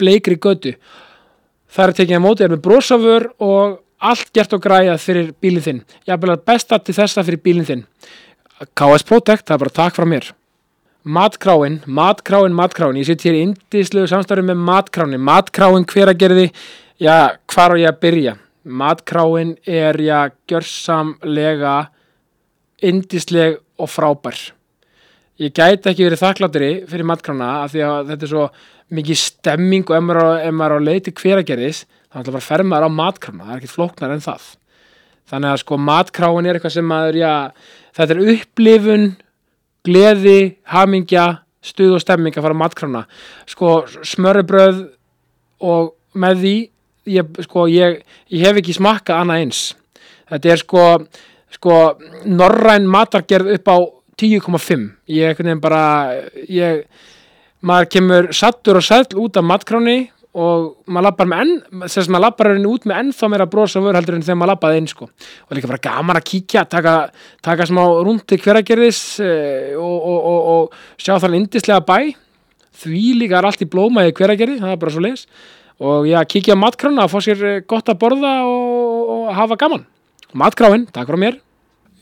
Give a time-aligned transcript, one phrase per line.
[0.00, 0.74] bleikri götu.
[1.74, 5.64] Það er tekið að mótið er með brosafur og allt gert og græjað fyrir bílinn
[5.64, 5.82] þinn.
[6.06, 7.84] Ég er besta til þessa fyrir bílinn þinn.
[8.78, 10.30] KS Protect, það er bara takk frá mér.
[11.04, 12.96] Matkráin, matkráin, matkráin.
[12.96, 16.46] Ég sitt hér í indislegu samstarfi með matkráin matkráin hver að gerði
[17.02, 18.36] já, hvar á ég að byrja?
[18.64, 21.74] Matkráin er já, gjörsamlega
[22.84, 24.38] indisleg og frábær.
[25.42, 28.44] Ég gæti ekki verið þakkláttur fyrir matkrána af því að þetta er svo
[28.94, 32.48] mikið stemming og ef maður, ef maður er á leiti hveragerðis þá ætla bara að
[32.48, 34.44] ferma þér á matkrána það er ekkert flóknar en það.
[35.30, 37.32] Þannig að sko matkráin er eitthvað sem maður já,
[37.96, 39.06] þetta er upplifun
[39.84, 41.26] gleði, hamingja
[41.64, 43.02] stuð og stemming að fara á matkrána
[43.48, 43.72] sko
[44.04, 44.84] smörrebröð
[45.64, 46.56] og með því
[47.16, 48.02] ég, sko, ég,
[48.32, 49.64] ég hef ekki smakka annað eins.
[50.30, 50.84] Þetta er sko,
[51.56, 51.80] sko
[52.28, 53.76] norræn matargerð upp á
[54.20, 55.82] 10,5 ég er einhvern veginn bara
[56.46, 56.84] ég
[57.64, 59.98] maður kemur sattur og sæll út af matkráni
[60.34, 63.82] og maður lappar með enn þess að maður lappar henni út með ennþá meira brosa
[63.84, 65.08] vör heldur en þegar maður lappaði inn sko.
[65.46, 66.94] Og líka bara gaman að kíkja, taka,
[67.44, 71.98] taka smá rúndi hveragerðis eh, og, og, og, og sjá þannig indislega bæ.
[72.82, 75.28] Því líka er allt í blómaði hveragerði, það er bara svo leis
[75.84, 79.86] og já, kíkja á matkrána að fá sér eh, gott að borða og hafa gaman.
[80.34, 81.43] Matkráin, takk frá mér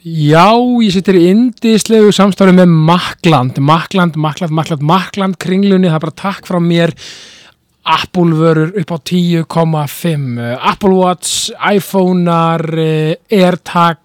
[0.03, 0.51] Já,
[0.83, 6.17] ég sittir í indislegu samstári með Makland, Makland, Makland, Makland, Makland kringlunni, það er bara
[6.19, 6.91] takk frá mér
[7.83, 12.63] Apple vörur upp á 10,5 Apple Watch, iPhone-ar
[13.27, 13.99] AirTag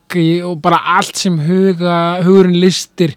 [0.47, 3.11] og bara allt sem huga, hugurinn listir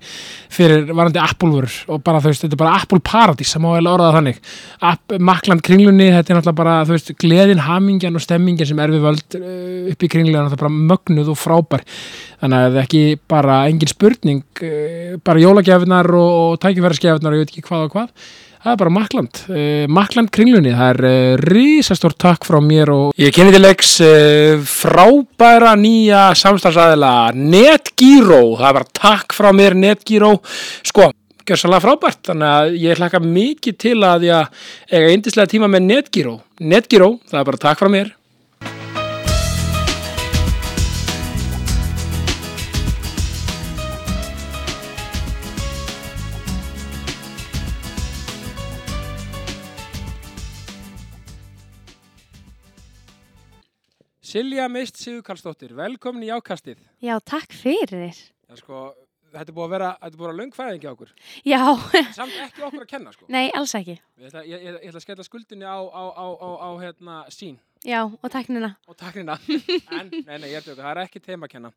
[0.52, 1.76] fyrir varandi Apple vörur.
[1.88, 4.42] Og bara þú veist, þetta er bara Apple Paradís það má vel orða þannig.
[4.90, 8.92] App, Makland kringlunni, þetta er náttúrulega bara þú veist, gleðin, hamingjan og stemmingjan sem er
[8.92, 9.38] við völd
[9.94, 11.86] upp í kringlunni, þetta er bara mögnuð og frábær.
[12.42, 14.62] Þannig að það er ekki bara engin spurning
[15.24, 18.92] bara jólagjafinar og, og tækifæraskjafinar og ég veit ekki hvað og hvað það er bara
[18.92, 23.64] Makland, uh, Makland kringlunni það er uh, risastór takk frá mér og ég kynni til
[23.64, 30.36] leiks uh, frábæra nýja samstagsæðila NetGiro, það er bara takk frá mér NetGiro,
[30.86, 31.08] sko
[31.48, 36.38] gjörsanlega frábært, þannig að ég hlaka mikið til að ég eiga eindislega tíma með NetGiro,
[36.60, 38.14] NetGiro það er bara takk frá mér
[54.30, 56.78] Silja Mist Sigur Karlsdóttir, velkomin í ákastið.
[57.02, 58.14] Já, takk fyrir.
[58.46, 58.82] Já, sko,
[59.32, 61.10] þetta er búið að vera, þetta er búið að löngfæðingi á okkur.
[61.50, 61.58] Já,
[62.14, 63.26] Samt ekki okkur að kenna, sko.
[63.34, 63.96] nei, alls ekki.
[64.20, 67.58] Ég ætla, ég, ég, ætla að skella skuldinni á, á, á, á, á hérna, sín
[67.82, 68.70] Já, og taknina.
[68.86, 69.34] og taknina.
[69.98, 71.72] en, nei, nei, ég er tjóka, það er ekki teima að kenna.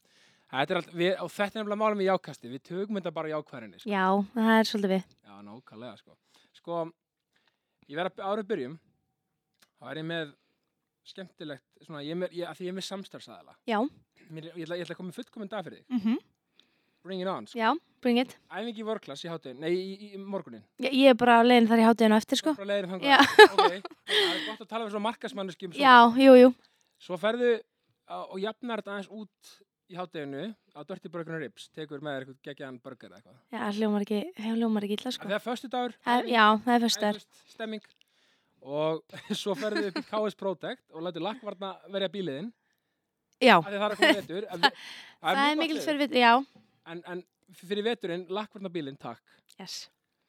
[0.53, 3.33] Þetta er allt, við, og þetta er nefnilega málum í ákastið, við tökum þetta bara
[3.33, 3.89] í ákvæðinni, sko.
[3.89, 4.06] Já,
[4.38, 5.09] það er svolítið við.
[5.25, 6.17] Já, nákvæmlega, sko.
[6.61, 6.85] Sko,
[7.89, 8.79] ég verð að árið byrjum,
[9.81, 10.38] þá er ég með
[11.03, 13.55] skemmtilegt, svona, ég er með, ég, að því ég er með samstarfsæðala.
[13.67, 13.79] Já,
[14.33, 16.00] Mér, ég, ætla, ég ætla að koma fullkominn dag fyrir þig.
[16.03, 16.21] mm
[17.03, 17.57] Bring it on, sko.
[17.59, 18.38] já, bring it.
[18.47, 20.61] Æfingi í vorklass í hátinn, nei, í, í, í morgunin.
[20.79, 22.53] Ég, ég er bara leiðin þar í hátíðinu eftir, sko.
[22.55, 23.09] Frá leiðin þangað.
[23.11, 23.17] Já.
[23.51, 26.53] Ok, það er gott að tala við svona markasmanneskjum Já, jú, jú.
[27.03, 27.49] Svo ferðu
[28.07, 29.51] á- og jafnar þetta aðeins út
[29.91, 33.38] í hátteginu á Dirty Burger and Ribs, tekur með þér eitthvað geggjaðan burger eða eitthvað.
[33.51, 35.27] Já, hljómar ekki, hljómar ekki illa, sko.
[35.27, 37.19] því að föstu dagur, Það- Já, það er fyrstar.
[37.51, 37.83] stemming
[38.63, 39.04] og
[39.42, 42.51] svo ferðu upp í KS Protect og lætur lakkvarna verja bíliðinn
[43.44, 44.45] Já, það er vetur.
[44.63, 44.81] Við-
[45.19, 46.33] það er mjög mikil gott fyrir við, já.
[46.94, 47.24] En, en
[47.60, 49.19] fyrir veturinn, lakkvarna bílinn, takk.
[49.60, 49.74] Yes.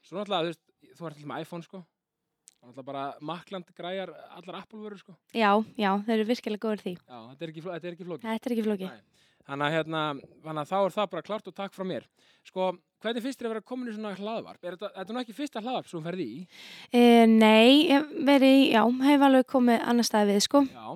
[0.02, 0.62] Svo náttúrulega, þú veist,
[0.98, 1.80] þú ert alltaf með iPhone, sko.
[1.84, 5.14] Það er náttúrulega bara makland græjar allar Apple-vörur, sko.
[5.36, 6.94] Já, já, þeir eru virkilega góður því.
[7.04, 8.26] Já, þetta er ekki, fló- er ekki flókið.
[8.32, 8.90] Þetta er ekki flókið.
[8.90, 9.24] Nei.
[9.44, 10.02] Þannig að, hérna,
[10.44, 12.06] þannig að þá er það bara klart og takk frá mér.
[12.48, 12.68] Sko,
[13.04, 14.60] hvernig finnst þér að vera komin í svona hlaðvarp?
[14.64, 16.38] Er þetta, þetta er nú ekki fyrsta hlaðvarp sem þú ferði í?
[16.88, 18.80] E, nei, verið, já,
[19.10, 20.64] hef alveg komið annar staði við, sko.
[20.72, 20.88] Já.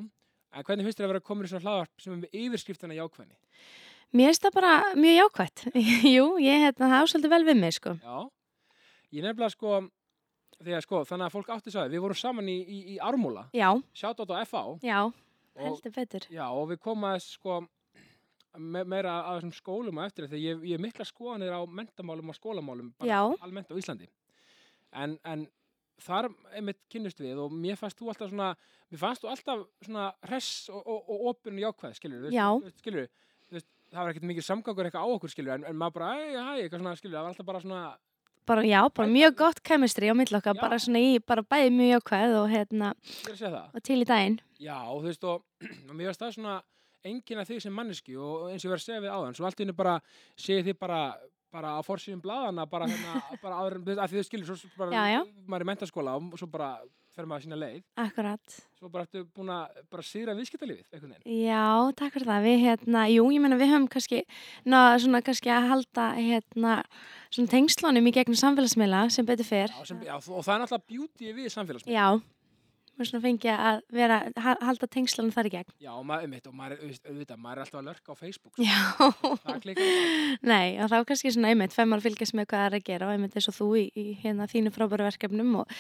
[0.57, 3.39] En hvernig finnst þér að vera komin í svona hlaðvarp sem er með yfirskriftina jákvæðni?
[4.17, 5.67] Mér finnst það bara mjög jákvætt.
[6.17, 7.99] Jú, ég hérna, það ásöldi vel við mig, sko.
[8.01, 8.19] Já.
[9.13, 9.77] Ég nefnilega sko,
[10.65, 13.71] að sko, þannig að fólk átti að við vorum saman í, í, í Ármúla, Já,
[13.97, 14.99] sjátt á FA já,
[15.57, 16.27] heldur betur.
[16.33, 17.61] já, og við komum aðeins sko
[18.57, 22.39] me, meira að þessum skólum og eftir því ég, ég mikla skoðanir á mentamálum og
[22.39, 23.21] skólamálum bara Já.
[23.45, 24.09] almennt á Íslandi
[24.97, 25.47] en, en
[26.03, 28.53] þar einmitt kynnust við og mér fannst þú alltaf svona
[28.89, 32.47] mér fannst þú alltaf svona hress og, og, og opinn og jákvæð, skilur Já.
[32.81, 33.09] skilur
[33.89, 36.53] það var ekkert mikið samgangur eitthvað á okkur, skilur en, en maður bara, æ, hæ,
[36.65, 37.83] eitthvað svona, skilur það var alltaf bara svona,
[38.49, 40.55] Bara, já, bara mjög gott chemistry á Já.
[40.57, 42.95] bara svona í, bara bæði mjög jákvæð og hérna,
[43.75, 44.39] og til í daginn.
[44.57, 45.43] Já, og þú veist, og,
[45.93, 46.55] mér finnst það svona
[47.11, 49.49] enginn af því sem manneski og eins og ég var að segja við áðan, svo
[49.49, 49.97] allt í henni bara
[50.39, 51.01] segið þið bara,
[51.55, 55.19] bara á forsýðum bladana bara hérna, bara áður, af því þau skilur svo bara, Já,
[55.19, 55.21] já.
[55.49, 56.71] maður er í mentaskóla og svo bara
[57.19, 58.57] fer maður sína leið, Akkurat.
[58.79, 61.17] svo bara ertu búin að bara síðra viðskiptalífið.
[61.27, 61.65] Já,
[61.99, 62.45] takk fyrir það.
[62.47, 64.21] Við, hérna, jú, ég meina við höfum kannski,
[64.71, 66.77] ná, svona kannski að halda, hérna,
[67.35, 69.75] svona tengslunum í gegnum samfélagsmiðla sem betur fyrr.
[69.75, 71.99] Já, sem, og það er náttúrulega beauty við samfélagsmiðla.
[71.99, 72.07] Já,
[72.99, 75.73] við svona fengið að vera, ha- halda tengslunum þar í gegn.
[75.85, 78.53] Já, maður, um og maður er, auðvitað, maður er alltaf að lörka á Facebook.
[78.55, 78.67] sko.
[78.67, 78.79] Já,
[79.49, 82.69] Það klikkar nei, og þá kannski svona einmitt, fæm maður að fylgjast með hvað það
[82.71, 85.77] er að gera og einmitt eins og þú í, í hérna þínu frábæru verkefnum og,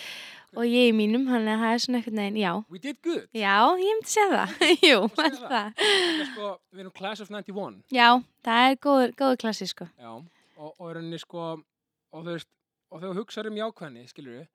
[0.56, 2.52] og ég í mínum, þannig að það er svona einhvern veginn, já.
[2.72, 3.26] We did good.
[3.36, 4.68] Já, ég myndi segja það.
[4.88, 5.72] Jú, segja það.
[5.78, 7.80] Þetta er sko, við erum Class of 91.
[7.92, 8.08] Já,
[8.48, 9.88] það er góður, góður klassi, sko.
[9.98, 10.12] Já,
[10.58, 11.48] og, og er sko,
[12.14, 12.30] og
[12.88, 14.46] og þegar þú hugsaður um jákvæðni, skilur við,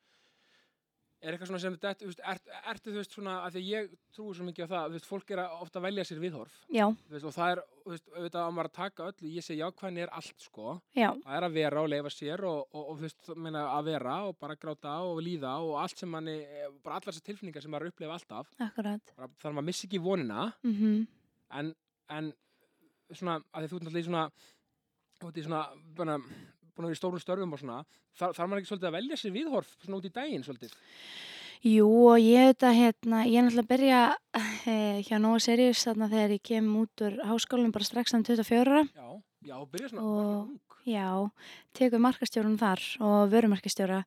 [1.24, 3.94] er eitthvað svona sem þetta, þú veist, ert, ertu þú veist svona, að því ég
[4.16, 6.86] trúi svo mikið á það, þú veist, fólk er ofta að velja sér viðhorf, Já,
[6.92, 9.60] þú veist, og það er, þú veist, auðvitað að maður að taka öllu, ég segi
[9.62, 13.00] jákvæðni er allt, sko, já, það er að vera og leifa sér og, og, og
[13.00, 16.38] þú veist, meina, að vera og bara gráta og líða og allt sem manni,
[16.84, 19.16] bara allar þessar tilfinningar sem maður að upplifa alltaf, akkurat.
[19.18, 21.06] bara, að maður missi ekki vonina, Mm
[21.54, 21.68] en,
[22.10, 22.32] en
[23.14, 24.24] svona, að því þú ert náttúrulega í svona
[25.22, 26.18] þú í svona,
[26.74, 27.78] búin að vera í stórum störfum og svona,
[28.18, 30.76] þar, þarf maður ekki svolítið að velja sér viðhorf svona út í daginn svolítið?
[31.64, 34.00] Jú og ég auðvitað hérna, ég er náttúrulega að byrja
[34.68, 38.66] eh, hjá Nóa Sirius þarna þegar ég kem út úr háskólanum bara strax þann 24
[38.68, 38.82] ára.
[38.92, 39.08] já,
[39.48, 41.32] já, byrja svona, Og- Já,
[41.72, 44.02] tekur markastjórun þar og vörumarkastjóra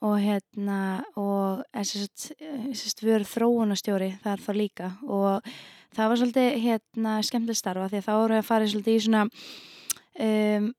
[0.00, 4.88] og hérna og sérst vöru þróunastjóri þar þá líka.
[5.04, 5.44] Og
[5.92, 9.22] það var svolítið hérna skemmtileg starfa því að þá voru að fara svolítið í svona
[9.28, 10.70] um,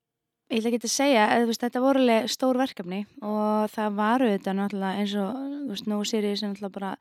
[0.50, 4.30] ég ætla ekki að segja, eða, veist, þetta voru alveg stór verkefni og það varu
[4.34, 6.92] þetta náttúrulega eins og, veist, Nóa Sirius er náttúrulega bara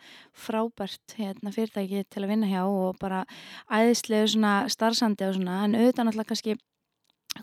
[0.46, 3.24] frábært hérna, fyrirtæki til að vinna hjá og bara
[3.72, 4.28] æðislegu
[4.74, 6.58] starfsandi og svona, en auðvitað náttúrulega kannski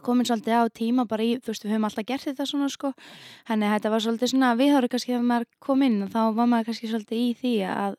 [0.06, 2.92] komin svolítið á tíma bara í, þú veist, við höfum alltaf gert þetta svona sko,
[3.50, 6.70] henni þetta var svolítið svona viðhóru kannski ef maður kom inn og þá var maður
[6.72, 7.98] kannski svolítið í því að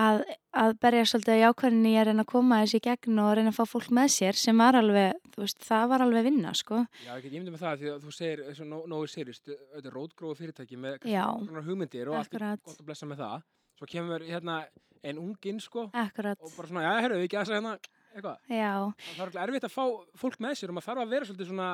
[0.00, 0.20] að,
[0.62, 3.58] að berja svolítið á jákvæðinni að reyna að koma þessi í gegn og reyna að
[3.60, 7.10] fá fólk með sér sem var alveg, þú veist, það var alveg vinna sko, já,
[7.14, 10.38] ég get ímyndið með það því að þú segir eins og nógu sérist, auðvitað rótgróðu
[10.40, 12.64] fyrirtæki með svona hugmyndir og allt er Akkurat.
[12.70, 13.48] gott að blessa með það.
[13.80, 14.58] Svo kemur hérna
[15.00, 16.36] ein unginn sko akkurat.
[16.40, 17.76] og bara svona, já, herru, við ekki að segja hérna
[18.10, 18.72] eitthvað, já,
[19.06, 19.84] það er alveg erfitt að fá
[20.20, 21.68] fólk með sér og maður þarf að vera svolítið svona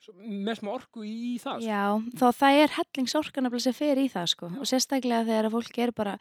[0.00, 1.68] svo- með smá orku í það sko.
[1.68, 1.82] Já,
[2.20, 4.50] þá það er hellingsorkan að blessa fyrir í það sko.
[4.60, 6.14] Og sérstaklega þegar að fólk er bara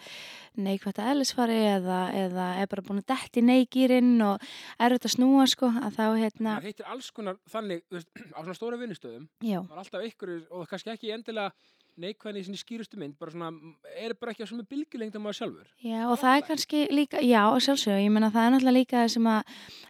[0.60, 4.44] neikvægt að ellisfari eða, eða er bara búin að detti neikýrin og
[4.80, 7.84] er auðvitað að snúa sko að þá hérna, Það heitir alls konar þannig,
[8.36, 11.54] á svona stóra vinnustöðum, já, það er alltaf ykkur og kannski ekki endilega
[12.00, 13.50] neikvæðin í sinni skýrustu mynd, bara svona,
[14.00, 15.68] er bara ekki á svona bylgjulengd á maður sjálfur.
[15.84, 19.28] já og það er kannski líka, já sjálfsög, ég menna það er náttúrulega líka sem
[19.28, 19.42] að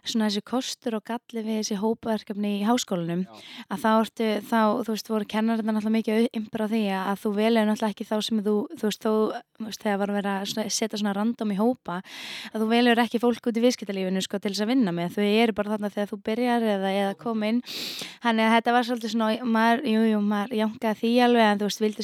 [0.04, 3.32] svona þessi kostur og galli við þessi hópaverkefni í háskólanum Já.
[3.70, 7.32] að þá ertu, þá, þú veist, voru kennar þetta náttúrulega mikið ymbra því að, þú
[7.36, 9.14] velur náttúrulega ekki þá sem þú, þú veist, þú,
[9.60, 12.00] þú veist, þegar var að vera að svona- setja svona random í hópa,
[12.54, 15.26] að þú velur ekki fólk út í viðskiptalífinu, sko, til þess að vinna með, þau
[15.28, 17.60] eru bara þarna þegar þú byrjar eða, eða kom inn,
[18.24, 20.56] þannig að þetta var svolítið svona, maður, jú, jú, maður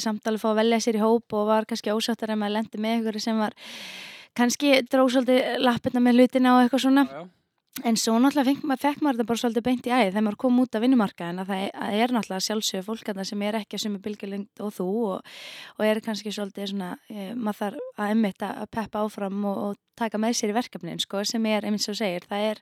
[0.03, 1.03] jankaði því alveg, en þú veist, vildi vildi samt alveg fá að velja sér í
[1.03, 3.53] hóp og var kannski ósáttar en maður lendi með ykkur sem var
[4.37, 7.25] kannski dróð svolítið lappirna með hlutina og eitthvað svona Já, já.
[7.85, 10.37] En svo náttúrulega fekk, ma- fekk maður þetta bara svolítið beint í æði þegar maður
[10.41, 13.57] kom út af vinnumarkaðin að það er, að er náttúrulega sjálfsögur fólk þarna sem er
[13.59, 15.33] ekki að sumi bylgjulengd og þú og,
[15.77, 19.77] og er kannski svolítið svona, e, maður þarf að emmitt að peppa áfram og, og
[19.97, 22.59] taka með sér í verkefnin sko sem er, einmitt svo segir, það er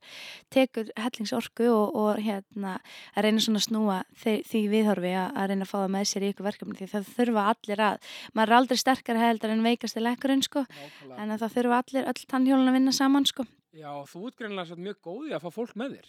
[0.55, 2.77] tekur hellingsorku og, og hérna
[3.15, 6.07] að reyna svona að snúa því, því viðhorfi að, að reyna að fá það með
[6.11, 9.65] sér í ykkur verkefni því það þurfa allir að, maður er aldrei sterkar heldur en
[9.67, 11.21] veikast í lekkurinn sko Nákvæmlega.
[11.23, 13.47] en að það þurfa allir, öll tannhjólun að vinna saman sko.
[13.75, 16.05] Já, þú ert greinlega svo mjög góð í að fá fólk með þér.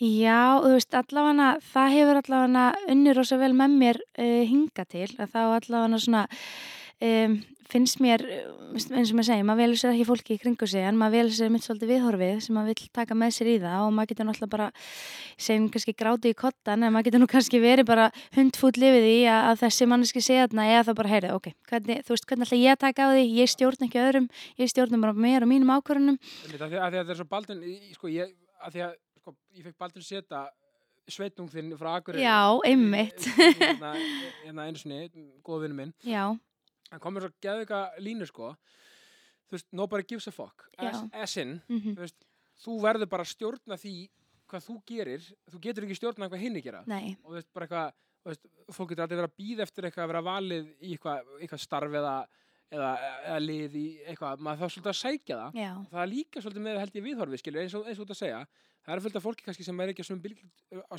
[0.00, 2.62] Já, þú veist, allavega, það hefur allavega
[2.94, 6.22] unnur rosa vel með mér uh, hinga til, að þá allavega svona
[7.04, 7.36] um,
[7.66, 8.22] finnst mér,
[8.76, 11.34] eins og maður segir, maður velur sér ekki fólki í kringu sig, en maður velur
[11.34, 14.28] sér mitt svolítið viðhorfið sem maður vill taka með sér í það og maður getur
[14.28, 14.68] náttúrulega bara,
[15.46, 18.04] segjum kannski gráti í kottan, en maður getur nú kannski verið bara
[18.36, 22.04] hundfúll lifið í að, að þessi manneski segja þarna, eða það bara heyrið, ok, hvernig,
[22.06, 24.28] þú veist, hvernig ætla ég taka á því, ég stjórn ekki öðrum,
[24.62, 26.20] ég stjórnum bara mér og mínum ákvörunum.
[26.46, 27.66] Einmitt, Af því að, að því að þetta er svo baldun,
[27.98, 28.30] sko, ég,
[28.62, 30.46] að því að, sko, ég fekk baldun setja
[31.06, 32.24] sveitnung þinn frá Akureyri.
[32.24, 33.26] Já, einmitt.
[33.60, 33.92] Hérna,
[34.42, 35.06] hérna einu sinni,
[35.46, 35.92] góða vinnu minn.
[36.02, 36.34] Já,
[36.92, 38.52] hann komur svo eitthvað línu sko.
[39.46, 40.66] Þú veist, nobody gives a fuck.
[40.78, 42.24] As, as in, mhm, þú veist
[42.64, 43.94] þú verður bara að stjórna því
[44.50, 45.28] hvað þú gerir.
[45.52, 46.82] Þú getur ekki stjórna hvað hinn gera.
[46.86, 50.10] Nei, og þú veist, bara eitthvað fólk getur alltaf verið að býða eftir eitthvað að
[50.12, 52.14] vera valið í eitthvað, eitthvað starf eða,
[52.74, 52.90] eða,
[53.26, 54.42] eða lið í eitthvað.
[54.42, 55.60] Maður þá svolítið að sækja það.
[55.62, 58.14] Já, það er líka svolítið með held ég viðhorfið skilur eins og, eins og út
[58.16, 58.40] að segja.
[58.86, 60.94] Það er fullt af fólki kannski sem er ekki á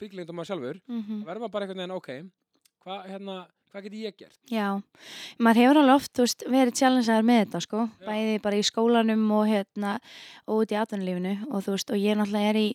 [0.00, 0.80] bygglengdum maður sjálfur.
[0.88, 1.24] Mhm.
[1.28, 2.10] verður maður bara einhvern veginn ok
[2.80, 3.34] hvað hérna,
[3.72, 4.36] hvað get ég gert?
[4.50, 4.66] Já,
[5.38, 8.06] maður hefur alveg oft veist, verið challengeaður með þetta sko, Já.
[8.08, 9.92] bæði bara í skólanum og hérna
[10.46, 12.68] og út í atvinnulífinu og þú veist og ég náttúrulega er í,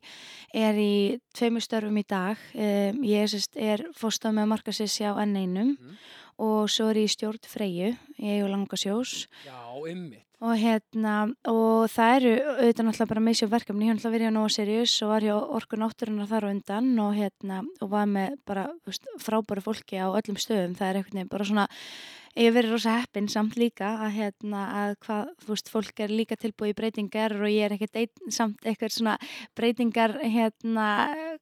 [0.65, 0.93] er í
[1.35, 5.97] tveimur störfum í dag, um, ég sérst, er fórstað með markasissi á N1 Mhm.
[6.37, 9.55] og svo er ég í stjórn Freyju, ég og Langasjós já,
[9.91, 11.15] ymmit og hérna
[11.47, 14.95] og það eru auðvitað náttúrulega bara misjum verkefni, ég hef náttúrulega verið á Nóa Sirius
[15.05, 19.07] og var hjá Orku Náttúrunar þar á undan og hérna og var með bara veist,
[19.23, 21.67] frábæru fólki á öllum stöðum, það er einhvern veginn bara svona
[22.35, 26.11] ég hef verið rosa heppin samt líka að hérna að hvað, þú veist, fólk er
[26.11, 29.15] líka tilbúið í breytingar og ég er ekkert einn, samt eitthvað svona
[29.55, 30.87] breytingar hérna,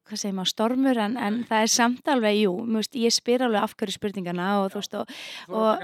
[0.06, 3.66] hvað segir maður, stormur en, en það er samt alveg, jú, veist, ég spyr alveg
[3.66, 5.14] af hverju spurningana og þú veist og
[5.54, 5.80] Og-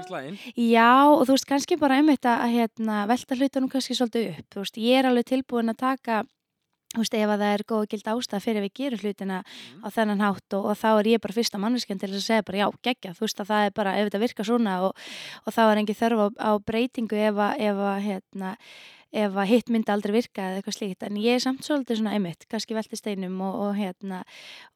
[0.56, 4.46] Já, og þú veist, kannski bara einmitt að, hérna, velta hlutunum kannski svolítið upp.
[4.54, 6.22] Þú veist, ég er alveg tilbúin að taka,
[6.90, 9.40] þú veist, ef að það er góð og gild ástæða fyrir að við gerum hlutina
[9.44, 9.82] Mhm.
[9.84, 12.58] á þennan hátt og, og þá er ég bara fyrsta manneskjan til að segja bara
[12.58, 14.96] já, geggja, þú veist að það er bara, ef þetta virkar svona og,
[15.46, 18.56] og þá er engi þörf á, á breytingu ef að, ef að, hérna,
[19.12, 21.02] ef að hitt myndi aldrei virka eða eitthvað slíkt.
[21.02, 24.20] En ég er samt svolítið svona einmitt, kannski velti steinum og, og hérna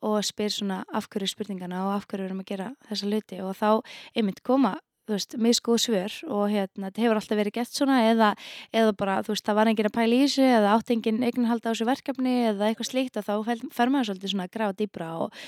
[0.03, 3.39] og spyr svona af hverju spurningana og af hverju við erum að gera þessa hluti?
[3.43, 3.83] Og þá
[4.17, 8.31] einmitt koma þú veist, misgóð svör og hérna, þetta hefur alltaf verið gert svona eða,
[8.73, 11.65] eða bara, þú veist, það var enginn að pæla í þessu eða átt enginn eignarhald
[11.65, 13.35] á þessu verkefni eða eitthvað slíkt og þá
[13.77, 15.43] fer maður svolítið svona að grafa dýbra og,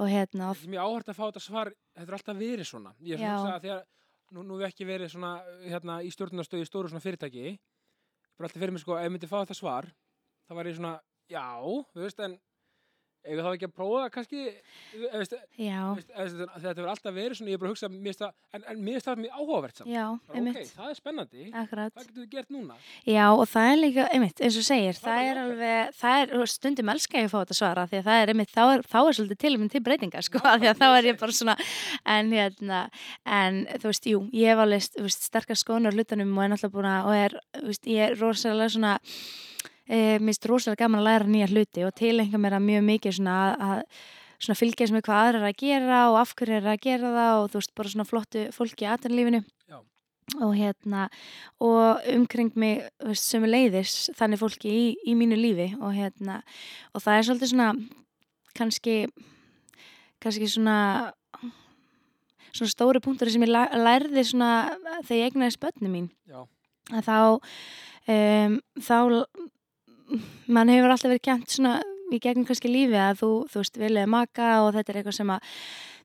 [0.00, 2.70] og hérna, og, Það er mjög áhört að fá þetta svar, þetta er alltaf verið
[2.70, 2.94] svona.
[3.04, 3.82] Ég er svona að því að
[4.34, 5.34] nú, nú ég ekki verið svona
[5.66, 7.58] hérna, í stjórnastöðu stóru svona fyrirtæki.
[8.34, 9.90] Bara alltaf fyrir mig sko, ef ég myndi fá þetta svar,
[10.48, 10.94] þá var ég svona,
[11.30, 11.44] já,
[11.92, 12.38] þú veist, en
[13.24, 14.42] ef þá ekki að prófa það kannski,
[15.14, 18.34] veist, já, veist, þetta hefur alltaf verið svona, ég er bara að hugsa, mér það,
[18.58, 19.90] en, en mér það mjög áhugavert samt.
[19.94, 21.94] já, ok, það er spennandi, akkurat.
[21.94, 22.76] hvað getur við gert núna?
[23.08, 26.44] Já, og það er líka, einmitt, eins og segir, Það það er alveg, það er,
[26.54, 28.98] stundum elska ég að fá þetta svara, því að það er, einmitt, þá er, þá
[29.00, 31.56] er svolítið til um til breytingar, sko, af því að þá er ég bara svona,
[32.16, 32.82] en hérna,
[33.40, 37.08] en þú veist, jú, ég hef alveg, sterkar skónur hlutunum og er náttúrulega búin að,
[37.08, 38.98] og er, veist, ég er rosalega svona,
[39.88, 43.38] e, minnst rosalega gaman að læra nýja hluti og tilenga mér að mjög mikið svona
[43.44, 43.82] að, að
[44.44, 47.40] svona fylgjast með hvað aðrar er að gera og af hverju er að gera það
[47.40, 49.78] og þú veist, bara svona flottu fólki í aðtunlífinu Já.
[50.38, 51.08] og hérna
[51.64, 56.40] og umkring mig veist, sömu leiðis þannig fólki í, í mínu lífi og hérna
[56.92, 57.70] og það er svolítið svona
[58.54, 58.96] kannski
[60.24, 60.78] kannski svona
[62.54, 64.50] svona stóri punktur sem ég lærði svona
[65.06, 66.10] þegar ég egnaði spötni mín.
[66.30, 66.44] Já,
[66.94, 67.16] að þá
[68.14, 68.98] um, þá
[70.46, 71.80] mann hefur alltaf verið kjent svona
[72.12, 75.32] í gegnum kannski lífi að þú, þú veist, viljaði maka og þetta er eitthvað sem
[75.34, 75.52] að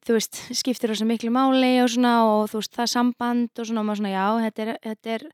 [0.07, 3.83] þú veist, skiptir þessu miklu máli og svona og þú veist, það samband og svona
[3.83, 5.25] og maður svona, já, þetta er, þetta er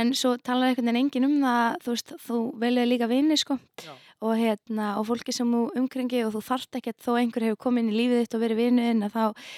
[0.00, 3.58] en svo talar einhvern veginn enginn um það þú veist, þú viljaði líka vini, sko.
[3.84, 3.92] Já,
[4.24, 7.92] og hérna, og fólki sem umkringi og þú þarft ekkert þó einhver hefur komið inn
[7.92, 9.50] í lífið þitt og verið vinuðinn að þá,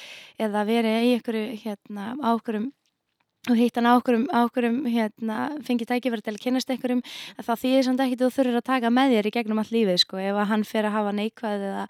[0.46, 2.66] eða verið í einhverju, hérna, á einhverjum
[3.50, 5.36] og hitt hann á okkurum, okkurum hérna,
[5.66, 7.02] fengið tækifæri til að kynast einhverjum
[7.38, 10.20] það þýðir samt ekki þú þurfur að taka með þér í gegnum allt lífið sko
[10.22, 11.84] ef hann fer að hafa neikvæð eða,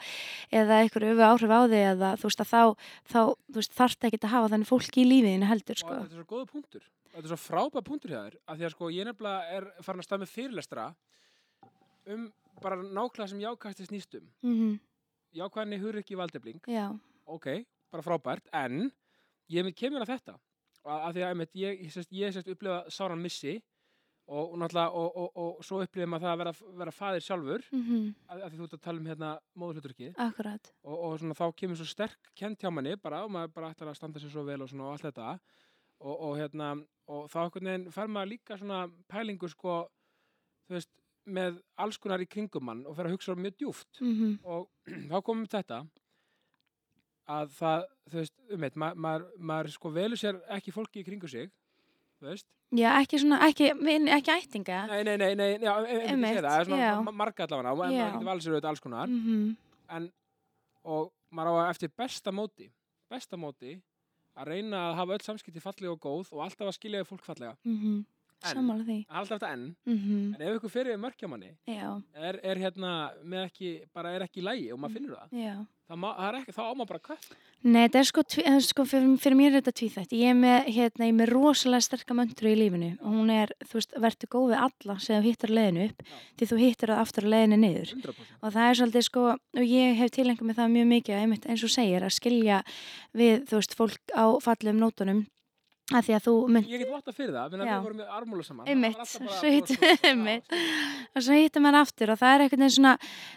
[0.61, 2.63] eða einhverju öfu áhrif á þig eða þú veist að þá,
[3.13, 3.21] þá
[3.81, 5.99] þarft ekki að hafa þannig fólki í lífiðinu heldur sko.
[6.03, 6.89] Þetta er svo góða punktur.
[7.17, 8.39] Þetta er svo frábæð punktur hjá þér.
[8.45, 10.87] Af því að sko ég nefnilega er farin að stað með fyrirlestra
[12.13, 12.27] um
[12.63, 14.29] bara nákvæmlega sem jákvæðasti snýstum.
[14.45, 14.77] Mm
[15.37, 16.61] Jákvæðinni hur ekki valdefling.
[16.65, 16.87] Já,
[17.27, 17.49] Ok,
[17.91, 18.47] bara frábært.
[18.55, 18.87] En
[19.51, 20.37] ég kemur að þetta.
[20.87, 23.57] Af því að einmitt, ég, ég, ég sérst upplifa sáran missi
[24.27, 27.67] og, og náttúrulega og, og, og, svo upplifir maður það að vera, vera faðir sjálfur
[27.73, 29.31] mm af, af því þú ert að tala um hérna
[30.27, 30.73] akkurat.
[30.83, 33.93] Og, og svona, þá kemur svo sterk kent hjá manni bara og maður bara ætlar
[33.93, 35.37] að standa sér svo vel og, svona, og allt þetta.
[35.97, 36.73] Og, og hérna
[37.07, 37.41] og þá
[37.95, 39.85] fer maður líka svona pælingu sko
[40.67, 40.91] þú veist
[41.27, 44.69] með alls konar í kringum mann og fer að hugsa mjög djúft mm og
[45.11, 45.81] þá komum við þetta
[47.29, 51.29] að það, þú veist, um eitt ma maður, sko velur sér ekki fólki í kringu
[51.31, 51.51] sig
[52.21, 53.69] þú veist, Já, ekki svona, ekki,
[54.11, 54.79] ekki ættinga.
[54.91, 58.43] Nei, nei, nei, nei já, sé það, er svona ma- marga allavega maður getur valið
[58.43, 59.07] sér auðvitað alls konar.
[59.13, 59.57] Mm
[59.89, 60.09] en,
[60.83, 62.67] og maður á eftir besta móti
[63.09, 63.77] besta móti
[64.37, 67.55] að reyna að hafa öll samskipti fallega og góð og alltaf að skilja fólk fallega.
[67.65, 68.05] -hmm.
[68.45, 68.99] En- Sammála því.
[69.09, 73.71] alltaf þetta enn, mm en ef ykkur fyrir mörkjamanni Já, er, er hérna með ekki,
[73.95, 76.73] bara er ekki lægi og maður finnur það, já það, það er ekki, þá á
[76.77, 77.29] maður bara kvætt
[77.67, 80.13] Nei, þetta er sko, tví- eh, sko fyrir, fyrir mér er þetta tvíþætt.
[80.15, 83.51] Ég er með, hérna, ég er með rosalega sterka möndru í lífinu og hún er,
[83.67, 86.17] þú veist, verður góð við alla sem hittar leiðinu upp Já.
[86.39, 87.91] því þú hittar það aftur leiðinu niður.
[87.97, 89.25] 100% Og það er svolítið sko,
[89.57, 92.61] og ég hef tilengið með það mjög mikið, einmitt eins og segir, að skilja
[93.17, 95.27] við, þú veist, fólk á fallegum nótunum
[95.95, 98.67] að því að þú mynd, ég get votta fyrir það, við vorum með armúla saman
[98.67, 100.49] Einmitt, svo hitt- bros og- já, einmitt.
[100.51, 102.95] svo- og svo hittar maður aftur og það er veginn svona,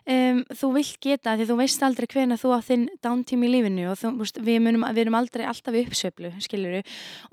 [0.09, 3.85] um, þú vilt geta því þú veist aldrei hvena þú á þinn dántími í lífinu
[3.91, 6.81] og þú, veist, við, munum, við erum aldrei alltaf í uppsveiflu, skiljuru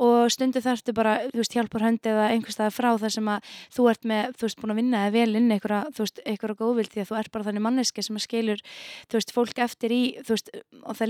[0.04, 3.40] og stundu þarftu bara, þú veist, hjálpar höndi eða einhverstað frá það sem að
[3.72, 6.60] þú ert með, þú veist, búin að vinna eða vel inn einhverja, þú veist, einhverja
[6.60, 8.60] góðvild því að þú ert bara þannig manneski sem að skilur,
[9.08, 10.52] þú veist, fólk eftir í, þú veist,
[10.84, 11.08] og það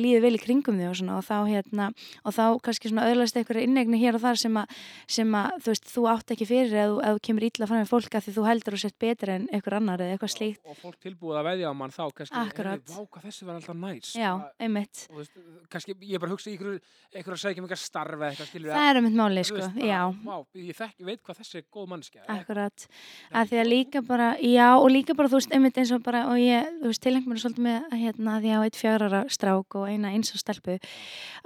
[3.96, 4.66] hérna, innegni hér og þar sem að,
[5.08, 7.90] sem að, þú veist, þú átt ekki fyrir þú- ef þú kemur illa fram með
[7.90, 10.60] fólk að því þú heldur og sett betur en einhver annar eða eitthvað slíkt.
[10.64, 12.80] og, og fólk tilbúið að veðja á mann þá kannski, Akkurat.
[12.80, 14.30] heyrðu, vá hvað þessi var alltaf næs Já,
[14.60, 15.06] einmitt.
[15.10, 15.32] og þú veist,
[15.70, 16.80] kannski ég bara hugsa ykkur,
[17.16, 20.02] ykkur að segja um eitthvað starfa eitthvað skilur Það er einmitt máli, sko, bara, já.
[20.26, 22.86] Vá, ég, þekk, veit hvað þessi er góð mannskja Akkurat,
[23.32, 26.26] að því að líka bara, já og líka bara þú veist einmitt eins og bara
[26.30, 29.24] og ég, þú veist, tilhengt mér svolítið með að hérna að ég á eitt fjárara
[29.30, 30.78] strák og eina eins og stelpu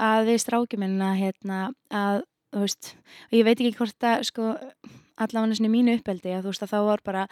[0.00, 1.60] að við strákjum minna hérna
[1.90, 2.94] að, þú veist,
[3.30, 4.50] og ég veit ekki hvort það sko
[5.20, 7.24] allavega svona í mínu uppeldi að þú veist að þá var bara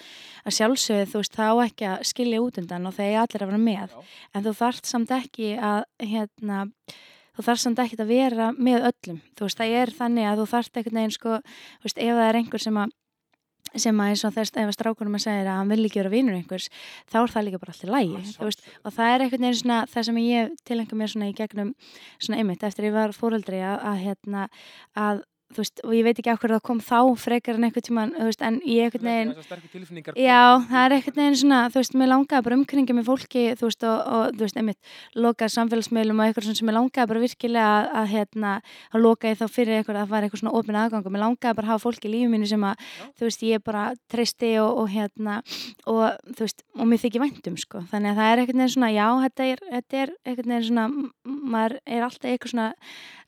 [0.45, 3.63] að sjálfsögðu þú veist þá ekki að skilja út undan og þegar allir að vera
[3.65, 4.03] með Já.
[4.35, 6.59] en þú þarft samt ekki að hérna
[7.39, 10.49] þú þarft samt ekki að vera með öllum þú veist það er þannig að þú
[10.53, 11.39] þarft einhvern veginn sko,
[11.79, 12.97] þú veist ef það er einhver sem að
[13.77, 16.13] sem að eins og þess ef að strákunum að segja að hann vil ekki vera
[16.15, 16.69] vinur einhvers
[17.11, 18.77] þá er það líka bara alltaf lægi Að sjálfsögðu.
[18.85, 21.75] og það er einhvern veginn svona það sem ég tilenga mér svona í gegnum
[22.19, 24.49] svona einmitt eftir ég var fóreldri að, að hérna
[24.97, 25.23] að
[25.55, 28.27] þú veist, og ég veit ekki hverju það kom þá frekar en einhvern tíman, þú
[28.29, 30.19] veist, en ég sterkur tilfinningar.
[30.21, 33.71] Já, það er einhvern veginn svona, þú veist, mér langaði bara umkringja með fólki, þú
[33.71, 37.25] veist, og, og þú veist, einmitt, lokað samfélagsmiðlum og eitthvað svona sem mér langaði bara
[37.25, 38.53] virkilega að, að hérna,
[38.93, 41.09] að loka ég þá fyrir eitthvað að það var eitthvað svona opin aðgang.
[41.09, 43.09] Og mér langaði bara að hafa fólki í lífið mínu sem að, Já.
[43.17, 45.39] þú veist, ég bara treysti og, og hérna,
[45.89, 48.93] og þú veist, og mér þykir væntum, sko, þannig að það er einhvern veginn svona,
[48.93, 50.89] já, þetta er, þetta er einhvern veginn svona,
[51.57, 52.69] maður er alltaf eitthvað svona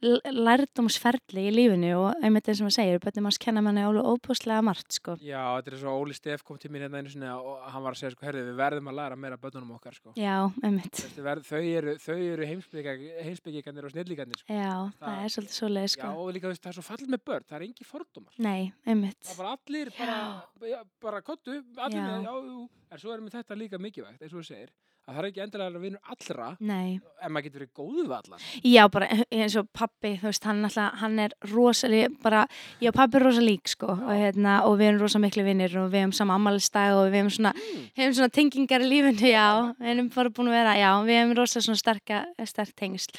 [0.00, 4.62] lærdómsferli í lífinu og einmitt eins og maður segir, bættum maður kenna manni alveg óbúslega
[4.64, 5.16] margt, sko.
[5.24, 7.92] Já, þetta er svo Óli Steff kom til mér hérna einu sinni og hann var
[7.96, 10.14] að segja, sko, herðu, við verðum að læra meira af börnunum okkar, sko.
[10.18, 11.02] Já, einmitt.
[11.20, 14.52] Verð, þau eru, þau eru heimsbyggingarnir og snillíkarnir, sko.
[14.56, 16.12] Já, það, Það- er svolítið svoleið, Já, sko.
[16.24, 18.34] og líka, það er svo fallið með börn, það er engi fordómar.
[18.38, 19.20] Nei, einmitt.
[19.24, 20.18] Það bara allir, bara,
[20.70, 22.06] já, bara kottu, allir Já.
[22.08, 24.70] með, já, en svo er með þetta líka mikilvægt, eins og þú segir,
[25.10, 27.00] að það er ekki endilega að vinna allra, Nei.
[27.20, 28.38] en maður getur verið góðu við alla.
[28.70, 32.44] Já, bara eins og pappi, þú veist, hann alltaf, hann er rosalega, bara,
[32.80, 35.74] ég og pappi er rosa lík, sko, og hérna, og við erum rosa miklu vinnir
[35.82, 37.90] og við hefum sama ammælistag og við hefum svona, Mm.
[37.98, 39.46] hefum svona tengingar í lífinu, já,
[39.80, 43.10] við erum bara búin að vera, já, við hefum rosa svona sterka, sterk tengsl.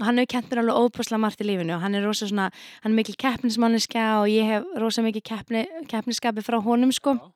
[0.00, 2.50] Og hann hefur kent mér alveg óbúslega margt í lífinu og hann er rosa svona,
[2.82, 7.14] hann er mikil keppnismanniska og ég hef rosa mikil keppni, keppniskapi frá honum, sko.
[7.18, 7.30] Já.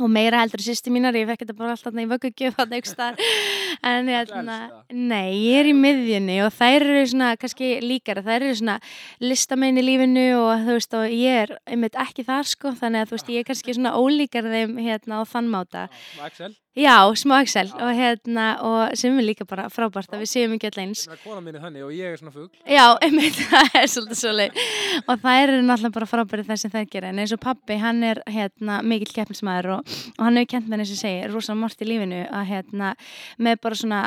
[0.00, 2.60] Og meira heldur sýsti mínar, ég fekk þetta bara alltaf í vöggugjöf
[3.92, 4.56] en hérna,
[4.88, 8.78] nei, ég er í miðjunni og þær eru svona kannski líkara, þær eru svona
[9.20, 13.10] listamenn í lífinu og þú veist og ég er einmitt ekki þar sko, þannig að
[13.10, 15.88] þú veist ég er kannski svona ólíkar þeim hérna á þann máta.
[15.88, 17.74] Já, og Axel, Já, smá Excel Já.
[17.84, 21.02] og hérna, og sem er líka bara frábært að við séum ekki öll eins.
[21.04, 22.48] Sem er kona minni þannig og ég er svona fugl.
[22.64, 24.70] Já, einmitt, það er svolítið svolítið.
[25.04, 27.10] Og það eru náttúrulega bara frábærið það sem það gera.
[27.12, 30.86] En eins og pappi, hann er hérna mikill keppnismæður og, og hann hefur kent með
[30.86, 32.94] eins og ég segi, rosa margt í lífinu að hérna
[33.36, 34.00] með bara svona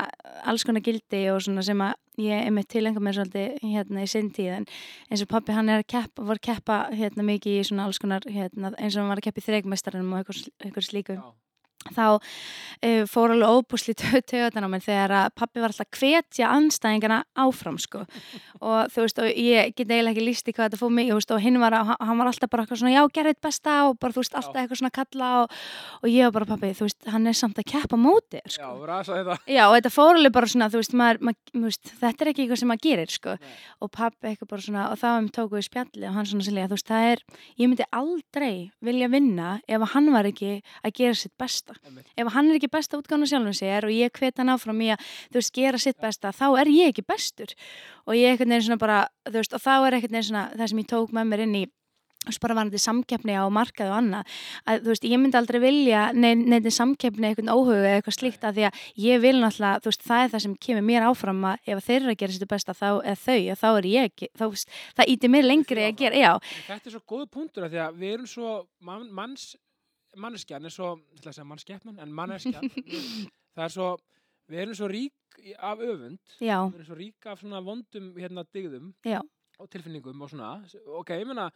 [0.49, 1.93] alls konar gildi og svona sem að
[2.25, 4.69] ég einmitt tilenga mér svolítið hérna í sinn tíð en
[5.12, 7.99] eins og pappi hann er að keppa, var að keppa hérna mikið í svona alls
[8.01, 11.25] konar hérna eins og hann var að keppa í þreikmestaranum og eitthvað, eitthvað slíku Já.
[11.95, 17.23] Þá uh, fór alveg óbúsli töðan á mér þegar að pappi var alltaf hvetja anstæðingana
[17.33, 18.05] áfram sko
[18.61, 21.33] og þú veist og ég get eiginlega ekki líst í hvað þetta fóð mig veist,
[21.33, 24.15] og hinn var, hann var alltaf bara eitthvað svona já gerði þetta besta og bara
[24.15, 25.59] þú veist alltaf eitthvað svona kalla og,
[26.01, 28.51] og ég var bara pappi þú veist hann er samt að keppa á móti þér,
[28.51, 28.85] Já, sko.
[28.85, 29.37] rasa.
[29.47, 32.43] Já, og þetta fór alveg bara svona, þú veist, maður, maður, veist, þetta er ekki
[32.43, 33.35] eitthvað sem maður gerir, sko.
[33.41, 33.55] Nei.
[33.81, 36.69] Og pappi eitthvað bara svona, og þá um tóku við spjalli og hann svona sérlega,
[36.71, 37.23] þú veist, það er,
[37.61, 38.55] ég myndi aldrei
[38.89, 41.74] vilja vinna ef hann var ekki að gera sitt besta.
[42.15, 45.07] Ef hann er ekki besta útgána sjálfum sér og ég hvet hann áfram í að,
[45.31, 47.55] þú veist, gera sitt besta, þá er ég ekki bestur.
[48.05, 50.71] Og ég eitthvað neginn svona bara, þú veist, og þá er eitthvað neginn svona það
[50.71, 51.65] sem ég tók með mér inn í
[52.41, 54.38] bara varandi samkeppni á markað og annað.
[54.65, 58.57] Að þú veist, ég myndi aldrei vilja neitt samkeppni eitthvað óhuga eða eitthvað slíkt að
[58.57, 61.69] því að ég vil náttúrulega, þú veist, það er það sem kemur mér áfram að
[61.73, 64.31] ef þeir eru að gera sér besta þá, eða þau, að þá er ég ekki,
[64.33, 66.31] þá, veist, það íti mér lengri að gera, já,
[66.65, 69.47] Þetta er svo góð punktur af því að við erum svo mann, manns,
[70.21, 72.69] manneskjan er svo, ég ætla að segja mannskeppnan, en manneskjan,
[73.56, 73.88] það er svo,
[74.51, 78.45] við erum svo rík af öfund, já, við erum svo rík af svona vondum hérna
[78.56, 79.19] digðum Já.
[79.60, 80.54] og tilfinningum og svona,
[81.01, 81.49] ok, ég meina,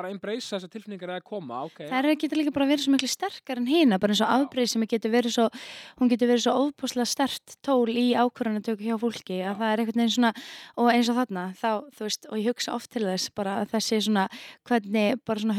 [0.00, 1.84] bara embrace þessar tilfinningar að koma, ok.
[1.90, 4.70] það er getur líka bara verið svo miklu sterkar en hina, bara eins og afbreyð
[4.72, 5.46] sem getur verið svo,
[6.00, 10.00] hún getur verið svo ofpáslega stert tól í ákvörðanatöku hjá fólki að það er einhvern
[10.02, 10.32] veginn svona,
[10.80, 13.66] og eins og þarna, þá, þú veist, og ég hugsa oft til þess bara að
[13.74, 14.24] þessi svona,
[14.68, 15.56] hvernig bara svona,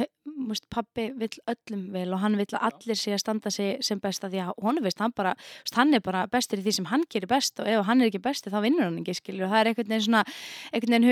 [0.49, 3.99] veist, pappi vill öllum vel og hann vill að allir sé að standa sig sem
[4.01, 5.31] best að því að hún veist, hann bara,
[5.75, 8.21] hann er bara bestur í því sem hann gerir best og ef hann er ekki
[8.23, 10.23] besti þá vinnur hann ekki, skilur, og það er einhvern veginn svona,
[10.71, 11.09] einhvern veginn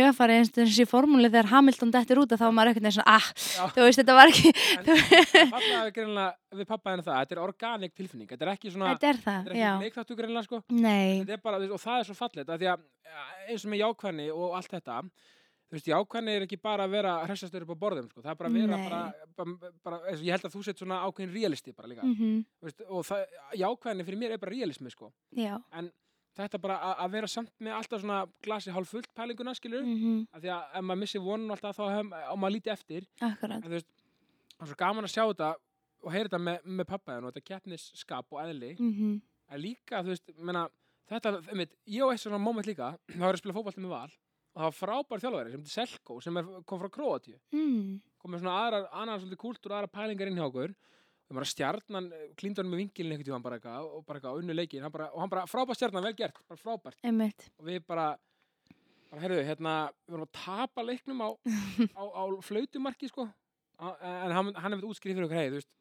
[3.22, 4.52] ah, þú veist, þetta var ekki,
[4.88, 9.10] við greinlega við pappa henni það, þetta er organik tilfinning, þetta er ekki svona, þetta
[9.10, 9.72] er þetta það, er já,
[10.22, 10.62] greinlega sko,
[11.36, 12.78] er bara, og það er svo að ja,
[13.48, 14.98] eins og með jákvæðni og allt þetta,
[15.70, 18.42] þú veist, jákvæðni er ekki bara að vera hressastur upp á borðum, sko, það er
[18.42, 19.02] bara að vera bara,
[19.40, 22.44] bara, bara eins og ég held að þú sett svona ákveðin realisti bara líka, mhm,
[22.60, 25.92] þú veist, og það, jákvæðni fyrir mér er bara realismi, sko, já, en
[26.38, 30.28] þetta bara að- að vera samt með alltaf svona glasi hálf fullt pælinguna, skilur, mhm,
[30.34, 33.74] af því að ef maður missir vonun alltaf þá á maður lítið eftir, akkurat, það
[33.80, 35.56] er svo gaman að sjá þetta
[36.04, 40.14] og heyra þetta með, með pappaðin og þetta keppnisskap og eðli, mhm, en líka, þú
[40.14, 40.70] veist, menna,
[41.10, 44.12] þetta, einmitt, ég og eitt svona moment líka, þá ég að spila fótbolti með val
[44.56, 48.42] og það var frábær þjálfari sem Selko sem er, kom frá Króatíu, mm, kom með
[48.44, 50.74] svona aðrar, annar svolítið kúltúr og aðra pælingar inn hjá okkur
[51.30, 52.08] og bara stjarnan,
[52.40, 55.30] klíndur hann með vingilin bara eitthvað og bara eitthvað unnu leikin hann bara, og hann
[55.30, 56.98] bara frábær stjarnan, vel gert, bara frábært.
[57.06, 58.08] Einmitt, og við bara,
[59.12, 59.74] bara heyrðu, hérna,
[60.08, 61.30] við vorum að tapa leiknum á,
[62.02, 63.28] á, á flautumarki sko,
[63.80, 65.72] en hann, hann hefði útskrið fyrir okkur, hei, þú veist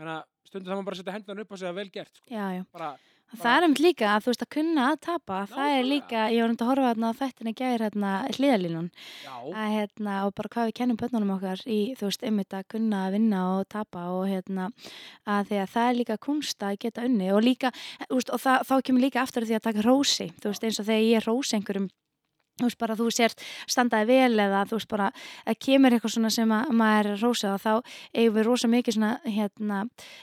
[0.00, 2.66] menna, stundum það maður bara setja hendunar upp og segja vel gert, sko, já, já.
[2.76, 2.92] bara
[3.30, 6.42] Það er einmitt líka að þú veist að kunna að tapa, það er líka, ég
[6.42, 8.88] var um að horfa þarna á þættinni gæðir hérna hliðalínun
[9.54, 13.04] að hérna og bara hvað við kennum börnunum okkar í þú veist einmitt að kunna
[13.06, 14.66] að vinna og tapa og hérna
[15.30, 17.70] að því að það er líka kunst að geta unni og líka,
[18.08, 20.66] þú veist, og það, þá kemur líka aftur að því að taka rósi, þú veist
[20.66, 21.90] eins og þegar ég rósi einhverjum
[22.60, 25.10] þú veist bara þú sért standaði vel eða þú veist bara
[25.46, 27.72] að kemur eitthvað svona sem að maður er rósað og þá
[28.14, 29.80] eigum við rosa mikið svona hérna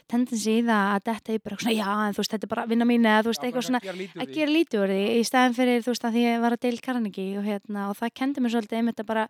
[0.07, 2.67] tendensi í það að detta í bara svona já en þú veist þetta er bara
[2.71, 4.27] vinna mín eða þú veist eitthvað svona að því.
[4.33, 6.81] gera lítið úr því í staðin fyrir þú veist að því ég var að deil
[6.87, 9.27] karniki og hérna og það kendi mér svolítið einmitt að bara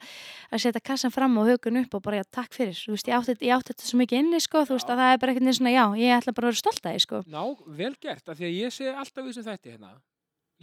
[0.52, 2.78] að setja kassan fram og hökun upp og bara já takk fyrir.
[2.78, 5.14] Þú veist ég átti, ég átti þetta svo mikið inni sko þú veist að það
[5.14, 7.22] er bara eitthvað svona já ég ætla bara að vera stolt að því sko.
[7.28, 7.44] Ná,
[7.80, 9.94] vel gert, af því að ég sé alltaf við sem þætti hérna,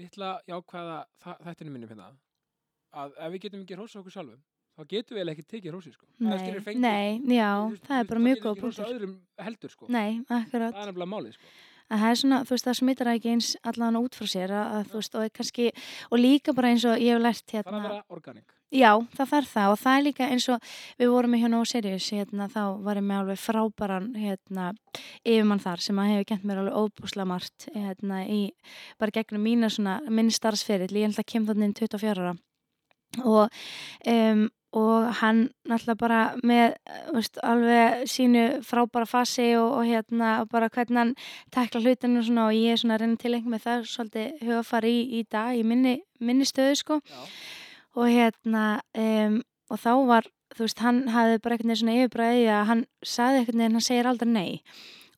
[0.00, 2.10] litla jákvæða þættinu minnum hérna,
[2.94, 4.40] að ef við getum ekki hrósa okkur sjálfum,
[4.78, 6.06] þá getum við ekki tekið hrósi, sko.
[6.18, 6.80] Það nei, skilur fengið.
[6.80, 9.14] nei, já veist, það er bara mjög góð getum við ekki hrósað punktur öðrum
[9.48, 9.86] heldur, sko.
[9.88, 11.52] nei, akkurat Það er nefnilega málið, sko.
[11.94, 14.66] að það er svona, þú veist, það smittar ekki eins allan út frá sér að,
[14.78, 15.70] að þú veist, og kannski
[16.10, 18.54] og líka bara eins og ég hef lært Það er hérna, að vera organik.
[18.74, 21.64] já, það þarf það og það er líka eins og við vorum í hérna á
[21.70, 24.64] Sirius, hérna, þá var ég með alveg frábæran, hérna
[25.22, 28.40] yfirmann þar sem að hefur kent mér alveg óbúslega margt, hérna, í
[28.98, 32.34] bara gegnum mína svona, minn starfsferill ég held að kem þannig inn 24 ára
[33.22, 33.48] og
[34.10, 40.40] um, og hann náttúrulega bara með eh, veist, alveg sínu frábæra fasi og, og hérna
[40.42, 41.12] og bara hvernig hann
[41.54, 44.84] tekla hlutinu og og ég er svona að reyna til einhver með það svolítið hugafar
[44.84, 47.22] í, í dag í minni, minni stöðu sko Já.
[47.94, 48.64] og hérna
[48.98, 53.38] um, og þá var, þú veist, hann hafði bara veginn svona yfirbræði að hann sagði
[53.38, 54.60] einhvern veginn, hann segir aldrei nei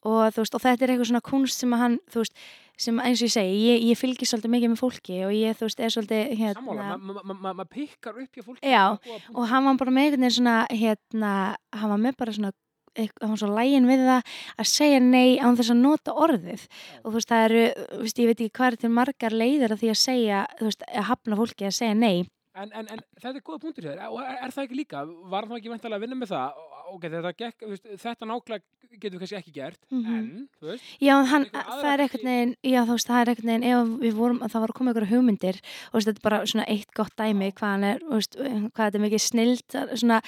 [0.07, 2.37] og þú veist, og þetta er eitthvað svona kunst sem að hann, þú veist,
[2.77, 5.69] sem eins og ég segi, ég, ég fylgir svolítið mikið með fólki og ég, þú
[5.69, 8.85] veist, er svolítið hérna, Sammála, maður ma, ma, ma pikkar upp hjá fólki Já,
[9.33, 11.33] og hann var bara með einhvern veginn svona, hérna,
[11.77, 12.53] hann var með bara svona
[12.97, 14.31] eitthvað, hann var svo lægin við það
[14.63, 16.63] að segja nei án þess að nota orðið.
[17.03, 19.75] Og þú veist, það eru, þú veist, ég veit ekki hvað er til margar leiðir
[19.75, 22.17] að því að segja, þú veist, að hafna fólki að segja nei.
[22.57, 25.45] En, en, en þetta er góða punktur hér og er, er það ekki líka, var
[25.45, 28.63] það ekki vantilega að vinna með það ok, þetta, gekk, veist, þetta nákvæmlega
[28.97, 30.13] getur við kannski ekki gert Mhm.
[30.17, 33.31] en, þú veist, Já, hann, einhver það er einhvern veginn, já þú veist, það er
[33.33, 35.57] einhvern veginn, ef við vorum, það var að koma einhverja hugmyndir
[35.91, 38.95] og veist, þetta er bara svona eitt gott dæmi hvað hann er, veist, hvað þetta
[39.01, 40.21] er mikið snild, svona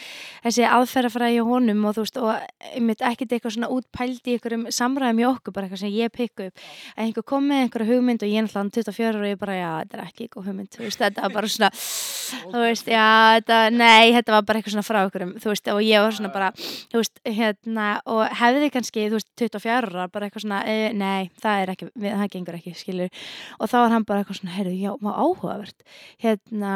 [0.45, 4.67] þessi aðferðafræði hjá honum og þú veist, og einmitt ekkert eitthvað svona útpælt í einhverjum
[4.75, 6.59] samræðum í okkur, bara eitthvað sem ég pikku upp,
[6.99, 9.71] að einhver kom með einhverja hugmynd og ég er náttúrulega 24 og ég bara, já,
[9.87, 11.71] þetta er ekki góð hugmynd, veist, þetta var bara svona,
[12.53, 13.07] þú veist, já,
[13.39, 16.33] þetta, nei, þetta var bara eitthvað svona frá einhverjum, þú veist, og ég var svona
[16.35, 20.93] bara, þú veist, hérna, og hefði kannski, þú veist, 24 ára, bara eitthvað svona, e,
[20.97, 23.27] nei, það er ekki, það gengur ekki, skilur,
[23.59, 25.87] og þá var hann bara eitthvað svona, heyrðu, já, má áhugavert,
[26.23, 26.75] hérna,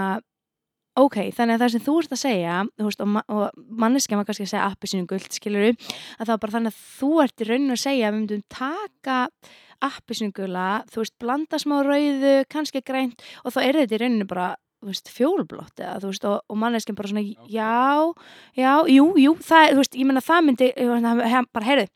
[0.99, 4.19] ok, þannig að það sem þú ert að segja, þú veist, og, ma og manneskja
[4.19, 5.69] maður kannski að segja appi sínum guld, skilur,
[6.19, 9.21] að var bara þannig að þú ert í rauninu að segja við myndum taka
[9.83, 14.03] appi sínum gula, þú veist, blanda smá rauðu, kannski grænt, og þá er þetta í
[14.05, 14.53] rauninu bara,
[14.91, 17.77] veist, fjólblótt eða, þú veist, og, og manneskjum bara svona, já,
[18.59, 21.89] já, jú, jú, það, veist, ég menna það myndi, hann bara, heyrðu,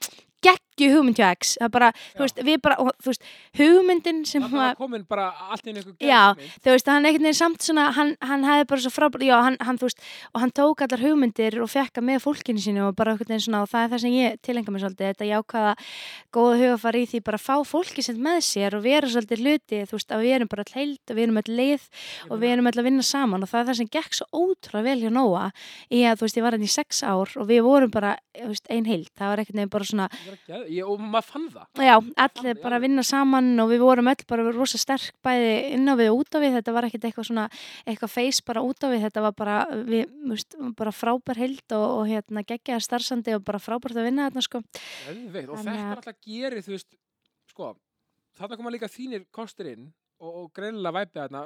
[0.77, 3.25] geggju hugmynd hjá X, bara, veist, við bara, og, veist,
[3.57, 7.39] hugmyndin sem það var, komin bara allt inn einhver Já, þú veist, hann einhvern veginn
[7.39, 12.05] samt svona, hann, hann hefði bara svo frábært, og hann tók allar hugmyndir og fekka
[12.05, 15.31] með fólkinu sínu og svona, og það er það sem ég tilenga mig svolítið, þetta
[15.31, 15.73] jákvæða
[16.37, 19.99] góða hugafar í því bara fá fólki sem með sér og vera svolítið hluti, þú
[19.99, 21.89] veist, að við erum bara hleild og við erum öll leið
[22.31, 24.87] og við erum öll að vinna saman og það er það sem gekk svo ótrúlega
[24.87, 25.45] vel hjá Nóa
[25.89, 28.51] í að, þú veist, ég var hann í sex ár og við vorum bara, þú
[28.53, 30.09] veist, ein heild, það var einhvern veginn bara svona,
[30.73, 32.83] Ég og maður fann það Já, Fann allir það, bara já.
[32.87, 36.37] vinna saman og við vorum öll bara rosa sterk bæði inn á við og út
[36.37, 37.45] á við, þetta var ekkert eitthvað svona
[37.87, 39.57] eitthvað feis bara út á við, þetta var bara
[39.89, 44.27] við, múst, bara frábær heild og, og hérna geggjaðar starfsandi og bara frábært að vinna
[44.31, 44.63] þarna sko.
[45.07, 46.91] Geðveikt, og þetta er alltaf gerir, þú veist,
[47.53, 47.71] sko,
[48.41, 49.87] þarna koma líka þínir kostir inn
[50.21, 51.45] og, og greinilega væpið þarna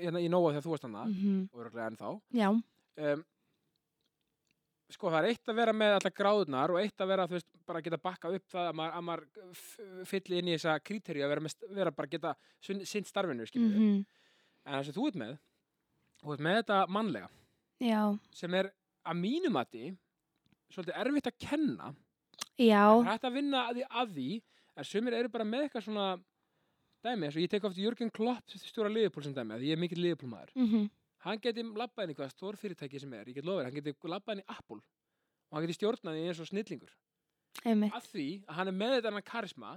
[0.00, 2.14] hérna í nóa þegar þú varst hana Mm og örgulega ennþá.
[2.36, 2.50] Já,
[3.00, 3.20] Um,
[4.94, 7.48] sko, það er eitt að vera með alltaf gráðunar og eitt að vera, þú veist,
[7.66, 11.22] bara geta bakka upp það að maður, að maður f- fylli inn í þessa kríteri
[11.24, 12.32] að vera, með, vera bara geta
[12.64, 13.84] sinn starfinu, skiljum við.
[13.86, 14.00] mm
[14.68, 15.36] En það sem þú ert með,
[16.20, 17.28] þú ert með þetta mannlega.
[17.80, 18.00] Já,
[18.36, 18.66] sem er
[19.08, 19.84] að mínum að því
[20.74, 21.92] svolítið erfitt að kenna.
[22.60, 24.26] Já, Það er hægt að vinna að því, að því
[24.76, 26.04] en sumir eru bara með eitthvað svona
[27.00, 29.80] dæmi, eins og ég tek ofta Jörgen Klopp stjóra liðupól sem dæmi, að ég er
[29.80, 30.88] mikill liðupólmaður mm
[31.26, 34.12] hann geti labbað inn í hvað stór fyrirtæki sem er, ég get lofið, hann geti
[34.12, 34.80] labbað inn í Apple.
[35.50, 36.92] Og hann geti stjórnað því eins og snillingur.
[37.66, 39.72] Einmitt, að því að hann er með þetta karisma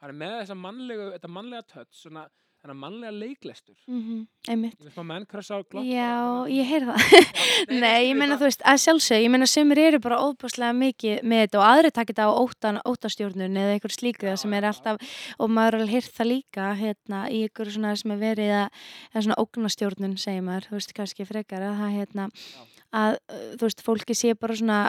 [0.00, 2.24] hann er með þessa mannlega, þetta mannlega touch svona,
[2.62, 4.78] þennan mannlega leiklestur mm einmitt.
[4.80, 7.32] á Klopp Já, ég heyrði það.
[7.82, 11.42] Nei, ég meina þú veist, að sjálfsög, ég meina sumir eru bara óbúslega mikið með
[11.44, 15.02] þetta og aðri takit á óttan, óttastjórnun eða einhver slíku Já, sem er alltaf,
[15.38, 18.82] og maður er alveg hýrt það líka hérna í einhver svona sem er verið að,
[19.12, 22.64] eða svona ógnastjórnun segir maður, þú veist, kannski frekar að það hérna, Já.
[23.02, 23.18] að
[23.58, 24.80] þú veist, fólki sé bara svona,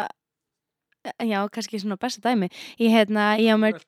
[1.04, 3.80] já, kannski svona besta dæmi, ég hérna, ég á með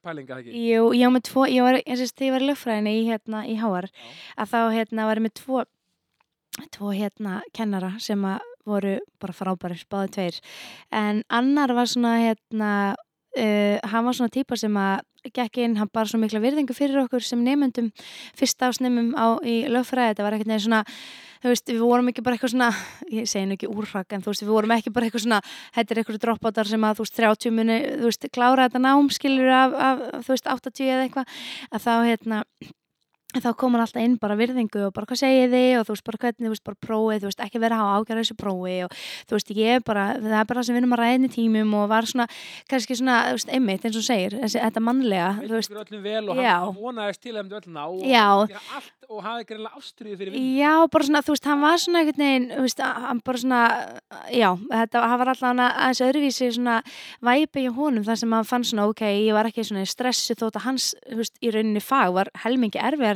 [0.48, 3.04] Jú, ég á með tvo, ég var, eins og þegar ég var í lögfræðinni í,
[3.10, 3.92] hérna, í Já.
[4.38, 5.66] að þá hérna var ég með tvo,
[6.72, 10.42] tvo hérna kennara sem að voru bara frábærir, báði tveir.
[10.94, 12.96] En annar var svona hérna,
[13.38, 15.02] uh, hann var svona típa sem að
[15.36, 17.92] gekk inn, hann bara svona mikla virðingu fyrir okkur sem nefndum,
[18.38, 20.82] fyrsta ásnemum á í lögfræði, þetta var ekkert neður svona,
[21.42, 22.70] þú veist, við vorum ekki bara eitthvað svona,
[23.12, 25.42] ég segi nú ekki úrrak, en þú veist, við vorum ekki bara eitthvað svona,
[25.78, 29.10] þetta er eitthvað droppátar sem að, þú veist, 30 muni, þú veist, klára þetta nám,
[29.16, 32.44] skilur af, af, þú veist, 80 eða eitthvað, að þá, hérna,
[33.40, 36.06] þá kom hann alltaf inn bara virðingu og bara hvað segið þið og þú veist
[36.08, 38.78] bara hvernig, þú veist bara prófið, þú veist ekki vera að hafa ágjörða þessu prófi
[38.86, 38.90] og
[39.30, 41.32] þú veist ég er bara, það er bara það sem við erum að ræðin í
[41.36, 42.26] tímum og var svona,
[42.72, 46.04] kannski svona, þú veist, einmitt eins og segir, þessi, þetta mannlega, veit veist, ykkur öllum
[46.08, 46.58] vel og Já.
[46.66, 48.28] hann vonaðist til að þeim öll ná og Já.
[48.52, 51.78] gera allt og hafi greinlega ástriðu fyrir vinn Já, bara svona, þú veist, hann var
[51.84, 53.62] svona einhvern veginn, þú veist, hann bara svona,
[54.32, 56.48] já, þetta, hann var alltaf aðeins öðruvísi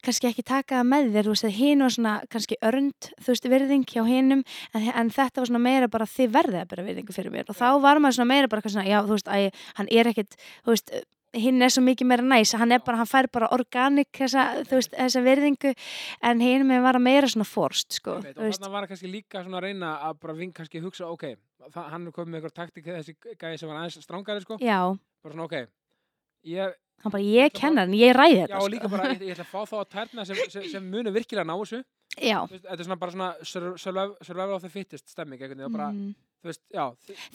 [0.05, 3.49] kannski ekki taka það með þér, þú veist, hinn var svona kannski örnd, þú veist,
[3.55, 7.17] virðing hjá hinnum en, en þetta var svona meira bara þið verðið að bera virðingu
[7.17, 7.49] fyrir mér.
[7.49, 10.39] Og þá var maður svona meira bara svona, já, þú veist, að hann er ekkit,
[10.65, 10.95] þú veist,
[11.35, 14.79] hinn er svo mikið meira næs, hann er bara, hann fær bara organik þessa, þú
[14.79, 15.73] veist, þessa virðingu
[16.31, 19.59] en hinn með var meira svona forst, sko, þú og þarna var kannski líka svona
[19.61, 21.35] að reyna að bara ving kannski hugsa, ok,
[21.73, 24.79] það, hann er komið með eitthvað taktik þessi gæði sem var aðeins strángari sko, já,
[25.25, 25.59] bara svona ok
[26.55, 29.35] ég, hann bara, ég kennar hann, ég ræði já þetta, og líka bara, ég, ég
[29.35, 31.83] ætla að fá þá að tærna sem, sem, sem munu virkilega ná þessu.
[32.15, 35.41] Já, þetta er svona bara svona sur- survival, of the fittest stemming
[35.73, 36.15] bara, mm.
[36.51, 36.63] Veist,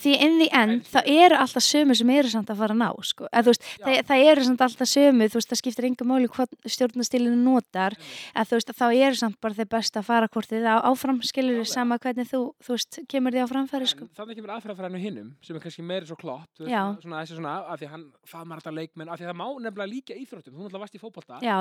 [0.04, 2.90] því in the end þá eru alltaf sömu sem eru samt að fara að ná
[3.10, 3.30] sko.
[3.34, 7.40] þú veist, það, það eru samt alltaf sömu veist, það skiptir engum máli hvað stjórnastilinu
[7.40, 11.60] notar þú veist, þá eru samt bara þeir best að fara hvort þið áfram skilur
[11.60, 11.74] Klálega.
[11.74, 14.08] sama hvernig þú, þú kemur því á framfæri sko.
[14.18, 16.18] Þannig kemur aðferðafræðinu hinnum sem er kannski meiri svo
[16.60, 16.82] Já.
[17.02, 19.92] svona, svona, af því að hann faðmar alltaf leikmenn, af því að það má nefnilega
[19.94, 21.02] líka íþróttum þú náttúrulega varst í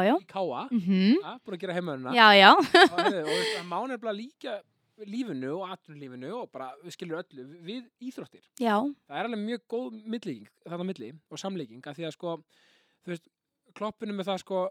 [0.04, 2.14] já, í káa mm ja, búin að gera heimöðuna
[3.24, 4.58] og, það má nefnilega líka
[5.06, 8.44] lífinu og atvinnulífinu og bara við skilur öllu við íþróttir.
[8.58, 8.74] Já,
[9.06, 12.34] það er alveg mjög góð millíking þarna á milli og samlíking að því að sko
[13.04, 13.30] þú veist,
[13.78, 14.62] kloppinu með það sko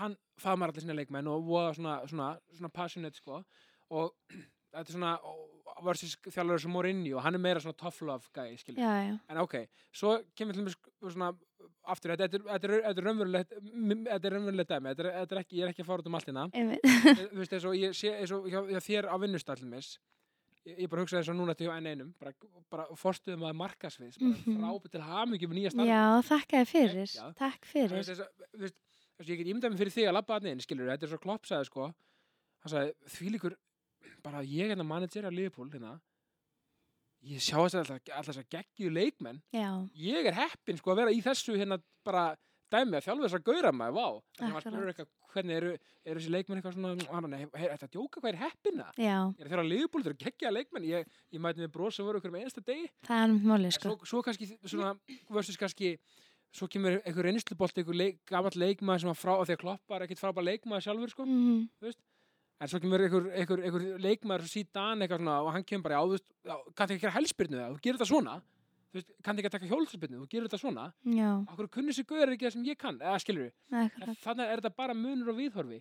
[0.00, 3.42] hann faðmar allir sinna leikmenn og voða svona, svona, svona passionate sko
[3.92, 4.14] og
[4.72, 5.16] þetta er svona
[5.82, 9.66] versus þjálfur sem Mourinho og hann er meira svona tough love guy já, en ok,
[9.92, 10.74] svo kemur til mér
[11.10, 11.32] svona
[11.84, 15.72] aftur, þetta er- er- er raunverulegt þetta er raunverulegt dæmi, þetta er, ekki ég er
[15.72, 16.44] ekki að fara út um allt hérna.
[17.32, 19.98] Þú veist, eins og ég sé eins og þér á vinnustallin mis
[20.66, 22.32] ég, bara hugsa þess að núna til hjá enn einum bara,
[22.70, 24.60] bara forstuðum að markasviðs bara Mhm.
[24.62, 25.90] frábæð til hamingjum nýja starf.
[25.90, 28.72] Já, þakka þér fyrir takk fyrir.
[29.22, 31.44] ég get ímyndað mig fyrir þig að labba að neinn, skilur þetta er svo klopp
[31.46, 31.88] sagði sko.
[32.62, 33.54] Hann sagði, því líkur
[34.22, 35.96] bara ég hérna manager á Liverpool hérna
[37.22, 39.42] ég sjá þess að alltaf þess að geggju leikmenn.
[39.54, 42.32] Já, ég er heppinn sko að vera í þessu hérna bara
[42.72, 44.06] dæmi að þjálfa þess að gauðra maður, vá.
[44.38, 45.72] Þannig að maður eitthvað, hvernig eru,
[46.08, 48.20] eru þessi leikmenn eitthvað svona, "Ah, hann, nei, hey, þetta djóka?
[48.20, 48.86] Hvað er heppina
[49.38, 50.84] er þeirra liðbúl, þeir eru geggjaða leikmenn?
[50.88, 52.90] Ég, ég mæti með bros sem voru ykkur með einasta degi.
[53.06, 53.88] Það er En sko.
[53.88, 54.98] svo, svo kannski svona,
[55.30, 55.98] versus kannski
[56.52, 59.96] svo kemur einhver reynslubolt einhver leik, gamall leikmaður sem að frá að því að kloppa
[59.96, 61.24] er ekkit frábær leikmaður sjálfur sko.
[61.24, 61.68] Mm
[62.62, 66.02] en svo kemur einhver, einhver, einhver leikmaður síðan eitthvað svona og hann kemur bara já,
[66.06, 66.28] þú veist,
[66.78, 68.40] kanntu ekki að gera helspyrnu það, þú gerir þetta svona.
[68.92, 70.82] Þú veist, kanntu ekki að taka hjólspyrnu, þú gerir þetta svona.
[71.16, 72.98] Já, okkur kunni þessi gauður ekki það sem ég kann?
[73.00, 74.18] Eða skilur akkurat.
[74.20, 75.78] þannig er þetta bara munur og viðhorfi.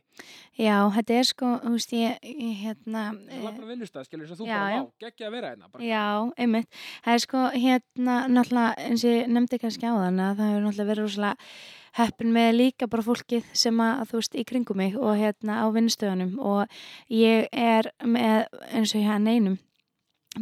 [0.56, 4.24] Já, þetta er sko, þú veist, ég, ég hérna það er lappin að vinnustað, skilur
[4.30, 4.80] við, þú Já, bara, já.
[4.80, 6.08] vá, geggja að vera hérna bara, Já,
[6.46, 6.80] einmitt.
[7.04, 10.24] Það er sko hérna náttúrulega eins og ég nefndi kannski á þann
[11.98, 15.66] heppin með líka bara fólkið sem að þú veist í kringum mig og hérna á
[15.74, 16.38] vinnustöðunum.
[16.40, 16.66] Og
[17.12, 19.60] ég er með eins og hérna einum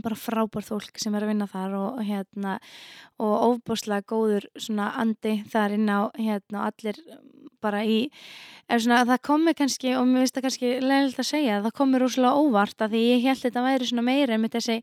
[0.04, 2.60] bara frábær fólk sem er að vinna þar og hérna
[3.18, 7.00] og ofbúslega góður svona andi þar inn á hérna allir
[7.60, 8.04] bara í
[8.70, 12.02] er svona það komi kannski og mér finnst það kannski leiðilegt að segja það komi
[12.02, 14.78] rosalega óvart að því ég held þetta væri svona meira einmitt þessi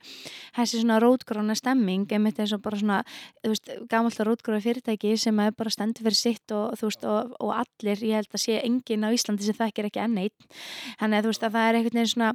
[0.56, 3.00] þessi svona rótgróna stemming einmitt eins og bara svona
[3.44, 7.36] þú veist gamalt rótgróna fyrirtæki sem er bara stendur fyrir sitt og þú veist og,
[7.40, 10.58] og allir ég held að sé enginn á Íslandi sem þekkir ekki enn eitt
[10.98, 12.32] þannig að þú veist að það er einhvern veginn svona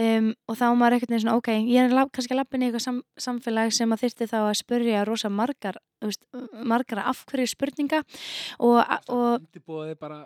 [0.00, 2.86] um, og þá maður einhvern veginn svona ok ég er lab, kannski lappin í eitthvað
[2.86, 6.22] sam, samfélag sem að þyrfti þá að spurja rosa margar veist,
[6.66, 8.02] margar af hverju spurninga
[8.58, 8.80] og,
[9.12, 10.22] og undirbúið bara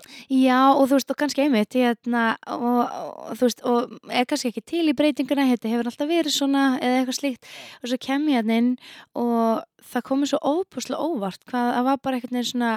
[0.60, 4.50] Já og þú veist og kannski einmitt hérna, og, og þú veist og er kannski
[4.50, 7.50] ekki til í breytinguna þetta hefur alltaf verið svona eða eitthvað slíkt.
[7.80, 8.70] Og svo kem ég hann inn
[9.18, 12.72] og það komið svo óbúslega óvart hvað það var bara veginn svona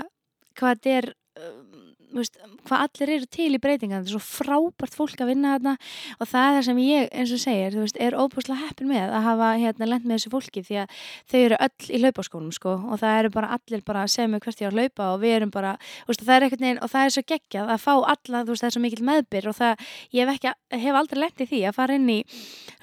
[0.60, 1.10] hvað þetta er
[1.44, 1.73] um,
[2.14, 5.76] veist, hvað allir eru til í breytingana þetta er svo frábært fólk að vinna þarna
[6.20, 9.28] og það er það sem ég eins og segir veist, er óbúslega heppin með að
[9.28, 10.98] hafa hérna lent með þessu fólki því að
[11.32, 14.44] þau eru öll í hlaupaskónum sko og það eru bara allir bara að segja mig
[14.46, 15.76] hvert ég á að hlaupa og við erum bara
[16.08, 18.76] veist, það er einhvern veginn og það er svo geggjað að fá alla, það er
[18.76, 21.98] svo mikil meðbyr og það, ég hef ekki, hef aldrei lent í því að fara
[21.98, 22.20] inn í,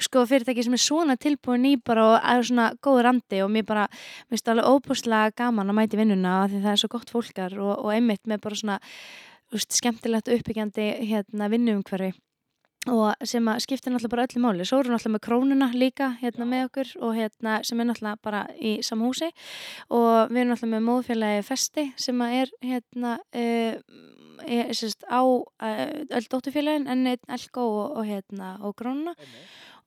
[0.01, 3.67] sko, fyrirtæki sem er svona tilbúin í bara og er svona góður andi og mér
[3.69, 3.87] bara,
[4.29, 7.73] mér finnst alveg óbúslega gaman að mæti vinnuna því það er svo gott fólkar og,
[7.79, 8.79] og einmitt með bara svona,
[9.53, 12.13] veist, skemmtilegt uppbyggjandi hérna vinnuumhverfi
[12.89, 14.65] og sem að skiptir náttúrulega bara öllu máli.
[14.65, 16.49] Svo við náttúrulega með krónuna líka hérna Já.
[16.49, 19.29] með okkur og hérna sem er náttúrulega bara í samhúsi
[19.91, 23.75] og við erum náttúrulega með móðfélagi Festi sem að er hérna uh,
[24.47, 25.45] er, sérst, á uh,
[26.09, 29.15] öll dótturfélagin en einn Elko og, og hérna og krónuna.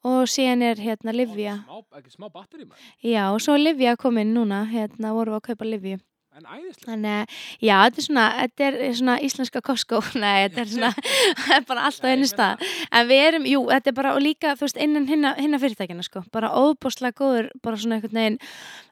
[0.04, 2.88] Og síðan er hérna Livja Smá, smá batteri maður.
[3.08, 6.02] já og svo er Livja komin núna hérna vorum við að kaupa Livju
[6.34, 6.88] En æðislega.
[6.88, 10.88] Þannig, já, þetta er svona, þetta er svona íslenska Costco, nei, þetta er svona,
[11.44, 12.64] það er bara alltaf einu stað.
[12.90, 16.24] En við erum, jú, þetta er bara, og líka, þú veist, innan hinna, fyrirtækina, sko,
[16.34, 18.38] bara óbúslega góður, bara svona einhvern veginn,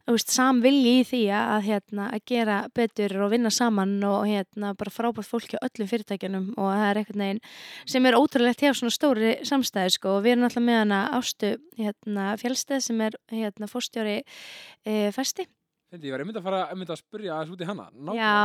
[0.06, 4.76] þú veist, samvilji í því að, hérna, að gera betur og vinna saman og, hérna,
[4.78, 7.42] bara frábært fólki á öllum fyrirtækjunum og það er einhvern veginn
[7.96, 11.56] sem er ótrúlegt hjá svona stóri samstæði, sko, og við erum alltaf með hana ástu,
[11.82, 15.48] hérna, fjálsteð sem er, hérna, fórstjóri e, festi.
[15.92, 17.86] Fyndi, ég var einmitt að fara einmitt að spurja aðeins út í hana.
[18.16, 18.36] Já,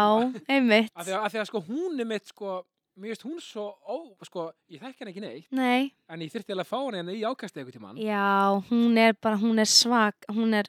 [0.50, 0.88] einmitt.
[0.98, 2.54] Af því að, að því að sko hún er mitt sko,
[2.96, 5.90] mér finnst hún svo, ó, sko, ég þekk henni ekki neitt, Nei.
[6.08, 7.98] en ég þyrfti alveg að fá henni hérna í ákastið eitthvað tímann.
[8.00, 10.68] Já, hún er bara, hún er svag, hún er,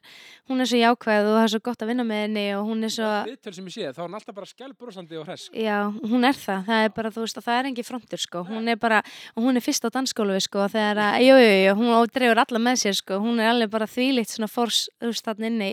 [0.50, 2.84] hún er svo jákvæð og það er svo gott að vinna með henni og hún
[2.84, 5.48] er svo, Viðtöl sem ég sé, þá er hún alltaf bara skjálbrosandi og hress.
[5.48, 5.56] sko.
[5.64, 8.68] já, hún er það, það er bara, þú veist, það er engi frontur, sko, hún
[8.68, 9.02] er bara,
[9.40, 12.84] hún er fyrst á dansskólu, sko, þegar að, jú, jú, jú, hún dreifur alla með
[12.84, 15.72] sér, sko, hún er alveg bara þvílitt svona fórs, þú veist, þarna inni,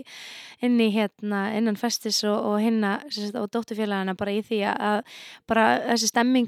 [0.63, 2.95] inni hérna, innan festis og, og hinna,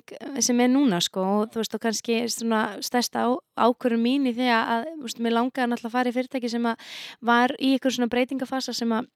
[0.06, 3.30] þessi stemming sem er núna, sko, og þú veist, og kannski svona stærsta á,
[3.68, 6.66] ákvörun mín í því að, þú veist, mér langaði náttúrulega að fara í fyrirtæki sem
[6.66, 6.90] að
[7.22, 9.08] var í ykkur svona breytingafasa sem að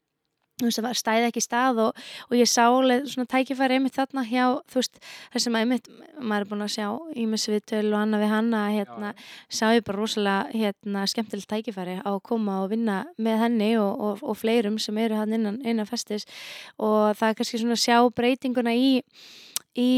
[0.62, 5.00] stæði ekki stað og, og ég sá svona tækifæri einmitt þarna hjá, þú veist,
[5.34, 9.14] þessum að einmitt maður er búin að sjá ímis viðtöl og annað við hanna, hérna,
[9.50, 13.92] sá ég bara rosalega, hérna, skemmtilegt tækifæri á að koma og vinna með henni og,
[13.98, 16.28] og, og fleirum sem eru hann innan, innan festis.
[16.78, 19.00] Og það er kannski svona að sjá breytinguna í,
[19.74, 19.90] í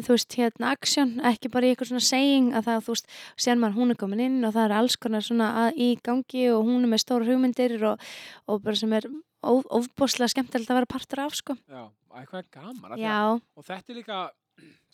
[0.00, 3.56] þú veist, hérna, aksjón, ekki bara í eitthvað svona saying að það, þú veist, sér
[3.60, 6.64] maður hún er komin inn og það er alls konar svona að, í gangi og
[6.68, 8.00] hún er með stóra hugmyndir og,
[8.46, 9.08] og bara sem er
[9.46, 11.56] ofboðslega skemmtilegt að vera partur af, sko.
[11.70, 11.84] Já,
[12.18, 12.80] eitthvað er gaman.
[12.82, 14.30] því að- Já, Og þetta er líka,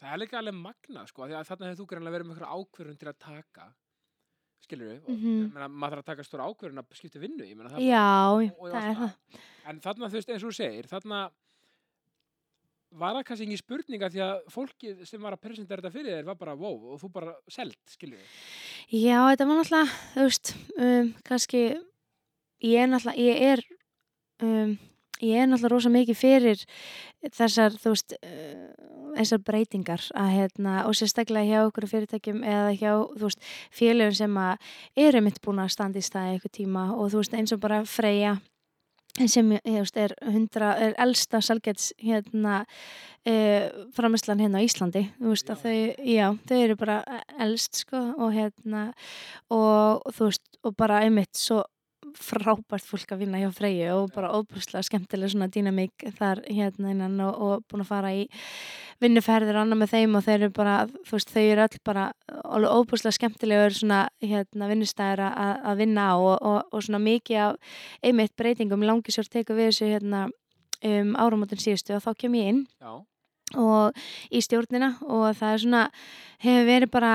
[0.00, 2.56] það er líka alveg magna, sko, því að þarna hefur þú greinlega verið með eitthvað
[2.58, 3.68] ákvörðun til að taka,
[4.62, 5.38] skilur við, og Mhm.
[5.42, 7.82] ég meina, maður þarf að taka stóra ákvörðun að skipta vinnu, ég meina það.
[7.82, 9.12] já, og- og það er það.
[9.66, 11.30] En þarna, þú veist, eins og þú segir, þarna
[12.98, 16.28] var það kannski ekki spurninga því að fólkið sem var að presentera þetta fyrir þér
[16.28, 18.38] var bara, wow, og þú bara selt, skilur við.
[18.92, 21.62] Já, þetta var náttúrulega, þú veist, um, kannski,
[22.68, 23.64] ég er náttúrulega, ég er,
[24.44, 24.74] um,
[25.22, 26.64] ég er náttúrulega rosa mikið fyrir
[27.32, 32.92] þessar, þú veist, uh, þessar breytingar að hérna, og sérstaklega hjá okkur fyrirtækjum eða hjá,
[33.16, 34.72] þú veist, félögum sem að
[35.08, 37.82] eru mitt búin að standa í staði eitthvað tíma og þú veist, eins og bara
[37.88, 38.38] Freyja,
[39.20, 42.62] sem veist, er, 100, er elsta salgets hérna
[43.28, 43.34] e,
[43.92, 45.04] framislan hérna á Íslandi.
[45.20, 47.02] Veist þau, já, þau eru bara
[47.40, 48.88] elst sko og hérna
[49.52, 51.62] og veist, og bara einmitt svo
[52.18, 57.20] frábært fólk að vinna hjá Freyju og bara óbúslega skemmtileg svona dýnamík þar hérna innan
[57.24, 58.24] og, og búin að fara í
[59.02, 60.74] vinnuferðir og annað með þeim og þeir eru bara,
[61.08, 62.04] þú veist, þau eru öll bara
[62.42, 67.40] alveg óbúslega skemmtilegur svona hérna vinnustæður að, að vinna á og, og, og svona mikið
[67.46, 70.26] af einmitt breytingum langisjórn tekur við þessu hérna
[70.82, 72.92] um áramótin síðustu og þá kem ég inn Já,
[73.58, 75.82] og í stjórnina og það er svona
[76.42, 77.14] hefur verið bara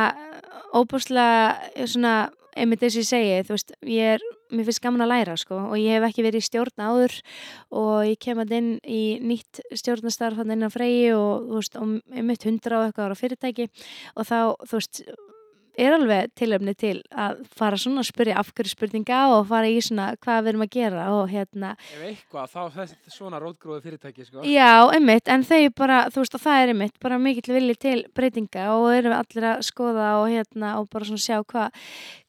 [0.76, 2.14] óbúslega svona
[2.58, 5.60] einmitt þess að ég segi, þú veist, ég er mér finnst gaman að læra sko
[5.68, 7.16] og ég hef ekki verið í stjórn áður
[7.76, 11.80] og ég kem að inn í nýtt stjórnastarf hann inn á freyji og þú veist,
[11.80, 13.68] og einmitt hundra og eitthvað ára fyrirtæki
[14.16, 15.02] og þá, þú veist
[15.78, 19.80] er alveg tilöfni til að fara svona að spyrja af hverju spurninga og fara í
[19.84, 24.28] svona hvað við erum að gera og hérna ef eitthvað, þá þessi svona rótgróði fyrirtæki,
[24.28, 24.46] sko.
[24.48, 27.98] Já, einmitt, en þau bara, þú veist, og það er einmitt, bara mikill vilji til
[28.18, 31.76] breytinga og erum við allir að skoða og hérna og bara svona sjá hvað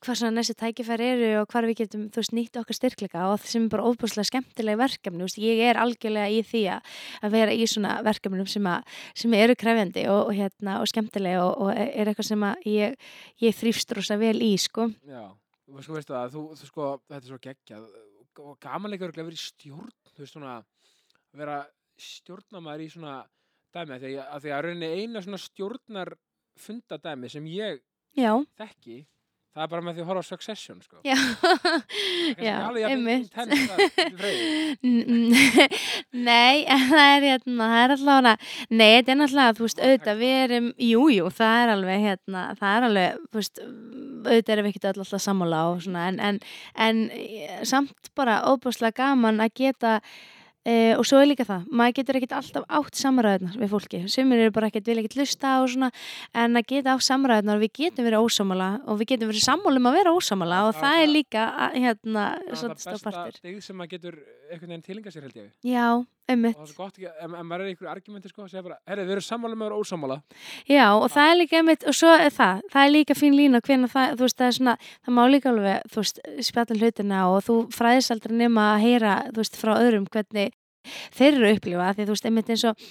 [0.04, 3.40] hvað svona næstu tækifæri eru og hvað við getum, þú veist, nýtt okkar styrkleika og
[3.40, 6.92] það sem er bara óbúslega skemmtilega verkefni, veist, ég er algjörlega í því að,
[7.26, 11.42] að vera í svona verkefnum sem, að, sem eru krefjandi og, og hérna og skemmtilega
[11.42, 13.10] og, og er eitthvað sem að ég,
[13.44, 14.88] ég þrýfst rosa vel í, sko.
[15.08, 15.24] Já,
[15.66, 17.88] þú sko veistu það, þú, þú sko, þetta er svo geggjað
[18.38, 20.54] og gamanleika verið í stjórn, þú veist svona,
[21.32, 21.58] að vera
[21.98, 23.14] stjórnamaður í svona
[23.74, 26.12] dæmi, því að, að því að rauninni eina svona stjórnar
[26.58, 27.82] fundadæmi sem ég
[28.18, 29.02] Já, þekki,
[29.58, 31.00] það er bara með því að horfa á Succession, sko.
[31.02, 31.18] já,
[32.46, 32.56] já,
[32.86, 33.32] einmitt.
[36.28, 38.34] Nei, en það er hérna, það er allavega,
[38.70, 42.44] nei, þetta er náttúrulega, þú veist, auðvitað, við erum, jú, jú, það er alveg, hérna,
[42.60, 43.62] það er alveg, þú veist,
[44.28, 46.40] auðvitað erum við öll alltaf sammála og svona, en, en,
[46.88, 47.04] en
[47.66, 49.98] samt bara óbúslega gaman að geta
[50.66, 54.42] Uh, og svo er líka það, maður getur ekkert alltaf átt samræðunar við fólki, sumir
[54.42, 55.88] eru bara ekkert vilja ekkert lusta og svona,
[56.34, 59.96] en að geta átt samræðunar, við getum verið ósámala og við getum verið sammálum að
[60.00, 63.62] vera ósámala og það það- er líka hérna, Það er svolítið það besta stafpartur digð
[63.64, 64.18] sem maður getur
[64.50, 65.48] einhvern veginn tilinga sér held ég.
[65.64, 65.86] Já,
[66.52, 68.78] Og það er svo gott ekki, ef, maður er í einhverju argumenti sko, segja bara,
[68.90, 70.18] herri, við erum sammála með vera ósammála.
[70.68, 73.62] Já, og það er líka einmitt, og svo er það, það er líka fín lína
[73.64, 74.76] hvernig það, þú veist, það er svona,
[75.06, 79.14] það má líka alveg, þú veist, spjalla hlutina og þú fræðist aldrei nema að heyra,
[79.32, 80.56] þú veist, frá öðrum hvernig
[81.16, 82.84] þeir eru að upplifa, því þú veist, einmitt eins og,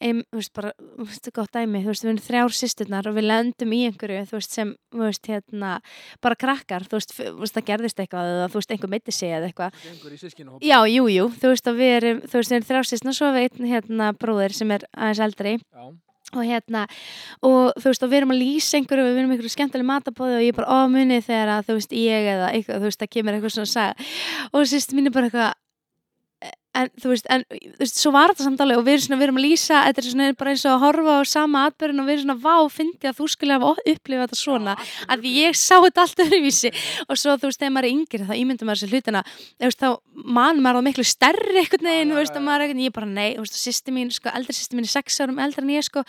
[0.00, 3.16] ein, þú veist, bara, þú veist, gott dæmi, þú veist, við erum þrjár systurnar og
[3.18, 5.72] við lendum í einhverju, þú veist, sem, þú veist, hérna,
[6.24, 9.34] bara krakkar, þú veist, þú veist, það gerðist eitthvað eða, þú veist, einhver meiti sig
[9.36, 10.64] eða eitthvað, Það er einhver í sískinu hóp.
[10.64, 13.48] Já, jú, jú, þú veist að við erum, þú veist, við erum þrjástisna, svo við
[13.48, 15.88] einn hérna bróðir sem er aðeins eldri Já.
[16.30, 16.84] og hérna,
[17.42, 20.44] og þú veist, og við erum að lýsa einhverju, við erum einhverju skemmtileg matabóði og
[20.46, 23.36] ég er bara, munið þegar að, þú veist, ég eða eitthvað, þú veist, það kemur
[23.36, 25.50] eitthvað svona að sagja og sýst mín er bara eitthvað
[26.78, 29.18] en þú veist, en þú veist, svo var þetta samt alveg og við erum svona,
[29.18, 32.02] við erum að lýsa þetta er svona bara eins og að horfa á sama atbyrðin
[32.02, 34.76] og við erum svona, vá, fyndi að þú skulle hafa upplifað þetta svona,
[35.10, 36.72] að ég sá þetta allt öðruvísi.
[37.08, 39.82] Og svo þú veist, þegar maður er yngri þá ímyndum maður þessi hlutina þú veist,
[39.82, 39.88] þá
[40.38, 43.28] mann maður á miklu stærri einhvern veginn, þú veist, að maður einhvern ég bara, nei,
[43.34, 46.04] þú veist, sýsti mín, sko, eldri sýsti mín er sex árum eldri en ég, sko,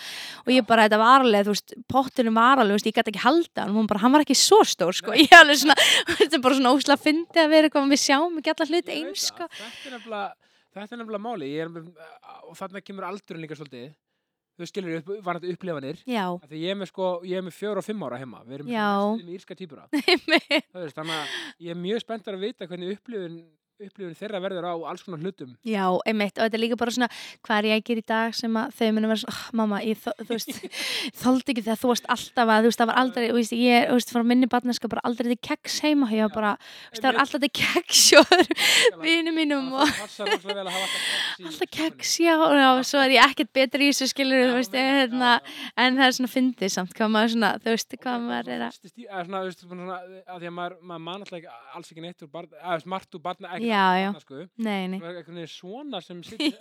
[0.46, 3.14] og ég bara, þetta var alveg, þú veist, pottunum var alveg, þú veist, ég gæti
[3.14, 5.78] ekki halda hann, hún bara, hann var ekki svo stór, sko, ég alveg svona,
[6.20, 9.00] þetta er bara svona ósla að fyndi að vera eitthvað, við sjáum ekki alla hluti
[9.00, 10.51] eins, sko, það.
[10.72, 11.50] Þetta er nefnilega, máli.
[11.60, 11.72] Er,
[12.48, 13.92] og þarna kemur aldurinn líka svolítið.
[14.60, 15.52] Þú skilur upp, var þetta
[16.44, 17.08] Af Því ég er með sko,
[17.46, 18.42] með fjóra og fimm ára heima.
[18.46, 18.72] Við erum
[19.24, 19.88] með írska týpura.
[20.96, 23.38] Þannig að ég er mjög spenntar að vita hvernig upplifun,
[23.86, 25.52] upplifun þeirra verður á alls konar hlutum.
[25.68, 27.10] Já, einmitt, og þetta er líka bara svona
[27.46, 29.78] hvað er ég að gera í dag sem að þau munum vera svona, oh, mamma,
[29.86, 30.52] ég, þú veist
[31.22, 33.78] þóldi ekki þegar þú varst alltaf að, þú veist, það var aldrei þú veist, ég,
[33.90, 36.66] þú veist, frá minni barneska bara aldrei til keks heima, ég var bara, þú
[36.96, 38.22] veist, það var alltaf til keks hjá
[39.02, 39.82] vinnu mínum og
[41.48, 45.32] alltaf keks já, og svo er ég ekkert betri í þessu skilur, þú veist, hérna,
[45.80, 48.74] en það er svona fyndið samt, hvað maður svona, þú veist, hvað maður er að
[53.72, 54.10] Já, já.
[54.22, 54.42] sko.
[54.62, 56.52] Nei, nei, Það er veginn svona sem situr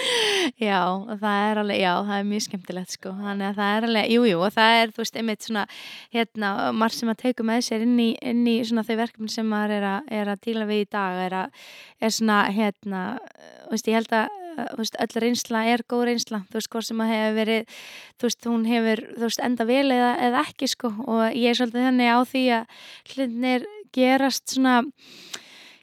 [0.68, 0.82] Já.
[1.20, 4.26] það er alveg, já, það er mjög skemmtilegt, sko, þannig að það er alveg, jú,
[4.30, 5.64] jú, og það er, þú veist, einmitt svona,
[6.14, 9.48] hérna, margt sem að teiku með sér inn í, inn í svona þau verkefni sem
[9.50, 11.64] maður er er að díla við í dag, er að,
[12.00, 13.02] er svona, hérna,
[13.64, 14.38] þú veist, ég held að,
[14.80, 17.74] veist, öll reynsla er góð reynsla, þú veist, hvort sem að hefur verið,
[18.20, 21.60] þú veist, hún hefur, þú veist, enda vel eða, eða ekki, sko, og ég er
[21.60, 22.80] svolítið þannig á því að
[23.14, 24.76] hlutinir gerast svona,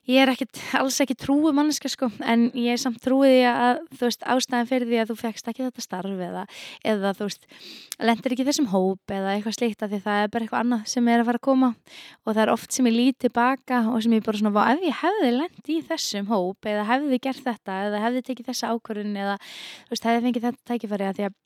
[0.07, 3.81] ég er ekkit, alls ekki trúi manneska sko, en ég er samt trúið því að
[3.91, 6.43] þú veist, ástæðan fyrir því að þú fegst ekki þetta starf eða,
[6.87, 7.47] eða þú veist
[8.07, 11.11] lendir ekki þessum hóp eða eitthvað slíkt af því það er bara eitthvað annað sem
[11.11, 11.71] er að fara að koma.
[12.23, 14.99] Og það er oft sem ég lít tilbaka og sem ég bara svona, ef ég
[15.03, 19.39] hefði lent í þessum hóp eða hefði gert þetta eða hefði tekið þessa ákvörðun eða
[19.43, 21.41] þú veist, hefði fengið þetta tækifæri að því að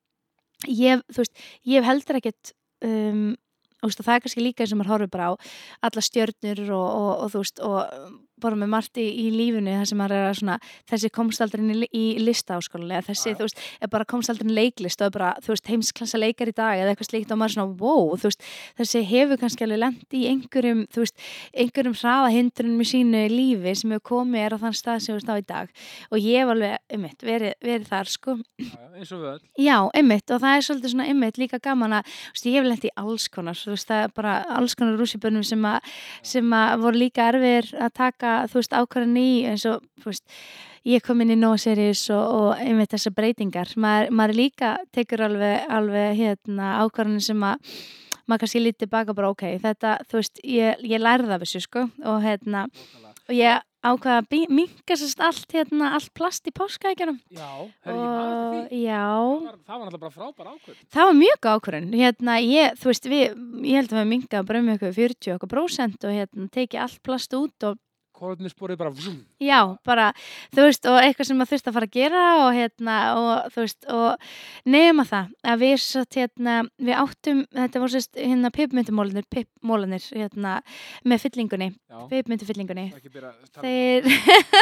[0.81, 2.53] ég, þú veist, ég heldur ekkert
[2.85, 3.31] um,
[3.81, 5.33] og, það er kannski líka eins og maður horfir bara á
[5.87, 7.79] alla stjörnur og, og, og þú veist og
[8.41, 10.57] bara með margt í, í lífinu þar sem maður er að svona,
[10.91, 14.47] þessi komst aldrei inn í, í lista áskólanlega, þessi, þú veist, er bara komst aldrei
[14.47, 17.31] inn í leiklist og er bara, þú veist, heimsklassa leikar í dag eða eitthvað slíkt
[17.35, 18.45] og maður er svona, wow, þú veist
[18.81, 21.25] þessi hefur kannski alveg lent í einhverjum þú veist,
[21.63, 25.23] einhverjum hraða hindrunum í sínu lífi sem hefur komið er á þann stað sem við
[25.25, 25.71] stá í dag.
[26.11, 29.43] Og ég hef alveg, einmitt, verið, verið þar sko, eins og við öll.
[29.61, 32.67] Já, einmitt og það er svolítið svona einmitt líka gaman að þú veist, ég hef
[32.69, 35.91] lent í alls konar þú veist, það er bara alls konar rússibönnum sem, að-
[36.33, 40.25] sem að voru líka erfir að taka þú veist ákvarðan í eins og veist,
[40.87, 43.73] ég kom inn í No Series og, og einmitt þessar breytingar.
[43.79, 47.75] Maður, maður líka tekur alveg, alveg hérna ákvarðanir sem að
[48.31, 51.85] maður kannski lítið tilbaka bara ok, þetta þú veist, ég, ég lærði af þessu sko
[52.07, 52.65] og hérna,
[53.27, 57.49] og ég ákvaða að minka sérst allt hérna, allt plast í páskaækjunum Já,
[57.85, 58.81] herri, ég maður og eftir því.
[58.91, 60.81] Það var, náttúrulega bara frábær ákvörð.
[60.93, 64.61] Það var mjög ákvörðun, hérna, ég, þú veist, við, ég held að við mingaðum bara
[64.61, 67.81] um eitthvað 40 okkar prósent og hérna, tekið allt plast út og
[68.21, 69.57] Kórnirsporið bara, vum, já,
[69.87, 70.11] bara,
[70.53, 73.65] þú veist, og eitthvað sem maður þurfti að fara að gera og hérna, og þú
[73.65, 79.27] veist, og nema það, að við satt, hérna, við áttum, þetta voru sérst, hérna, pipmyndumólanir,
[79.33, 80.55] pipmólanir, hérna,
[81.01, 81.71] með fyllingunni,
[82.13, 82.87] pipmyndufyllingunni.
[82.93, 84.09] um Þeir,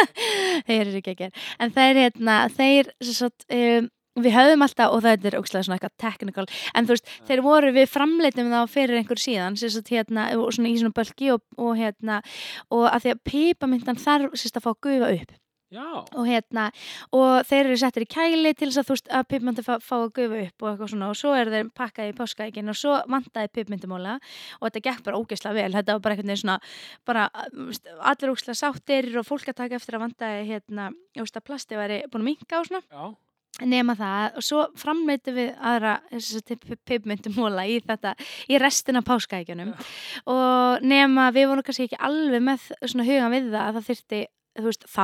[0.70, 5.28] þeir eru ekki ekki, en þeir, hérna, þeir, sagt, um, við höfum alltaf, og það
[5.30, 9.22] er ógstlega svona eitthvað technical, en þú veist, þeir voru við framleitum þá fyrir einhver
[9.22, 12.22] síðan sérst hérna, og svona í svona bölki og, og hérna,
[12.74, 15.38] og að því að pípamyndan þarf sérst að fá að gufa upp.
[15.70, 16.64] Já, og hérna,
[17.14, 19.96] og þeir eru settir í kæli til þess að þú veist að pipmyndi fá, fá
[20.00, 22.96] að gufa upp og eitthvað svona og svo eru þeir pakkaði í páskaækin og svo
[23.06, 26.58] vantaði pipmyndimóla og þetta gekk bara ógeðslega vel, þetta var bara einhvern veginn svona
[27.06, 27.30] bara,
[28.02, 30.90] allir ógeðslega sáttir og fólk að taka eftir að vantaði hérna,
[33.60, 34.40] að að nema það.
[34.40, 35.96] Og svo framleitum við aðra
[36.90, 38.16] pipmyndumóla í þetta
[38.50, 39.76] í restina páskaækjunum
[40.32, 44.26] og nema við vorum kannski ekki alveg með svona hugan við það að það þyrfti
[44.60, 45.04] þú veist, þá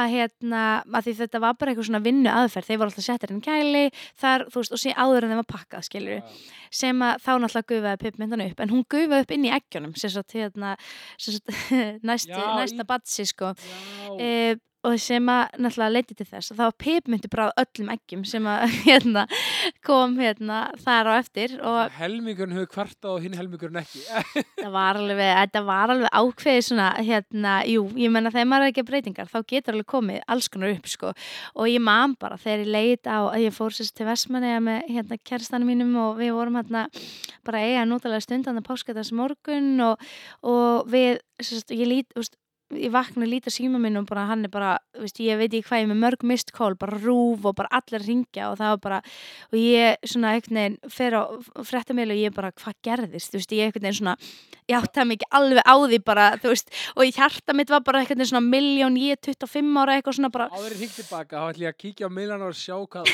[0.00, 3.32] að hérna, að því þetta var bara eitthvað svona vinnu aðferð, þeir voru alltaf settir
[3.32, 3.82] inn í kæli
[4.22, 6.54] þar, þú veist, og síðan áður en þeim var pakkað skilur, já.
[6.80, 10.14] sem að þá náttúrulega gufaði pipmyndan upp, en hún gufaði upp inn í eggjunum sem
[10.14, 10.76] sagt, hérna
[12.16, 13.52] Já, næsta batsi, sko.
[13.52, 14.16] Já.
[14.22, 14.56] e,
[14.86, 18.46] og sem að náttúrulega leiti til þess að það var pipmyndu á öllum eggjum sem
[18.50, 19.24] að hérna
[19.86, 24.02] kom hérna þar á eftir og Helmingurinn hefur kvartað og hinn helmingurinn ekki.
[24.62, 28.74] það var alveg, þetta var alveg ákveðið svona, hérna, jú, ég menna þegar maður er
[28.74, 31.12] ekki breytingar, þá getur alveg komið alls konar upp, sko,
[31.56, 34.82] og ég man bara þegar ég leit á, að ég fór sérst til Vestmanni með,
[34.90, 36.86] hérna, kæristanum mínum og við vorum hérna
[37.46, 40.10] bara eiga nútalega stundan að páskataðs morgun og,
[40.46, 42.38] og við, sérst, ég lít, veist,
[42.74, 45.82] ég vakna líta síma minn og bara hann er bara, veist, ég veit ekki hvað
[45.82, 48.80] ég er með mörg mist call, bara rúf og bara allir ringja og það var
[48.82, 48.98] bara,
[49.52, 51.22] og ég svona einhvern veginn fer á
[51.62, 54.16] fréttamil og ég bara, hvað gerðist, þú veist, ég einhvern veginn svona
[54.66, 57.82] ég átti það mikið alveg á því bara, þú veist, og í hjarta mitt var
[57.86, 60.96] bara einhvern veginn svona miljón, ég er 25 ára eitthvað svona bara, Áður en hringt
[60.98, 63.06] tilbaka, þá ætlum ég að kíkja á miðlan og sjá hvað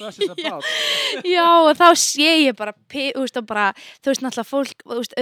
[0.00, 0.64] það er about.
[1.34, 4.96] já, og þá sé ég bara, þú veist, og bara þú veist, náttúrulega fólk, þú
[5.02, 5.12] veist,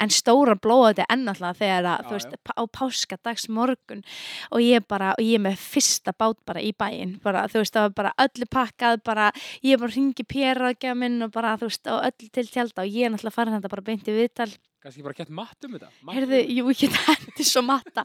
[0.00, 2.52] en stóra blóðandi enn náttúrulega þegar að, Já, þú veist, já.
[2.56, 4.02] á páskadags morgun
[4.50, 7.76] og ég bara, og ég er með fyrsta bát bara í bæinn, bara, þú veist,
[7.76, 9.30] það var bara öllu pakkað, bara,
[9.66, 13.06] ég bara ringi pérraðgjá minn og bara, þú veist, og öll til tjálta og ég
[13.08, 14.50] er náttúrulega farin þetta bara beint í viðtal
[14.80, 15.90] Kannski bara kett matt um þetta.
[16.08, 18.00] Matt Heyrðu, um- jú, ég get hendi svo matta.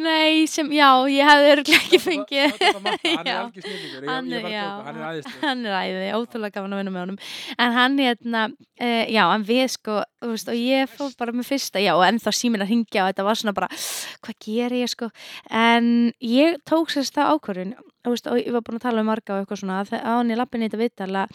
[0.00, 3.36] Nei, sem, já, ég hefði örglega ekki Látum það- fengið látum það matta, Hann er
[3.42, 5.42] algjör snillingur, ég, er- var tjóka, hann er æðislega.
[5.42, 7.18] Hann er æði, ótrúlega gaman að vinna með honum.
[7.66, 8.44] En hann, hérna,
[8.80, 12.06] uh, já, en við sko, þú veist, og ég fór bara með fyrsta Já, og
[12.08, 15.10] ennþá síminn að ringja og þetta var svona bara Hvað ger ég, sko?
[15.52, 15.92] En
[16.24, 19.36] ég tók sérst það ákvörðun Þú veist, og ég var búin að tala um marga
[19.36, 21.26] og eitthvað svona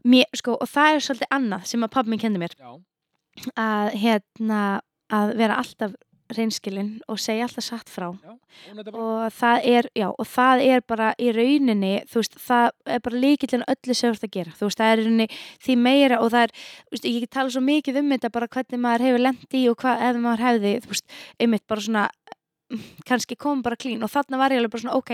[0.00, 2.54] Mér, sko, og það er svolítið annað sem að pabbi minn kendi mér.
[2.56, 2.70] Já,
[3.58, 4.62] að hérna
[5.10, 5.96] að vera alltaf
[6.36, 8.08] reynskilinn og segja alltaf satt frá.
[8.22, 8.34] Já,
[8.92, 13.66] og það er, já, og það er bara í rauninni, veist, það er bara líkillin
[13.66, 15.28] öllu sem þú ert að gera, þú veist, það er í rauninni
[15.66, 16.54] því meira og það er,
[16.94, 20.04] veist, ég tala svo mikið um þetta bara hvernig maður hefur lent í og hvað
[20.08, 22.06] ef maður hefði, veist, einmitt bara svona
[23.08, 25.12] kannski kom bara klín og þarna var ég alveg bara svona, ok,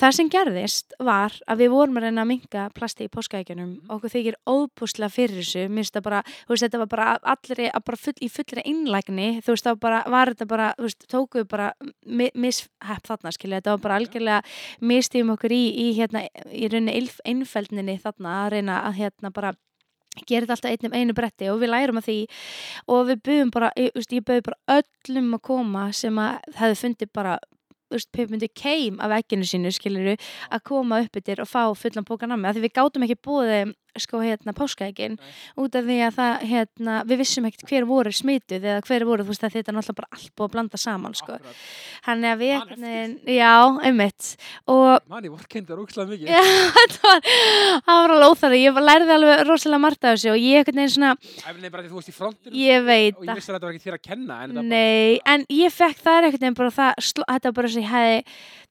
[0.00, 4.14] það sem gerðist var að við vorum að reyna að minga plasti í páskaækjunum, okkur
[4.16, 8.16] þykir óbúslega fyrir þessu, mér finnst það bara veist, þetta var bara allir bara full,
[8.18, 11.72] í fullri einlægni, þú veist, var bara var þetta bara, þú veist, tókuðu bara
[12.06, 14.40] mi mishepp þarna, skilja, þetta var bara algjörlega
[14.92, 19.54] mistífum okkur í, í hérna, í rauninni einf- einfeldninni þarna að reyna að hérna bara
[20.26, 22.18] gera þetta alltaf einnum einu bretti og við lærum að því
[22.92, 27.12] og við buðum bara, ég, ég buði bara öllum að koma sem að hefði fundið
[27.16, 27.38] bara
[28.12, 30.14] pipmundi keim af ekkinu sínu skiluru
[30.48, 33.52] að koma upp yfir og fá fullan póka nammi af því við gátum ekki búið
[34.00, 35.32] sko hérna páskaækin Nei.
[35.60, 39.26] út af því að það hérna við vissum ekkert hver voru smituð eða hver voru
[39.26, 41.38] þú veist að þetta er náttúrulega bara allt búið að blanda saman sko.
[42.06, 44.32] Hann er að við veginn já, einmitt.
[44.70, 46.32] Og Man, ég vorkendar úkslega mikið.
[46.32, 46.42] Já,
[46.78, 47.28] þetta var,
[47.86, 50.94] það var alveg óþarri, ég lærði alveg rosalega margt af þessu og ég einhvern veginn
[50.96, 51.12] svona,
[51.72, 51.86] bara
[52.22, 52.56] frontinu.
[52.56, 55.46] ég veit Og ég vissi að þetta var ekki þér að kenna, en Nei, en
[55.52, 58.18] ég fekk það er einhvern veginn bara það, þetta var bara að ég hefði,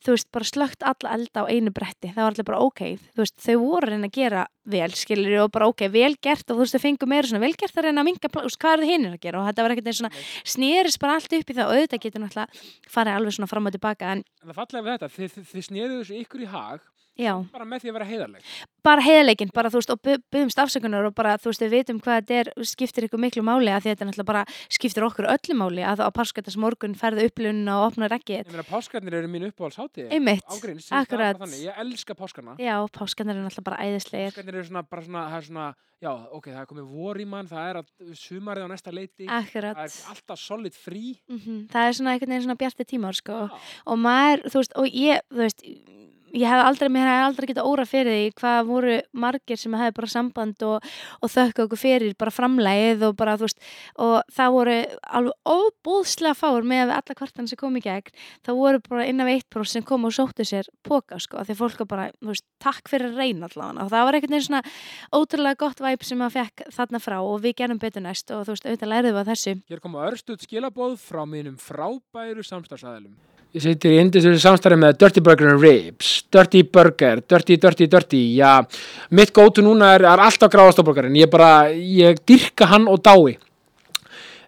[0.02, 3.24] þú veist, bara slögt alla elda á einu bretti, það var allir bara ok, þú
[3.24, 6.76] veist, þau voru að gera vel, skilur og bara ok, vel gert og þú veist,
[6.78, 9.08] þau fengu meira svona vel gert að reyna að minga, veist, hvað er það hinn
[9.10, 9.42] að gera?
[9.42, 12.24] Og þetta var einhvern veginn svona, snerist bara allt upp í það og auðvitað getur
[12.26, 15.48] náttúrulega farið alveg svona fram og tilbaka, en En það fallega við þetta, þið, þið,
[15.52, 16.86] þið sneruðu þessu ykkur í hag
[17.22, 18.52] já, bara með því að vera heiðarleg.
[18.82, 20.00] bara heiðleikinn, bara þú veist, og
[20.34, 23.70] buðumst afsökunar og bara, þú veist, við vitum hvað þetta er, skiptir ykkur miklu máli
[23.70, 24.42] að þetta náttúrulega bara
[24.74, 28.66] skiptir okkur öllu máli að á páskatas morgun ferðu upplun og opnar ekki Ég meina,
[28.66, 30.10] páskarnir eru mín uppáhaldshátíð.
[30.12, 31.38] Einmitt, Ágríns, akkurat.
[31.62, 32.58] Ég elska páskarna.
[32.58, 34.34] Já, páskarnir eru náttúrulega bara æðislegir.
[34.34, 35.68] Páskarnir eru svona, bara svona, það er svona,
[36.02, 39.30] já, ok, það er komið vor í mann, það er að sumarið á næsta leiti.
[39.30, 39.78] Akkurat.
[39.78, 41.06] Það er alltaf solid frí.
[41.30, 42.18] Mm Það er svona
[46.34, 49.96] ég, hef aldrei, mér hef aldrei getað óra fyrir því hvað voru margir sem hefði
[49.98, 50.88] bara samband og,
[51.22, 53.62] og þökka okkur fyrir bara framlegið og bara þú veist
[54.06, 54.78] og það voru
[55.20, 58.14] alveg óbúðslega fár með alla kvartan sem kom í gegn.
[58.46, 61.84] Það voru bara innan við 1% sem kom og sóttu sér póka sko, því fólk
[61.84, 63.86] var bara veist, takk fyrir að reyna allavega.
[63.86, 64.64] Og það var einhvern veginn svona
[65.16, 68.56] ótrúlega gott væp sem maður fekk þarna frá og við gerum betur næst og þú
[68.56, 69.58] veist, auðvitað læriðum við að þessu.
[69.72, 75.22] Hér koma örstuð skilabóð frá mínum frábæru samstagsæðilum Ég seitir í indisur samstarfi með Dirty
[75.26, 78.62] Burger and Ribs, Dirty Burger, Dirty, Dirty, Dirty, já,
[79.12, 83.36] mitt gótu núna er, er alltaf gráðastofburgarinn, ég bara, ég dyrka hann og dái.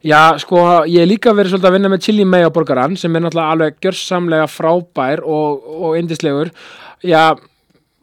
[0.08, 3.26] Já, sko, ég hef líka verið svolítið að vinna með chili mayo burgaran sem er
[3.26, 6.56] náttúrulega alveg gjörsamlega frábær og, og indislegur,
[7.04, 7.36] já,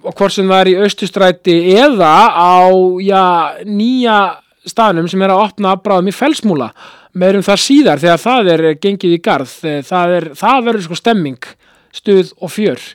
[0.05, 2.61] og hvort sem það er í austustræti eða á,
[3.01, 3.25] já,
[3.65, 4.21] nýja
[4.69, 6.75] staðnum sem er að opna bráðum í felsmúla
[7.19, 9.57] meirum það síðar þegar það er gengið í garð.
[9.87, 11.51] Það, er, það verður sko stemming
[11.95, 12.89] stuð og fjör.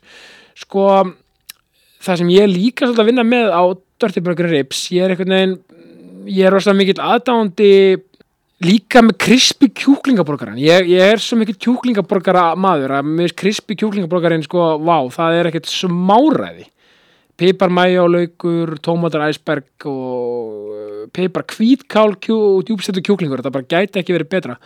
[0.55, 0.88] Sko
[2.05, 3.63] það sem ég líka svolítið að vinna með á
[4.01, 5.55] Dirty Burger Ribs ég er einhvern veginn
[6.30, 7.72] ég er rosalega mikill aðdándi
[8.66, 14.45] líka með krispi kjúklingaborgaran ég, ég er svo mikill kjúklingaborgara maður að með krispi kjúklingaborgarin
[14.45, 16.70] sko, vá, það er ekkert smáræði.
[17.36, 20.64] Pipar mæjálaugur, tómatar æsberg og
[21.14, 24.58] pipar kvítkál og djúbstættu kjúklingur þetta bara gæti ekki verið betra.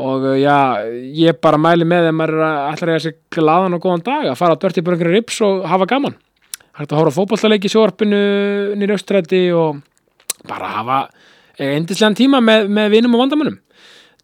[0.00, 4.04] Og uh, já, ég bara mæli með þeim að allar eiga sér gladan og góðan
[4.06, 6.16] dag að fara á dörti börnir rips og hafa gaman.
[6.78, 8.20] Hægt að hóra fókbaltaleiki í sjórfinu
[8.78, 9.82] nýra austræti og
[10.48, 11.00] bara hafa
[11.60, 13.58] eindislegan tíma með, með vinum og vandamunum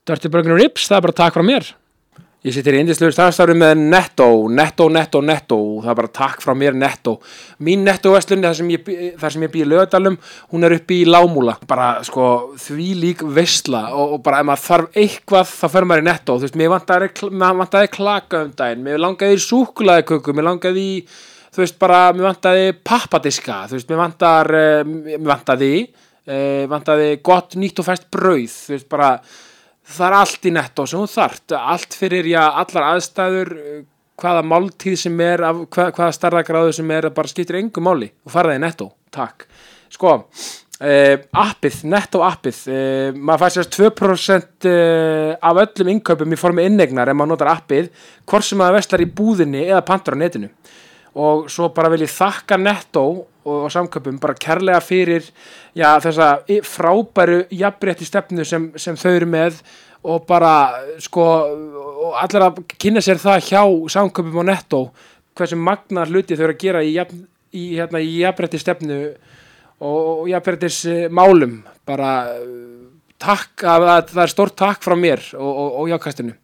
[0.06, 1.68] dörti börnir rips, það er bara takk frá mér
[2.46, 6.52] Ég sittir í indislegur starfstafri með Netto, Netto, Netto, Netto, það er bara takk frá
[6.54, 7.16] mér Netto.
[7.66, 10.14] Mín Netto-vestlunni þar sem ég, ég býði lögadalum,
[10.54, 11.56] hún er uppi í Lámúla.
[11.66, 12.28] Bara sko
[12.62, 16.36] því lík vestla og, og bara ef maður þarf eitthvað þá fer maður í Netto.
[16.36, 16.70] Þú veist, mér
[17.64, 21.00] vantaði klaka um daginn, mér langaði í súkulaðiköku, mér langaði í,
[21.50, 24.62] þú veist, bara mér vantaði pappadiska, þú veist, mér vantaði,
[25.16, 25.72] mér vantaði,
[26.70, 29.10] vantaði gott nýtt og fæst brauð, þú veist, bara
[29.86, 33.54] það er allt í netto sem hún þart allt fyrir, já, allar aðstæður
[34.20, 38.10] hvaða máltíð sem er af, hvað, hvaða starðagráðu sem er bara skiptir engu máli.
[38.24, 39.44] Og fara það í netto, takk.
[39.92, 40.14] Sko,
[40.80, 46.66] eh, appið netto appið, eh, maður fær sérst 2% eh, af öllum innkaupum í formi
[46.66, 47.90] innegnar ef maður notar appið
[48.26, 50.50] hvort sem maður vestlar í búðinni eða pantur á netinu
[51.16, 55.24] og svo bara vil ég þakka netto og, og samköpum bara kærlega fyrir
[55.76, 59.60] já, þessa frábæru jafnrétti stefnu sem, sem þau eru með
[60.06, 60.52] og bara
[61.02, 61.24] sko
[62.06, 63.62] og allir að kynna sér það hjá
[63.96, 64.82] samköpum og netto
[65.36, 69.00] hversu magnar hluti þau eru að gera í, jafn, í, hérna, í jafnrétti stefnu
[69.80, 72.12] og, og jafnréttis málum bara
[73.22, 76.36] takk, að, að, það er stórt takk frá mér og, og jákastinu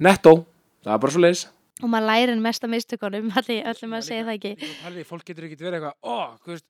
[0.00, 0.38] netto,
[0.84, 1.44] það er bara svo leiðis
[1.82, 5.04] og maður lærir mest að mistökunum allir, maður segja það ekki.
[5.08, 6.64] Fólk getur ekki verið eitthvað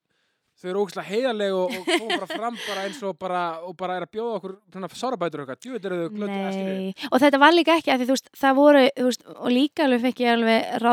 [0.65, 3.99] þau eru ógæslega heiðarlega og, og koma bara fram bara eins og bara, og bara
[4.01, 7.79] er að bjóða okkur svona sárabætur eitthvað, djúveit eru þau glöndi og þetta var líka
[7.79, 10.73] ekki að því þú veist það voru, þú veist, og líka alveg fekk ég alveg
[10.83, 10.93] rá,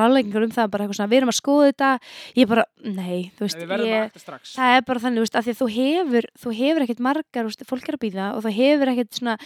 [0.00, 1.90] ráðleggingur um það bara eitthvað svona, við erum að skoða þetta.
[2.36, 4.20] Ég bara, nei, þú veist ég,
[4.52, 7.42] það er bara þannig, þú veist, að því að þú hefur þú hefur ekkert margar,
[7.42, 9.36] þú veist, fólk er að býða og þú hefur ekkert svona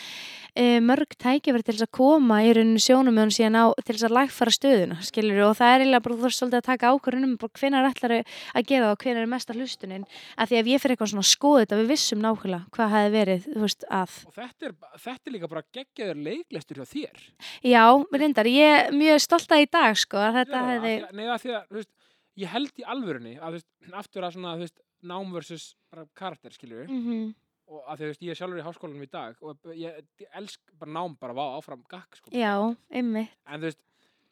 [0.55, 3.95] e, mörg tækifæri til þess að koma í rauninu sjónum með hún síðan á til
[3.95, 6.93] þess að lagfara stöðuna, skiljur og það er eiginlega bara þú þarfst svolítið að taka
[6.95, 10.07] ákvörðunum hvenar ætlar að gera það og hvenar er mesta hlustunin
[10.37, 13.49] að því ef ég fyrir eitthvað svona skoð þetta við vissum nákvæmlega hvað hefði verið
[13.65, 14.17] veist að.
[14.27, 17.25] Og þetta er, þetta er líka bara geggjaður leiklistur hjá þér.
[17.71, 17.85] Já,
[18.23, 20.95] reyndar, ég er mjög stolt að í dag sko að þetta hefði
[21.27, 21.93] að að,
[22.41, 23.71] ég held í alvörunni að, veist,
[24.03, 25.71] aftur að svona, veist, nám versus
[26.19, 27.31] karakter, skiljur mm -hmm
[27.71, 30.73] og að því veist, ég er sjálfur í háskólanum í dag og ég, ég elsk
[30.81, 32.33] bara nám bara vá áfram gakk sko.
[32.35, 32.55] Já,
[32.91, 33.83] ymmi En þú veist,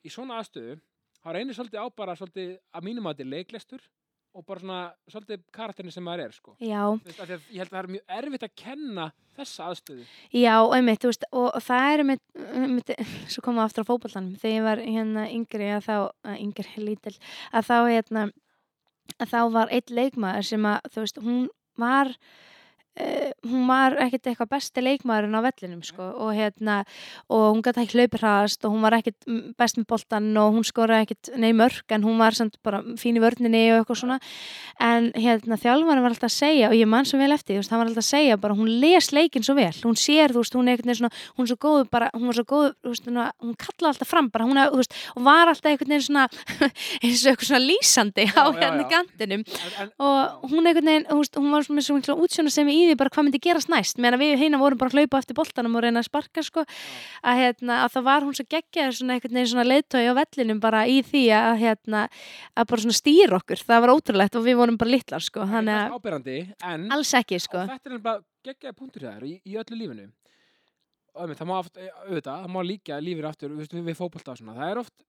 [0.03, 0.79] í svona aðstöðu
[1.23, 3.87] þá reynir svolítið á bara svolítið að mínum að þetta er leiklistur
[4.39, 4.81] og bara svona
[5.11, 6.53] svolítið karakterin sem maður er sko.
[6.63, 6.83] Já.
[7.05, 9.07] Veist, Ég held að það er mjög erfitt að kenna
[9.39, 10.05] þessa aðstöðu.
[10.39, 12.19] Já, ymmi, þú veist, og það er ymmi,
[13.35, 15.97] svo komum við aftur á fókballanum þegar ég var hérna yngri að þá,
[16.31, 17.15] að yngri lítil,
[17.51, 18.29] að þá hérna
[19.19, 21.43] að þá var eitt leikmaður sem að, þú veist, hún
[21.79, 22.13] var
[22.99, 26.81] Uh, hún var ekkert eitthvað besti leikmaðurinn á vellinum sko og hérna
[27.31, 29.29] og hún gæti ekki hlaupir hraðast og hún var ekkert
[29.59, 33.17] best með boltan og hún skoraði ekkert nei mörg en hún var samt bara fín
[33.19, 34.19] í vörninni og eitthvað svona.
[34.83, 37.89] En hérna þjálfmann var alltaf að segja og ég mann svo vel eftir hann var
[37.89, 40.79] alltaf að segja bara hún les leikin svo vel, hún sér þú veist, hún er
[40.79, 44.11] eitthvað svona, hún er svo góð bara, hún var svo góð, veist, hún kallaði alltaf
[44.11, 46.25] fram bara, hún er, þú veist, og var alltaf eitthvað svona,
[47.03, 48.25] eins og eitthvað svona lýsandi
[52.89, 54.01] því bara hvað myndi gerast næst.
[54.03, 57.41] Meðan við heina vorum bara að hlaupa eftir boltanum og reyna að sparka sko að,
[57.41, 60.85] hérna, að það var hún svo geggjaður svona einhvern veginn svona leiðtói á vellinum bara
[60.91, 62.05] í því að, hérna,
[62.55, 63.65] að bara svona stýra okkur.
[63.71, 66.39] Það var ótrúlegt og við vorum bara litlar sko þannig Það er að áberandi,
[66.73, 67.67] en alls ekki sko.
[67.73, 70.09] Þetta er bara geggjaði punktur hjá þér í, í öllu lífinu.
[71.19, 74.55] Það má oft, eh, auðvitað, það má líka lífið aftur við, við fótbolta og svona,
[74.55, 75.07] það er oft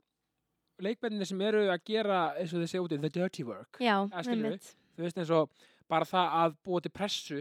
[0.84, 3.80] leikbendinni sem eru að gera eins og segja úti, the dirty work.
[3.84, 4.74] Já, einmitt.
[4.96, 5.52] þú veist eins og
[5.90, 7.40] bara það að búa til pressu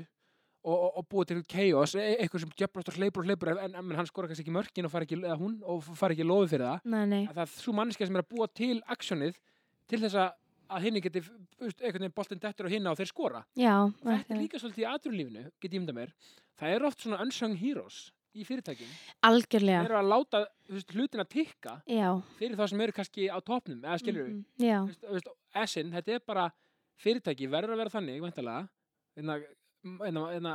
[0.64, 3.94] og, og, búa til chaos e eitthvað sem djöfnast og hleypur og hleypur en, en
[3.98, 6.90] hann skora kannski ekki mörkin og fara ekki, hún og fara ekki lofi fyrir það.
[6.94, 9.40] Nei, nei, að það er svo mannskja sem er að búa til aksjónið
[9.88, 10.36] til þess að
[10.68, 11.22] að hinni geti,
[11.62, 13.42] einhvern veginn boltinn dettur og hinna og þeir skora.
[13.56, 16.14] Já þetta er líka svolítið í aturlífinu, get ég mynda mér.
[16.60, 18.00] Það eru oft svona unsung heroes
[18.36, 18.90] í fyrirtækjum,
[19.26, 19.84] algjörlega.
[19.84, 23.38] Þeir eru að láta veist, hlutin að tikka já, fyrir það sem eru kannski á
[23.40, 25.30] topnum eða skilur við, já, veist, veist,
[25.62, 26.44] essin, þetta er bara
[27.00, 29.38] fyrirtæki, verður að vera þannig væntalega,
[29.84, 30.54] einna, einna,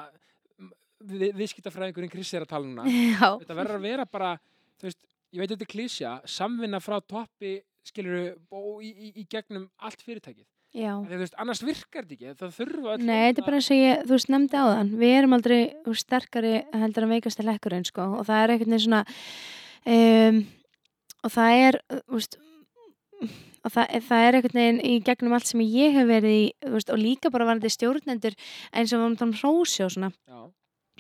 [1.04, 2.88] við, viðskiptafræðingurinn Chris er að tala núna.
[3.14, 3.30] Já.
[3.44, 4.34] Þetta verður að vera bara,
[4.82, 5.02] veist
[5.34, 10.04] ég veit þetta er klísja, samvinna frá toppi skilur og í, í, í gegnum allt
[10.06, 13.72] fyrirtækið, að, þú veist, annars virkar þetta ekki, það þurfa Nei, þetta er bara eins
[13.74, 14.92] og ég, þú veist, nefndi á þann.
[15.02, 16.54] Við erum aldrei veist, sterkari
[16.84, 19.02] heldur en veikasti lekkurinn, sko og það er veginn svona
[19.94, 20.40] um,
[21.24, 22.40] og það er þú veist
[23.64, 26.92] og það, það er einhvern veginn í gegnum allt sem ég hef verið í veist,
[26.92, 28.36] og líka bara varandi stjórnendur
[28.74, 30.12] eins og við varum að tala um hrósi og svona.
[30.28, 30.42] Já,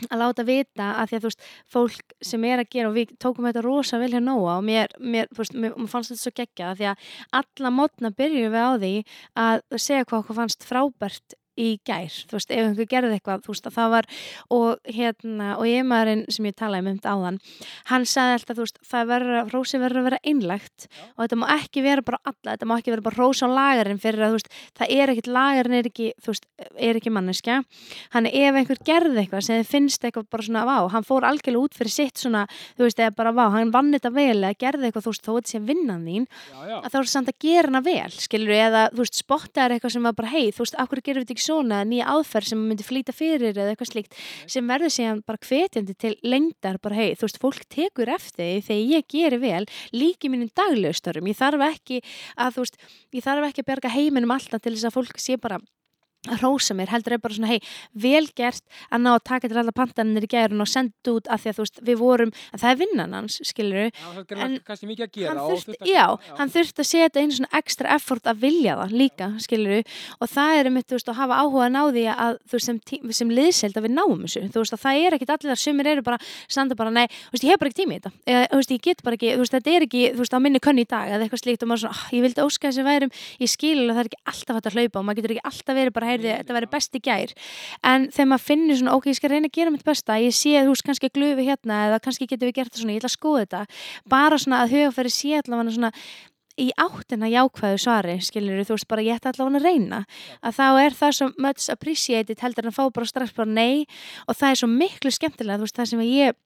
[0.10, 1.46] að láta vita að því að þú veist
[1.76, 4.94] fólk sem er að gera og við tókum þetta rosa vel hjá Nóa og mér,
[5.00, 7.12] mér, veist, mér, fannst þetta svo geggja því að
[7.42, 8.94] alla mótna byrjum við á því
[9.44, 13.54] að segja hvað okkur fannst frábært í gær, þú veist, ef einhver gerði eitthvað þú
[13.54, 14.06] veist, að það var,
[14.54, 17.38] og hérna og ég maðurinn sem ég talaði með um þetta áðan
[17.92, 21.04] hann sagði alltaf, þú veist, það verður rósi verður að vera einlægt Já.
[21.14, 24.02] og þetta má ekki vera bara alla, þetta má ekki vera bara rósa á lagarinn
[24.02, 24.50] fyrir að, þú veist,
[24.80, 26.46] það er ekkit lagarinn er ekki, þú veist,
[26.90, 27.56] er ekki manneskja
[28.16, 31.78] hann ef einhver gerði eitthvað sem finnst eitthvað bara svona, vá, hann fór algjörlega út
[31.78, 32.48] fyrir sitt svona,
[32.78, 35.26] þú veist, eða bara, vá, hann vann þetta vel eða gerði eitthvað, þú veist,
[41.44, 44.16] gerir svona nýja aðferð sem myndi flýta fyrir eða eitthvað slíkt
[44.48, 48.98] sem verður síðan bara hvetjandi til lengdar, bara hei, þú veist, fólk tekur eftir þegar
[48.98, 52.02] ég geri vel líki mínum daglegustorum, ég þarf ekki
[52.38, 52.78] að, þú veist,
[53.14, 55.60] ég þarf ekki að berga heiminum alltaf til þess að fólk sé bara
[56.32, 57.60] að rósa mér, heldur er bara svona hei,
[58.00, 61.42] vel gert að ná að taka til alla pantanir í gærun og senda út af
[61.44, 63.92] því að þú veist, við vorum að það er vinnan hans, skilur er
[64.46, 66.06] en kannski mikið að gera hann og þurft, þurft að- já,
[66.38, 69.84] hann þurfti að setja einu svona ekstra effort að vilja það líka, skilur
[70.22, 72.66] og það er mitt, þú veist, að hafa áhuga að ná því að þú veist,
[72.72, 72.80] sem,
[73.20, 76.02] sem liðseld að við náum þessu, þú veist, að það er ekkit allir sumir eru
[76.08, 76.18] bara,
[76.48, 78.72] standa bara, nei, þú veist, ég hef bara ekki tími í þetta, eða, þú veist,
[78.72, 80.88] ég get bara ekki þú veist, þetta er ekki, þú veist, á minni könni í
[80.88, 83.12] dag eða eitthvað slíkt og maður svona, "Ah, ég vildi óska þess að værum
[83.44, 85.76] ég skil að það er ekki alltaf hægt að hlaupa og maður getur ekki alltaf
[85.76, 87.34] verið bara, heyrði, þetta væri best í gær.
[87.94, 90.58] En þegar maður finnur svona, ok, ég skal reyna að gera mitt besta, ég sé,
[90.60, 93.18] þú veist, kannski glufi hérna eða kannski getum við gert það svona, ég ætla að
[93.18, 93.66] skoða þetta.
[94.14, 95.92] Bara svona að hugafæri sé allavega svona
[96.60, 100.02] í áttina jákvæðu svari skilur þú veist bara ég ætti allavega að reyna.
[100.46, 103.86] Að þá er það svo much appreciated heldur en að fá bara strax bara nei.
[104.28, 106.38] Og það er svo miklu skemmtilega þú veist það sem ég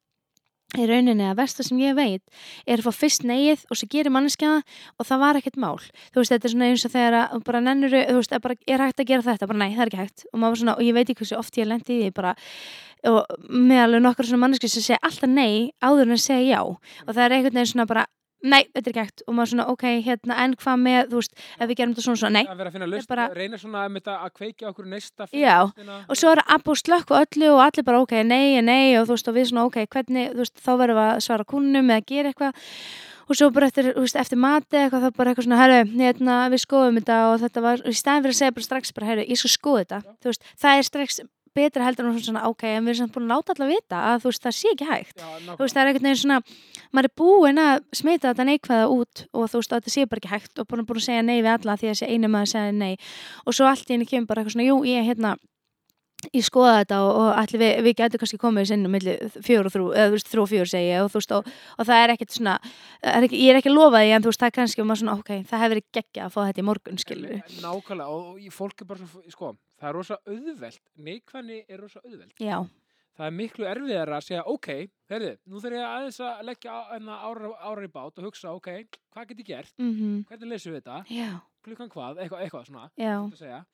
[0.76, 2.24] í rauninni að versta sem ég veit
[2.68, 4.63] er að fá fyrst neið og svo gerir manneskjaða
[4.99, 5.78] og það var ekkert mál.
[6.11, 8.84] Þú veist þetta er svona eins og þegar að bara nennur þú veist bara er
[8.84, 9.47] hægt að gera þetta?
[9.47, 10.28] Bara nei það er ekki hægt.
[10.34, 12.36] Og, svona, og ég veit ekki hversu oft ég lendi í því bara
[13.07, 16.61] og með alveg nokkur svona manneskja sem segja alltaf nei áður en segja já.
[16.65, 18.07] Og það er einhvern veginn svona bara
[18.44, 19.24] nei þetta er ekki hægt.
[19.28, 22.22] Og maður svona ok hérna en hvað með þú veist ef við gerum þetta svona
[22.22, 22.34] svona.
[22.38, 22.46] Nei.
[22.46, 25.58] Að vera að finna lust, bara- reyna svona að, að kveikja okkur neista Já,
[26.08, 29.08] og svo er að búið slökk og öllu og allir bara ok, nei, nei og
[29.08, 31.92] þú veist og við svona ok, hvernig, þú veist, þá verðum við að svara kunnum
[31.94, 32.68] eða gera eitthvað.
[33.28, 36.36] Og svo bara eftir, þú veist, eftir mati eitthvað þá bara eitthvað svona, herru, hérna,
[36.54, 37.18] við skoðum þetta.
[37.34, 39.82] Og þetta var, í staðin fyrir að segja bara strax bara, herru, ég skal skoða
[39.84, 41.20] þetta, þú veist, það er strax
[41.58, 44.22] betra heldur en svona, ok, en við erum samt búin að láta allar vita að
[44.24, 45.26] þú veist, það sé ekki hægt.
[45.49, 46.39] Þú veist, það er einhvern veginn svona
[46.95, 50.22] maður er búinn að smita þetta neikvæða út og þú veist, að þetta sé bara
[50.24, 52.32] ekki hægt og búin að búin að segja nei við alla því að þessi einu
[52.38, 52.95] maður segja nei.
[53.45, 55.36] Og svo allt í henni kemur bara eitthvað svona, jú, ég hérna
[56.34, 59.14] ég skoða þetta og, og allir við, við getum kannski komið sinnum milli
[59.45, 61.51] fjór og þrjú eða þú veist, þrjú og fjór segi ég og þú veist, og,
[61.78, 62.55] og það er ekkert svona
[63.14, 64.88] er ekki, ég er ekki að lofa því en þú veist, það er kannski og
[64.89, 67.53] maður svona, ok, það hefur verið geggja að fá þetta í morgun, við.
[67.62, 72.38] Nákvæmlega, og í- fólk er bara sko, það er rosa auðvelt, neikvæðni er rosa auðvelt.
[72.42, 72.60] Já,
[73.18, 74.68] Það er miklu erfiðar að segja, ok,
[75.10, 78.52] herði, nú þurf ég aðeins að leggja á- hérna ára, ára í bát og hugsa,
[78.54, 78.68] ok,
[79.16, 81.32] hvað get ég gert, mhm, hvernig leysum við þetta, já,
[81.66, 82.84] klukkan hvað, eitthvað, eitthvað svona,
[83.58, 83.66] að.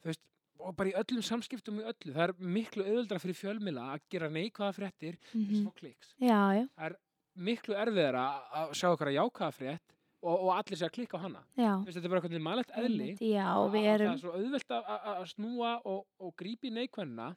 [0.00, 0.22] Þú veist,
[0.60, 4.30] og bara í öllum samskiptum í öllu, það er miklu auðveldra fyrir fjölmila að gera
[4.30, 5.40] neikvæða fréttir mm.
[5.42, 6.14] mhm, svo kliks.
[6.22, 6.94] já, já,
[7.34, 11.24] miklu erfiðar að sjá okkar að jákaða frétt og, og allir sé að klikka á
[11.24, 11.42] hana.
[11.56, 13.08] Veist, þetta er bara eitthvað mannlegt eðli.
[13.24, 17.30] já, erum það er svo auðvelt að, snúa og, og grípi neikvæðina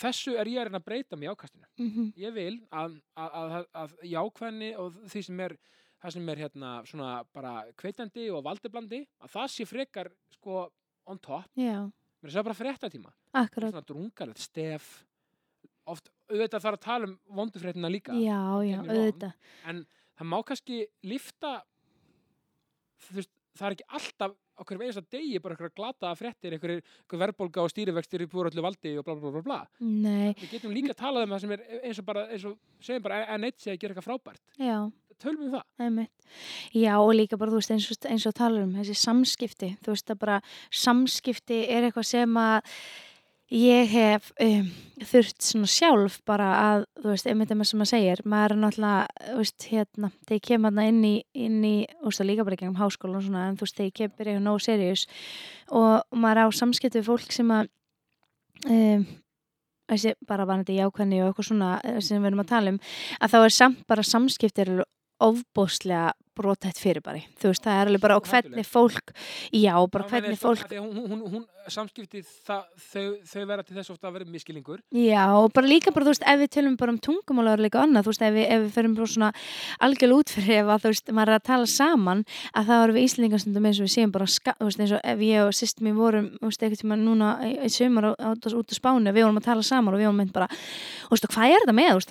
[0.00, 3.70] þessu er ég að reyna að breyta með jákastinu mhm, ég vil að, að, að,
[3.82, 5.56] að jákvæðni og því sem er
[6.02, 10.64] það sem er hérna svona bara kveitandi og valdiblandi að það sé frekar sko
[11.10, 11.78] on top, já,
[12.22, 13.12] mér er það bara fréttatíma.
[13.54, 14.90] Svona drungalegt stef.
[15.90, 18.14] Oft auðvitað þarf að tala um vondufréttina líka.
[18.14, 18.78] Já, já,
[19.66, 19.82] en
[20.18, 21.56] það má kannski lifta
[23.10, 27.64] veist, það er ekki alltaf okkur einasta degi bara eitthvað glata fréttir, eitthvað, eitthvað verðbólga
[27.64, 31.26] og stýrivextir í púröllu valdi og bla bla bla bla nei, við getum líka talað
[31.26, 33.80] um það sem er eins og bara, eins og segjum bara en eitt sé að
[33.82, 34.44] gera eitthvað frábært.
[34.60, 34.76] Já.
[35.22, 35.66] Tölum við það.
[35.84, 36.26] Einmitt.
[36.74, 39.94] Já og líka bara þú veist eins og, eins og talar um þessi samskipti þú
[39.94, 40.38] veist að bara
[40.82, 42.74] samskipti er eitthvað sem að
[43.52, 44.68] ég hef um,
[45.04, 49.26] þurft svona sjálf bara að þú veist einmitt það sem maður segir maður er náttúrulega
[49.26, 52.46] þú veist hérna þegar ég kem hérna inn í, inn í þú veist það líka
[52.48, 55.04] bara gengum háskóla og svona en þú veist þegar ég kem byrja eitthvað no serious
[55.68, 57.68] og, og maður á samskipti við fólk sem að
[58.70, 59.04] um,
[59.92, 62.80] þessi bara vanandi jákvæðni og eitthvað svona eh, sem við erum að tala um
[63.20, 64.74] að þá er samt bara samskiptir
[65.22, 67.26] ofbóðslega brotætt fyrirbæri.
[67.40, 69.12] Þú veist það er alveg bara og hvernig fólk
[69.52, 73.92] já bara hvernig fólk að hún, hún, hún, samskipti það, þau, þau vera til þess
[73.92, 76.92] ofta að vera miskilingur já og bara líka bara þú veist ef við tölum bara
[76.94, 79.30] um tungumála og líka annað þú veist ef við, ef við ferum bara svona
[79.86, 82.20] algjörlega út fyrir ef að þú veist maður er að tala saman
[82.52, 85.18] að þá erum við Íslandingastundum eins og við séum bara þú veist eins og ef
[85.28, 89.12] ég og sýst mér vorum þú veist eitthvað tíma núna í, sömur út á Spáni
[89.12, 91.76] við vorum að tala saman og við vorum bara þú veist og hvað er þetta
[91.76, 92.10] með þú veist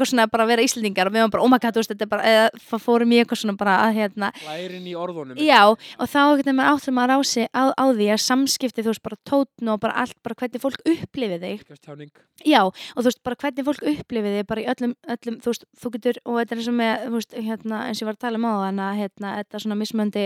[0.00, 1.92] eitthvað svona bara að vera Íslandingar og við vorum bara oh my god þú veist
[1.92, 5.38] þetta er bara eða fórum í eitthvað svona bara að hérna lærin í orðunum.
[5.40, 8.92] Já, og þá getur maður áttur maður á, sig, á, á því að samskipti, þú
[8.92, 11.64] veist, bara tótn og bara allt, bara hvernig fólk upplifið þig.
[12.46, 15.66] Já, og þú veist, bara hvernig fólk upplifið þig, bara í öllum, öllum, þú veist,
[15.82, 18.16] þú getur, og þetta er eins og með, þú veist, hérna, eins og ég var
[18.16, 20.24] að tala um á þann að, hérna, þetta svona mismöndi,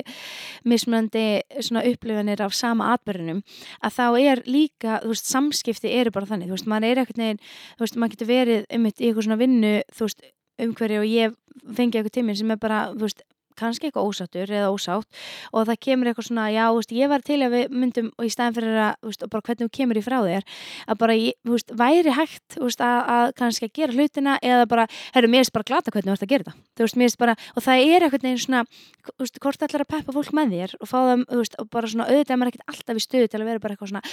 [0.75, 1.25] mismöndi
[1.59, 3.43] svona upplifinir af sama atbyrjunum,
[3.83, 7.21] að þá er líka, þú veist, samskipti eru bara þannig, þú veist, maður er ekkert
[7.23, 7.43] neginn,
[7.75, 9.64] þú veist, maður getur verið um í eitthvað svona vinnu,
[9.95, 10.25] þú veist,
[10.65, 11.37] umhverju og ég
[11.77, 13.25] fengi eitthvað tíminn sem er bara, þú veist,
[13.59, 15.21] kannski eitthvað ósáttur eða ósátt
[15.53, 18.33] og það kemur eitthvað svona, já, veist, ég var til að við myndum og í
[18.33, 20.47] staðin fyrir að, veist, bara hvernig þú kemur í frá þér,
[20.89, 21.17] að bara,
[21.51, 25.55] veist, væri hægt, veist, að, að kannski að gera hlutina eða bara, herru, mér finnst
[25.57, 27.85] bara glata hvernig þú ert að gera það, þú veist, mér finnst bara og það
[27.85, 28.65] er eitthvað neginn svona,
[29.11, 31.71] þú veist, hvort ætlar að peppa fólk með þér og fá það, þú veist, og
[31.75, 34.05] bara svona auðvitað maður ekkert alltaf í stöðu til að vera bara eitthvað svona,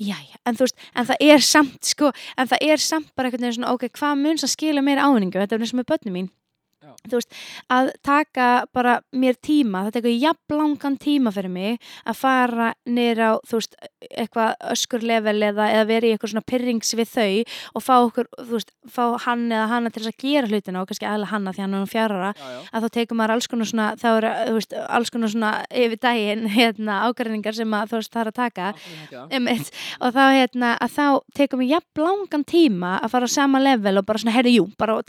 [0.00, 3.46] jæja, en þú veist, en það er samt, sko, en það er samt bara eitthvað
[3.46, 6.20] neginn svona, ok, hvað mun sem skila mér áningu, þetta er eins og með börnum
[6.20, 6.32] mín
[6.86, 6.92] Já.
[7.10, 7.36] þú veist,
[7.72, 13.32] að taka bara mér tíma, það tekur jafn langan tíma fyrir mig að fara nýra
[13.34, 13.74] á, þú veist,
[14.06, 17.34] eitthvað öskurlevel eða, eða vera í eitthvað svona pyrrings við þau
[17.74, 20.90] og fá okkur, þú veist, fá hann eða hana til þess að gera hlutina og
[20.90, 22.60] kannski aðlega hanna því hann er fjárara, Já, já.
[22.70, 26.02] að þá tekur maður alls konar svona, þá eru, þú veist, alls konar svona yfir
[26.06, 28.70] daginn, hérna, ágræningar sem að þú veist, það er að taka?
[29.34, 29.72] Einmitt.
[30.00, 33.96] og þá hérna að þá tekum við jafn langan tíma að fara á sama level
[33.98, 35.02] og bara svona, heyrðu, jú, bara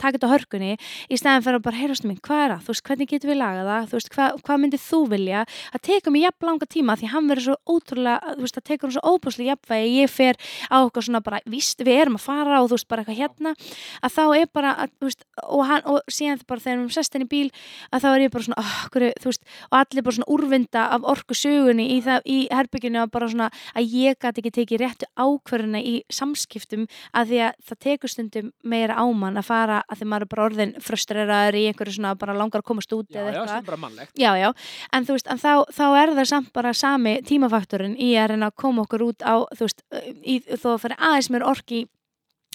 [1.68, 2.64] bara, heyrðastu mín, hvað er það?
[2.64, 5.44] Þú veist, hvernig getum við lagað það, þú veist, hvað, hvað myndir þú vilja,
[5.74, 8.88] það tekur mig jafn langa tíma því hann verður svo ótrúlega, þú veist, það tekur
[8.88, 10.40] hann svo óbúslega jafnvægi, ég fer
[10.72, 13.54] á eitthvað svona bara, víst, við erum að fara og þú veist, bara eitthvað hérna,
[14.02, 16.94] að þá er bara að, þú veist, og hann, og síðan bara þegar við erum
[16.96, 17.50] sest henni í bíl,
[17.92, 20.84] að þá er ég bara svona, oh, hverju, þú veist, og allir bara svona úrvinda
[20.96, 25.08] af orku sögunni í í herbygginu og bara svona að ég gæti ekki tekið réttu
[25.18, 30.08] ákvörðuna í samskiptum að því að það tekur stundum meira ámann að fara að því
[30.12, 33.34] maður bara orðin frustreraður í einhverju svona bara langar að komast út Já, eða já,
[33.34, 33.60] sem eitthvað.
[33.60, 34.14] er bara mannlegt.
[34.18, 34.48] Já, já,
[34.92, 38.50] en þú veist, en þá, þá er það samt bara sami tímafaktorinn í að reyna
[38.52, 39.84] að koma okkur út á, þú veist,
[40.22, 41.84] í, þó að fyrir aðeins mér orki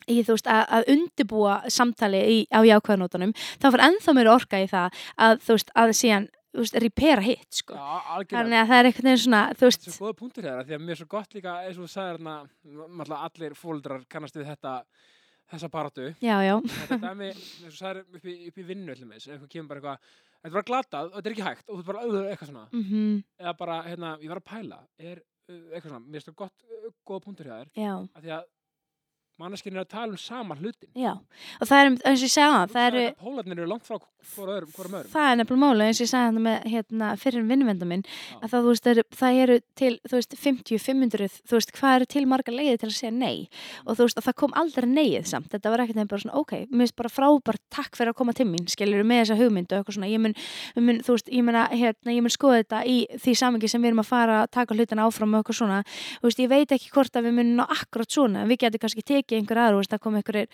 [0.10, 4.64] í þú veist að, að undibúa samtali í, á jákvæðanótanum þá fyrir ennþá mér orka
[4.64, 7.78] í það að þú veist að síðan, þú veist, repera hitt sko.
[7.78, 7.88] Já,
[8.18, 8.44] algjörlega.
[8.44, 10.84] þannig að það er einhvern veginn svona, þú veist Svo góða punktur þeirra, því að
[10.84, 14.76] mér er svo gott líka, eins og þú sagðir hérna, allir fóldrar kannast við þetta,
[15.52, 16.06] þessa baratu.
[16.24, 19.28] já, já, Þetta dæmi, eins og þú sagðir upp í, upp í vinnu, allir meins,
[19.28, 21.84] eitthvað kemur bara eitthvað, þetta er bara glatað og þetta er ekki hægt og þú
[21.84, 22.66] er bara auðvitað eitthvað svona.
[22.74, 26.34] mhm, Eða bara, hérna, ég var að pæla, er uh, eitthvað svona, mér er svo
[26.44, 28.50] gott, uh, góða punktur hjá þér, já, að því að
[29.42, 30.90] manneskinn er að tala um sama hlutin.
[30.96, 33.84] já og það er, um- eins og ég segja það, það eru Pólarnir eru langt
[33.88, 33.98] frá
[34.34, 35.12] hvora öðrum, hvorum öðrum.
[35.12, 38.04] það er nefnilega máli eins og ég sagði þetta með hérna, fyrir vinnvenda minn
[38.42, 42.06] að það, veist, er, það eru til þú veist, 50, 500, þú veist, hvað eru
[42.14, 43.50] til marga leiði til að segja nei?
[43.86, 46.38] Og þú veist, og það kom aldrei neið samt, þetta var ekkert nefn bara svona,
[46.40, 49.76] ok, mér finnst bara frábært takk fyrir að koma til mín, skiljur með þessa hugmyndu
[49.76, 50.36] og eitthvað svona, ég mun,
[50.80, 53.82] mun þú veist, ég mun að, hérna, ég mun skoða þetta í því samingi sem
[53.82, 55.84] við erum að fara að taka hlutina áfram og eitthvað svona,
[56.22, 59.04] þú veist, ég veit ekki hvort að við munum ná akkurat svona, við getum kannski
[59.04, 60.48] tekið tekið einhver aður, þú veist, það kom einhverjir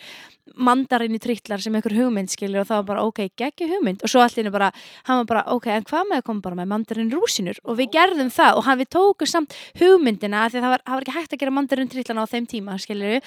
[0.70, 4.04] mandarinni trittlar sem einhver hugmynd skilur og það var bara ok, geggi hugmynd.
[4.06, 4.72] Og svo allir bara,
[5.10, 7.92] hann var bara ok, en hvað með að koma bara með mandarin rúsinur og við
[7.98, 11.18] gerðum það og hann við tókum samt hugmyndina því að það var, það var ekki
[11.18, 13.20] hægt að gera mandarin trittlana á þeim tíma skilur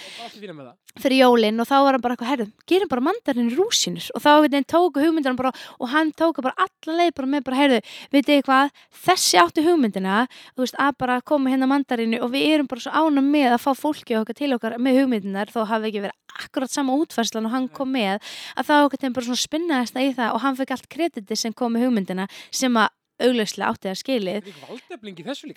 [1.01, 4.57] fyrir jólinn og þá var hann bara herru, gerum bara mandarin rúsinur og þá við
[4.68, 7.78] tóku hugmyndina bara og hann tóku bara alla leið bara með bara, herru,
[8.12, 8.74] veitu þið hvað,
[9.07, 12.93] þessi áttu hugmyndina, þú veist, að bara koma hérna mandarinu og við erum bara svo
[12.93, 15.01] ánum með að fá fólki okkar til okkar með
[15.33, 18.20] hugmyndinar þó hafi ekki verið akkurat sama útfærslan og hann kom með,
[18.57, 21.53] að það okkar þeim bara svona spinnaðist í það og hann fekk allt krediti sem
[21.53, 22.89] kom með hugmyndina sem að
[23.22, 24.47] auglöslega átti það skilið.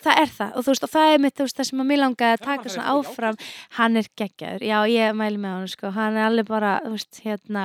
[0.03, 1.99] Það er það og þú veist og það er mitt veist það sem að mér
[2.03, 3.37] langaði að taka svona að áfram.
[3.79, 7.63] hann er geggjaður, já ég mæli með hann sko, hann er alveg bara, veist, hérna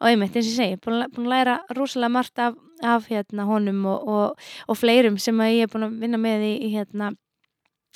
[0.00, 3.44] og einmitt, eins og ég segi, búin, að- að læra rosalega margt af, af hérna
[3.50, 7.12] honum og, og, og fleirum sem að ég er búin að vinna með í hérna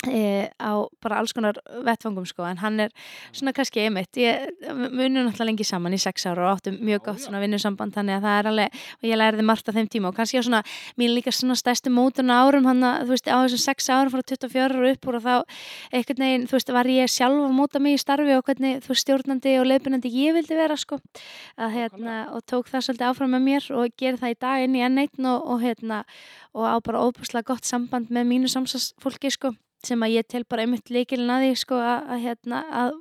[0.06, 2.92] E, á bara alls konar vettfangum sko en hann er
[3.34, 7.26] svona kannski einmitt ég munum náttúrulega lengi saman í sex ára og áttum mjög já.
[7.26, 10.18] svona vinnusamband þannig að það er alveg og ég læriði margt á þeim tíma og
[10.18, 10.62] kannski á svona
[11.00, 14.22] mín líka svona stærstu mótun árum hann að þú veist á þessum sex árum frá
[14.22, 15.34] 24 og upp úr og þá
[15.92, 18.92] einhvern veginn þú veist var ég sjálf að móta mig í starfi og hvernig þú
[18.92, 21.00] veist stjórnandi og leiðbunandi ég vildi vera sko
[21.56, 24.78] að hérna og tók það svolítið áfram með mér og ger það í dag inn
[24.78, 26.02] í N1 og, og hérna
[26.56, 29.52] og á bara óbúslega gott samband með mínu samsagsfólki sko
[29.84, 32.92] sem að ég tel bara einmitt leikilin að því sko að, að hérna að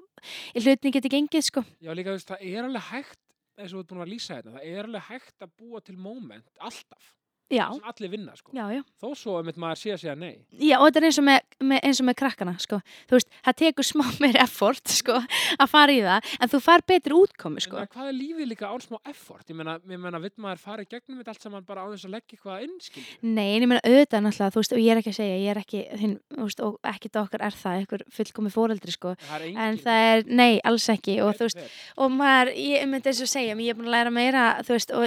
[0.61, 1.63] hlutni geti gengið sko.
[1.79, 3.21] Já, líka, þú veist, það er alveg hægt,
[3.59, 5.97] eins og þú ert búin að lýsa þetta, það er alveg hægt að búa til
[5.97, 7.11] moment, alltaf,
[7.51, 8.51] já, sem allir vinna, sko.
[8.55, 10.33] já, já Þó svo, einmitt maður sé að segja nei.
[10.57, 12.79] Já, og þetta er eins og með, með, eins og með krakkana, sko.
[13.09, 15.17] Þú veist, það tekur smá meir effort, sko,
[15.59, 17.79] að fara í það, en þú far betri útkomi, Sko.
[17.81, 19.45] En hvað er lífið líka án smá effort?
[19.49, 22.05] Ég meina, ég meina, vill maður fara í gegnum þetta allt saman bara á þess
[22.05, 23.13] að leggja eitthvað inn, skilur?
[23.25, 25.49] Nei, en ég meina auðvitað náttúrulega, þú veist, og ég er ekki að segja, ég
[25.53, 29.15] er ekki, þinn, þú veist, og ekkit okkar er það, einhver fullkomi fóreldri, sko.
[29.25, 29.47] Það.
[29.65, 31.59] En það er, nei, alls ekki, og þú veist,
[31.97, 34.93] og maður, ég myndi eins og segja, ég er búin að læra meira, þú veist,
[34.93, 35.05] og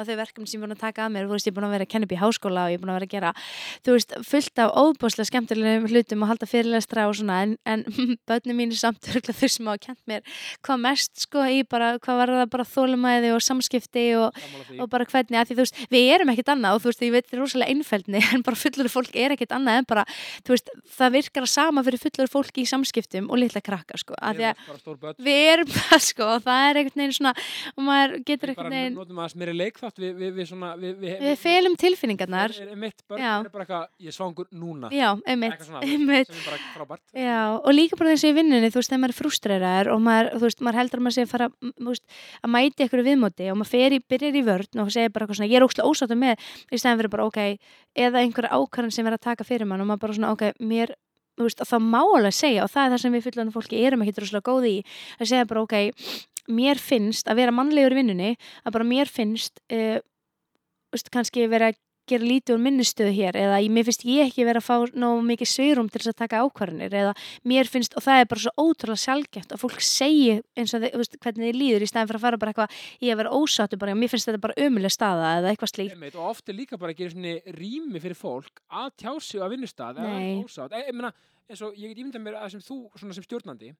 [0.00, 1.52] sem að þau verkefni sem ég er búin að taka að mér, þú veist, ég
[1.52, 3.08] er búin að vera að kenna upp í háskóla og ég er búin að vera
[3.08, 3.32] að gera,
[3.84, 7.84] þú veist, fullt af óbúslega skemmtilegum hlutum og halda fyrirlestra og svona, en, en
[8.28, 10.24] börnum mínu samt örgulega þau sem hafa kent mér
[10.66, 14.40] hvað mest, sko, í bara, hvað var það bara þólumæði og samskipti og,
[14.78, 17.14] og bara hvernig, að því þú veist, við erum ekkit annað og þú veist, ég
[17.14, 20.06] veit, þetta er rosalega einfeldni en bara fullur fólk er ekkit annað en bara,
[20.46, 24.16] þú veist, það virkar að sama fyrir fullur fólki í samskiptum og litla krakka, sko,
[24.20, 27.34] að því að við erum það, sko, og það er einhvern veginn svona,
[27.74, 28.70] og maður getur Við bara
[29.90, 33.32] leikþátt við, við, við svona, við, við, við felum tilfinningarnar, mitt börn Já.
[33.40, 34.90] er bara eitthvað, ég svangur núna.
[34.92, 37.02] já, einmitt, Eitthvað einmitt, sem bara frábært.
[37.14, 40.30] Já, og líka bara þessi í vinnunni, þú veist, þegar maður er frústreiraður og maður,
[40.44, 41.50] veist, maður heldur að maður sé að fara,
[41.90, 45.26] veist, að mæti ykkur viðmóti og maður fer í, byrjar í vörn og segir bara
[45.26, 47.70] eitthvað svona, ég er óslega ósáttu með, í stæðan fyrir bara, ok,
[48.06, 50.94] eða einhver ákvarðan sem er að taka fyrir mann og maður bara svona, ok, mér,
[51.40, 54.04] veist, og það má alveg segja og það er það sem við fullan fólki erum
[54.04, 54.80] ekki droslega góði í,
[55.18, 55.76] að segja bara, ok,
[56.54, 58.32] mér finnst að vera mannlegur í vinnunni,
[58.66, 60.00] að bara mér finnst, uh,
[60.92, 61.78] veist, kannski vera að
[62.10, 65.20] gera lítið úr minnistöðu hér eða ég- mér finnst ég ekki vera að fá nógu
[65.22, 67.12] mikið sveirum til þess að taka ákvarðanir eða
[67.46, 70.96] mér finnst, og það er bara svo ótrúlega sjálfgeft að fólk segi eins og þið,
[70.98, 72.74] veist, hvernig þið líður í stæðan fyrir að fara bara eitthvað
[73.06, 75.94] ég að vera ósáttu bara, já, mér finnst þetta bara ömuleg staða eða eitthvað slíkt.
[76.18, 79.46] Og oft er líka bara að gera svona rými fyrir fólk að tjá sig á
[79.46, 80.10] vinnustad er
[81.50, 83.70] eins og ég get ímyndað mér að sem þú, svona sem stjórnandi,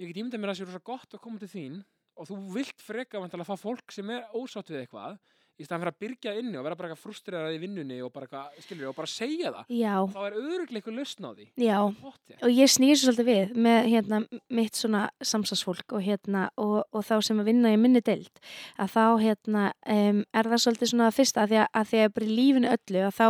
[0.00, 1.84] ég get ímyndað mér að það sé rosa gott að koma til þín
[2.16, 5.18] og þú vilt freka að fá fólk sem er ósátt við eitthvað
[5.60, 8.90] í staðan fyrir að byrja inni og vera bara frustrerað í vinnunni og bara skilur
[8.90, 9.72] og bara segja það.
[9.76, 11.46] Já, Þá er eitthvað lausn á því.
[11.60, 16.78] já og ég snýr svo svolítið við með hérna, mitt svona samsagsfólk og, hérna, og,
[16.92, 18.42] og þá sem að vinna í minni deild
[18.80, 22.14] að þá hérna, um, er það svolítið svona fyrsta að því að, að því að
[22.16, 23.28] bara í lífinu öllu að þá,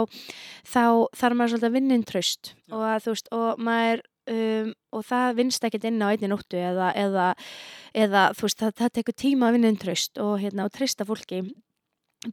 [0.62, 0.84] þá
[1.22, 5.36] þarf maður svolítið að vinna inn tröst og, að, veist, og maður um, og það
[5.40, 7.26] vinnst ekkert inn á einni nóttu eða, eða,
[7.94, 11.06] eða þú veist, það, það tekur tíma að vinna inn tröst og, hérna, og treysta
[11.08, 11.42] fólki.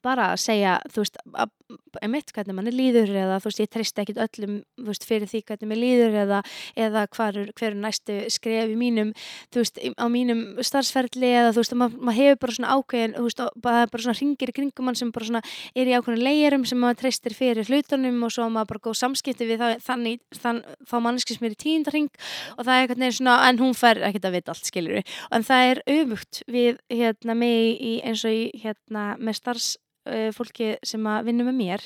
[0.03, 1.53] Bara að segja, þú veist, að,
[2.01, 4.53] einmitt hvernig manni líður eða þú veist, ég treysti ekkit öllum,
[4.87, 6.39] veist, fyrir því hvernig mér líður eða,
[6.79, 9.09] eða hvar, er- hver er næstu skref í mínum,
[9.51, 13.25] þú veist, á mínum starfsferðli eða þú veist, maður mað hefur bara svona ákveðin, þú
[13.27, 15.41] veist, bara, bara svona ringir í kringum mann sem bara svona
[15.75, 19.49] er í ákveðin leirum sem maður treystir fyrir hlutunum og svo maður bara góð samskipti
[19.49, 22.09] við það, þannig, þann, þá manneski sem er í tíundarring
[22.57, 25.01] og það er eitthvað neginn svona, en hún fær ekkert að vita allt, skilur
[25.35, 29.75] en það er öfugt við hérna mig í, eins og í hérna með starfs
[30.07, 31.85] uh, fólki sem að vinna með mér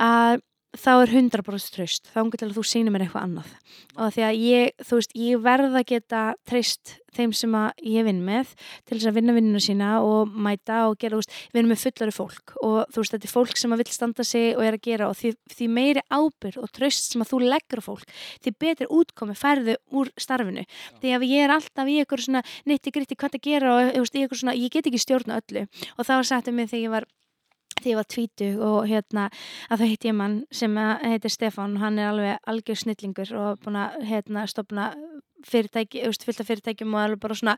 [0.00, 0.42] að,
[0.74, 3.50] þá er 100% tröst þá engur til að þú sýnir mér eitthvað annað.
[3.94, 8.06] Og því að ég, þú veist, ég verð að geta treyst þeim sem að ég
[8.08, 8.50] vinn með
[8.82, 11.82] til þess að vinna vinnuna sína og mæta og gera, þú veist, við erum með
[11.84, 12.54] fullari fólk.
[12.58, 15.10] Og þú veist, þetta er fólk sem að vil standa sig og er að gera
[15.10, 18.14] og því, því meiri ábyrg og tröst sem að þú leggur fólk
[18.44, 20.66] því betri útkomi færðu úr starfinu.
[21.02, 24.06] Því að ég er alltaf í eitthvað svona nitti gritti hvað að gera og þú
[24.06, 25.68] veist, í eitthvað svona, ég get ekki stjórna öllu.
[25.94, 27.12] Og það var sagt um mig þegar ég var
[27.84, 29.28] þegar ég var tvítu og hérna
[29.68, 33.62] að það hitt ég mann sem heitir Stefan og hann er alveg algjör snillingur og
[33.64, 34.90] búin að hérna stopna
[35.48, 37.54] fyrirtæki, þú veist, fylgta fyrirtækjum og alveg bara svona,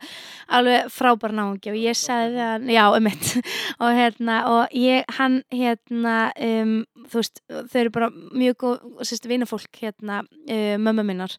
[0.58, 3.30] alveg frábær náðungi og ég sagði það, já, um mitt
[3.82, 6.16] og hérna, og ég, hann hérna,
[6.48, 6.74] um,
[7.06, 11.36] þú veist þau eru bara mjög góð, sérstu vinafólk hérna, uh, mömmu minnar.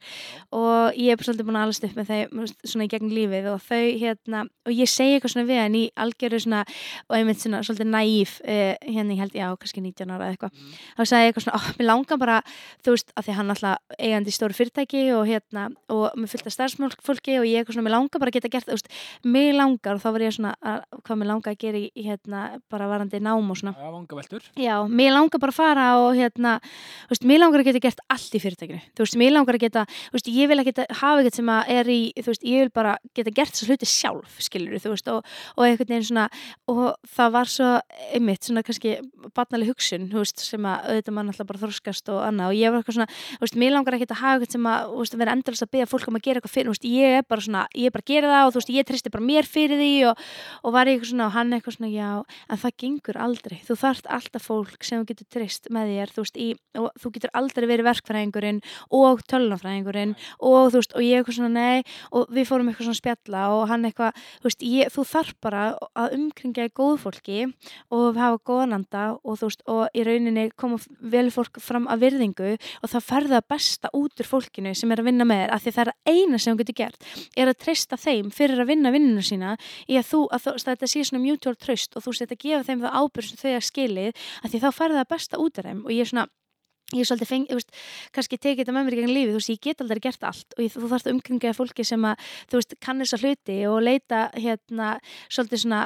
[0.55, 3.49] Og ég er bara svolítið búin að alast upp með þau svona í gegn lífið
[3.53, 6.63] og þau hérna, og ég segi eitthvað svona við hann í algjöru svona,
[7.07, 10.37] og ég mynd svona svolítið næýf, uh, hérna ég held, já, kannski 19 ára eða
[10.37, 10.77] eitthvað, mm.
[10.97, 12.39] þá sagði ég eitthvað svona, ó, oh, mér langar bara,
[12.85, 16.55] þú veist, að því hann alltaf eigandi stóru fyrirtæki og hérna, og mér fullt af
[16.55, 18.89] starfsfólki og ég eitthvað svona, mér langar bara að geta gert, þú veist,
[19.26, 22.43] mér langar og þá var ég svona, að, hvað mér langar að gera í, hérna,
[22.72, 23.73] bara varandi nám og svona.
[23.77, 24.47] Já, vangaveltur.
[24.57, 26.53] Já, mér langar bara að fara og hérna,
[27.07, 29.65] þú veist, mér langar að geta gert allt í fyrirtækinu, þú veist, mér langar að
[29.65, 32.47] geta, þú veist, ég vil að geta hafa eitthvað sem að er í, þú veist,
[32.47, 35.93] ég vil bara geta gert þess að hluti sjálf, skilur þú veist, og, og eitthvað
[35.93, 36.27] neina svona,
[36.72, 36.84] og
[37.18, 37.72] það var svo,
[38.14, 38.97] einmitt, svona kannski
[39.38, 42.73] barnaleg hugsun, þú veist, sem að auðvitað mann alltaf bara þorskast og annað og ég
[42.73, 45.23] var eitthvað svona, þú veist, mér langar að hafa eitthvað sem að, þú veist, að
[45.23, 47.63] vera endalast að byggja fólk um að gera eitthvað fyrir, veist, ég er bara svona,
[47.73, 49.91] ég er bara að gera það og þú veist, ég tristi bara mér fyrir því
[50.11, 50.23] og,
[50.63, 52.09] og var eitthvað svona og hann eitthvað svona, já,
[52.47, 56.25] en það gengur aldrei, þú þarft alltaf fólk sem þú getur trist með þér, þú
[56.25, 56.47] veist, í,
[56.77, 58.61] og þú getur aldrei verið verkfræðingurinn
[58.97, 63.01] og tölunafræðingurinn og þú veist, og ég eitthvað svona, nei, og við fórum eitthvað svona
[63.01, 65.65] spjalla og hann eitthvað, þú veist, ég, þú þarf bara
[65.97, 67.39] að umkringja í góð fólki
[67.93, 72.53] og hafa góðananda og þú veist, og í rauninni koma vel fólk fram að virðingu
[72.55, 75.75] og það ferða besta út úr fólkinu sem er að vinna með þér, af því
[75.77, 77.07] það er eina sem þú getur gert
[77.38, 79.56] er að treysta þeim fyrir að vinna vinninu sína
[79.88, 82.68] í að þú, að að þetta sé svona mutual tröst og þú setja að gefa
[82.68, 85.69] þeim það ábyrg sem þau að skilið, af því þá færða það besta út af
[85.69, 86.27] þeim og ég er svona
[86.95, 87.64] ég er svolítið fengið,
[88.15, 90.61] kannski tekið þetta með mér gegn lífi, þú veist, ég get aldrei gert allt og
[90.64, 92.15] ég, þú þarfst umkringaði fólki sem að
[92.47, 94.88] þú veist, kann þessa hluti og leita hérna,
[95.27, 95.81] svolítið svona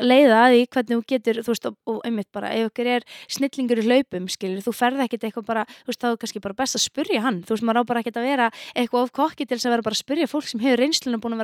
[0.00, 3.04] leiða að því hvernig þú getur þú veist, og, og einmitt bara, ef ykkur er
[3.28, 6.58] snillingur í hlaupum, skilur, þú ferði ekkit eitthvað bara, þú veist, þá er kannski bara
[6.62, 7.42] best að spurja hann.
[7.44, 9.84] Þú veist, maður á bara ekkit að vera eitthvað of kokki til þess að vera
[9.84, 11.36] bara að spurja fólk sem hefur reynslunum búin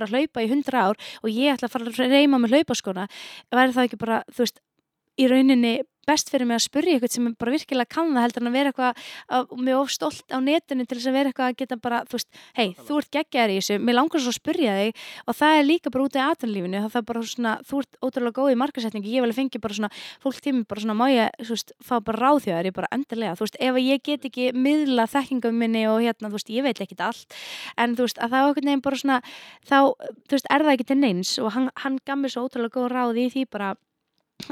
[4.16, 4.48] að
[5.19, 8.51] í rauninni best fyrir mig að spurja eitthvað sem bara virkilega kann það heldur en
[8.51, 12.01] að vera eitthvað mjög ofstolt á netinu til þess að vera eitthvað að geta bara,
[12.09, 12.28] þú veist,
[12.59, 15.68] hei, þú ert geggjaður í þessu mér langar svo að spurja þig og það er
[15.68, 19.12] líka bara út í aðanlífinu, það er bara svona þú ert ótrúlega góð í markasetningu,
[19.12, 19.93] ég vil að fengi bara svona
[20.24, 23.47] fólk tími bara svona, má ég, þú veist fá bara ráðþjóðar, ég bara endilega, þú
[23.47, 26.98] veist ef ég get ekki miðla þekkingum minni og hérna, þú veist, ég veit ekki
[27.02, 27.36] allt.
[27.78, 29.18] En þú veist, að það okkur nefn bara svona
[29.68, 29.78] þá,
[30.28, 32.90] þú veist, er það ekki til neins og hann, hann gaf mér svo ótrúlega góð
[32.94, 33.74] ráð í því bara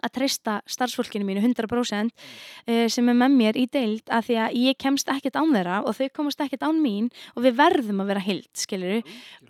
[0.02, 4.58] að treysta starfsfólkinu mínu 100% uh, sem er með mér í deild að því að
[4.62, 8.12] ég kemst ekkert án þeirra og þau komast ekkert án mín og við verðum að
[8.12, 9.02] vera hild, skiljuru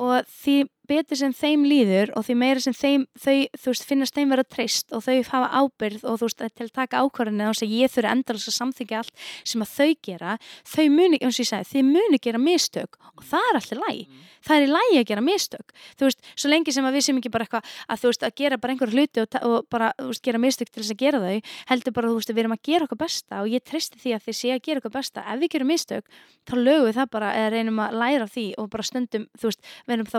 [0.02, 0.56] og því
[0.88, 4.44] betur sem þeim líður og því meira sem þeim, þau, þú veist, finnast þeim vera
[4.46, 7.74] treyst og þau hafa ábyrð og þú veist, til að taka ákvarðinu og þess að
[7.76, 9.14] ég þurfi endalast að samþykja allt
[9.46, 10.30] sem að þau gera,
[10.66, 14.00] þau muni, eins og ég segi, þau muni gera mistök og það er alltaf læg,
[14.06, 14.10] mm.
[14.46, 17.16] það er í lægi að gera mistök, þú veist, svo lengi sem að við sem
[17.20, 20.08] ekki bara eitthvað að þú veist, að gera bara einhver hluti og, og bara, þú
[20.12, 21.38] veist, gera mistök til þess að gera þau,
[21.72, 24.24] heldur bara, þú veist, við erum að gera okkur besta og ég treysti því að
[24.26, 26.04] þið sé að gera okkur besta, ef við gerum mistök,
[26.46, 27.08] þá lögum við það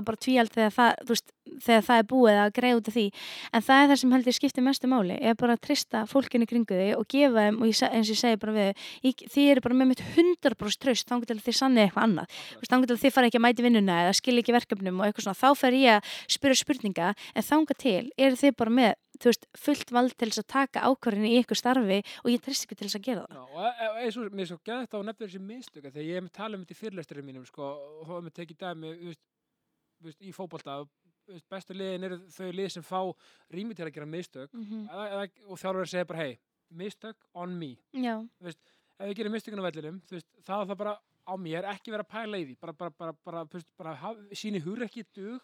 [0.07, 0.17] bara
[0.57, 1.33] þú veist, þegar það, veist,
[1.65, 3.05] þegar það er búið að greið út af því
[3.51, 6.77] en það er það sem heldur skiptir mestu máli er bara að trista fólkinni kringu
[6.77, 8.85] því og gefa þeim og ég, eins og ég segi bara við
[9.33, 13.01] því er bara með mitt 100% tröst þá getur þið sannið eitthvað annað þá getur
[13.03, 15.77] þið fara ekki að mæti vinnuna eða skilja ekki verkefnum og eitthvað svona þá fer
[15.77, 20.15] ég að spyrja spurninga en þánga til er þið bara með þú veist, fullt vald
[20.17, 23.07] til þess að taka ákvarðinu í ykkur starfi og ég trist ekki til þess að
[23.07, 23.37] gera það.
[23.37, 26.27] Já, og eins og mér er svo gæðt á nefnir þessi minnstök þegar ég hef
[26.27, 27.71] með talað um þetta í fyrirlesturinn mínum sko,
[28.01, 28.93] og þá hef með tekið dæmi
[30.21, 30.81] í fókbalta
[31.51, 32.99] bestu liðin eru þau lið sem fá
[33.53, 34.53] rými til að gera mistök.
[34.53, 34.87] Mm -hmm.
[34.91, 37.75] eða, og þjálfur segir bara hei, mistök on me.
[38.39, 38.59] Veist,
[38.99, 40.97] ef við gerum mistökun á vellinum þá er það bara
[41.27, 42.57] á mér ekki vera pæla í því.
[42.59, 43.45] Bara, bara, bara,
[43.77, 45.41] bara, síni húr ekki dug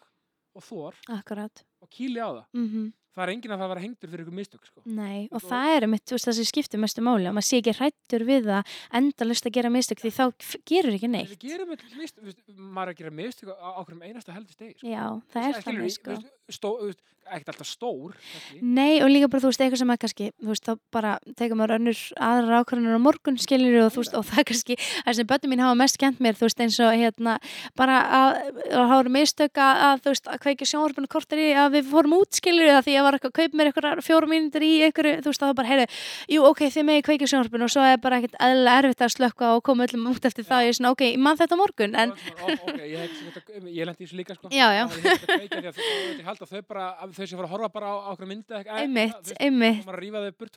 [0.54, 1.64] og þór Akkurat.
[1.84, 2.92] Og kýli á það mm -hmm.
[3.14, 4.80] það er enginn að það vera hengdur fyrir ykkur mistök sko.
[4.84, 7.48] Nei, og Og- það er mitt, þú veist, það sem skiptir mestu máli að maður
[7.48, 8.62] sé ekki hrættur við það
[8.92, 10.24] endalust að gera mistök því þá
[10.66, 11.38] gerur ekki við neitt.
[11.38, 14.88] gerum öll mistök, við, maður að gera mistök á okkur um einasta heldur stegi sko.
[14.88, 16.94] Já, það er þannig, sko.
[17.30, 18.60] ekkert alltaf stór kannski.
[18.62, 21.58] Nei, og líka bara, þú veist, eitthvað sem að kannski, þú veist, þá bara tekur
[21.58, 25.30] maður önnur aðra ákvarðanir á morgun, skiljur og þú veist, og það kannski, það sem
[25.30, 27.36] börnum mín hafa mest kent mér, þú veist, eins og hérna,
[27.78, 31.88] bara að, að hafa mistök að, þú veist, að kveikja sjónvarpinu kortir í að við
[31.90, 34.72] fórum út, skiljur það, því ég var eitthvað að kaupa mér eitthvað fjórum mínútur í
[34.86, 35.86] einhverju, þú veist, þá bara, heyrðu,
[36.34, 39.50] jú, ok, þið megi kveikja sjónvarpinu og svo er bara ekkert eðlilega erfitt að slökka
[39.56, 42.14] og koma öllum út eftir það, ég er svona, ok, ég man þetta morgun, en,
[42.14, 44.50] Ó, ok, ég lendi í þessu líka sko.
[44.54, 44.84] Já, já.
[44.84, 48.30] Að þau- að bara, að þau sem fara að horfa bara á okkur
[48.60, 49.94] eitthvað, einmitt, einmitt, og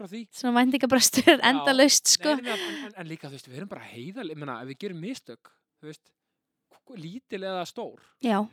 [0.05, 2.35] að svona væntingabrestur endalaust, sko.
[2.37, 4.27] En, líka, þú veist, við erum bara heiðal,
[7.03, 7.99] lítil eða stór,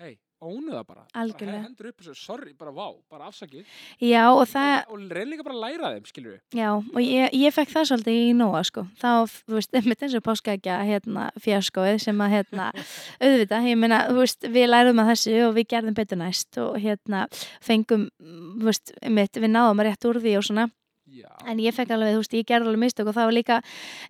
[0.00, 1.04] hei, ónu það bara.
[1.22, 1.52] Algjörlega.
[1.58, 3.64] Bara hendur upp þessu, sorry, bara vá, bara afsakið.
[4.00, 6.40] já, og það, Og, og reyn líka bara læra þeim, skilur við.
[6.60, 8.86] Já, og ég, ég fekk það svolítið í Nóa sko.
[9.00, 9.10] Þá,
[9.48, 12.70] þú veist, eins og páskaækja hérna, fjaskóið sem að hérna,
[13.24, 16.78] auðvitað, ég meina, þú veist, við lærum að þessu og við gerðum betur næst og
[16.82, 17.26] hérna
[17.64, 20.68] fengum, þú veist, einmitt, við náðum að rétt úr því og svona
[21.14, 21.28] Já.
[21.46, 23.58] en ég fekk alveg, þú veist, ég gerði alveg mistök og það var líka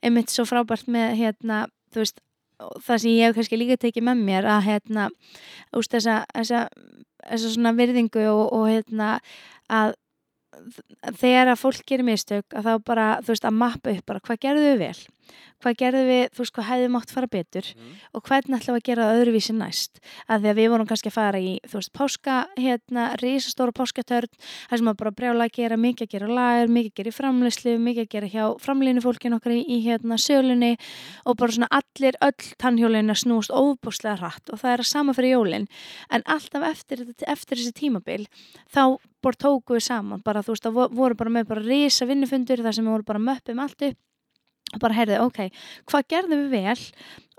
[0.03, 1.59] einmitt svo frábært með hérna,
[1.93, 2.25] þú veist, og
[2.85, 5.09] það sem ég hef kannski líka tekið með mér að hérna,
[5.75, 6.63] veist, þessa, þessa,
[7.25, 9.11] þessa svona virðingu og, og hérna
[9.73, 9.95] að
[11.19, 14.43] þegar að fólk gerir mistök að þá bara, þú veist, að mappa upp bara hvað
[14.45, 14.99] gerðu við vel,
[15.65, 17.93] hvað gerðu við þú veist, hvað hefði mátt fara betur Mm.
[18.15, 20.01] og hvernig ætlum við að gera það öðruvísi næst?
[20.29, 24.29] Að því að við vorum kannski að fara í þú veist, páska, hérna, risastóra páskatörn
[24.69, 27.17] þar sem að bara brjála að gera mikið að gera lagur, mikið að gera í
[27.19, 30.77] framleyslu mikið að gera hjá framlínu fólkin okkar í, í hérna sölunni
[31.25, 35.13] og bara svona allir öll tannhjólin að snúast óbúslega hratt og það er að sama
[35.17, 35.69] fyrir jólin.
[36.11, 38.27] En alltaf eftir, eftir þessi tímabil
[38.73, 40.21] þá bara tóku við saman.
[40.25, 43.05] Bara þú veist, það vo- voru bara með bara risa vinnufundur þar sem við voru
[43.09, 43.97] bara möppum allt upp
[44.83, 45.41] bara heyrðu, ok,
[45.91, 46.81] hvað gerðum við vel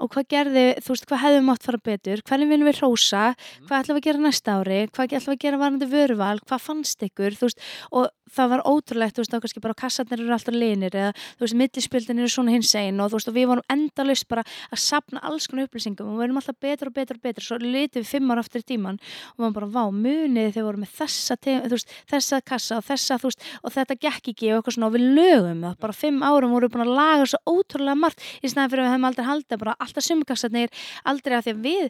[0.02, 3.24] og hvað gerði, þú veist, hvað hefðum mátt fara betur, hvernig vinnum við hrósa?
[3.68, 6.64] Hvað ætlum við að gera næsta ári, hvað ætlum við að gera varandi vöruval, hvað
[6.66, 7.38] fannst ykkur?
[7.40, 10.96] Þú veist, og það var ótrúlegt þú veist, þá kannski bara kassarnir eru alltaf linir
[10.98, 14.28] eða þú veist, millispildin eru svona hins einn og þú veist, og við vorum endalaust
[14.32, 17.46] bara að sapna alls konar upplýsingum og við erum alltaf betur og betur og betur,
[17.46, 20.68] svo litið við fimm ára aftur í tíman og við varum bara, vá, munið þegar
[20.70, 21.38] vorum með þessa,
[21.76, 24.90] veist, þessa kassa og þessa, þú veist, og þetta gekk ekki og eitthvað svona.
[24.90, 28.26] Og við lögum það, bara fimm árum vorum við búin að laga svo ótrúlega margt
[28.42, 30.74] í snæðan fyrir að við hefum aldrei haldið bara alltaf sumkassarnir,
[31.08, 31.90] aldrei að því að við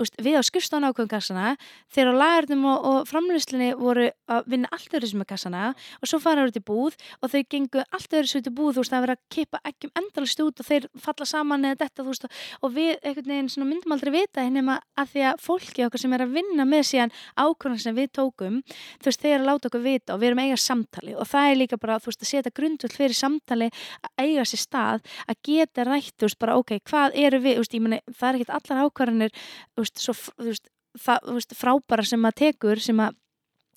[0.00, 1.56] úst, við á skrifstofan ákveðum kassana
[1.92, 5.64] þegar á lagarnum og, og framlýslinni voru að vinna allt öðru sem með kassana
[6.00, 8.84] og svo fara út í búð og þau gengu allt öðru sem í búð, þú
[8.84, 12.02] veist, það er verið að kippa ekki endalist út og þeir falla saman eða þetta,
[12.02, 12.28] þú veist,
[12.62, 16.24] og við einhvern veginn myndum aldrei vita nema að því að fólki okkar sem er
[16.24, 18.60] að vinna með síðan ákvörðan sem við tókum,
[19.00, 21.48] þú veist, þeir að láta okkur vita og við erum að eiga samtali og það
[21.50, 23.68] er líka bara, þú veist, að setja grundvöld fyrir samtali
[24.02, 27.78] að eiga sér stað, að geta rætt, þú veist, bara, ok, hvað eru við, veist,
[27.82, 29.36] meni, það er ekkert allar ákvarðanir,
[29.72, 33.18] þú veist, svo, veist, það, veist, frábæra sem að tekur, sem að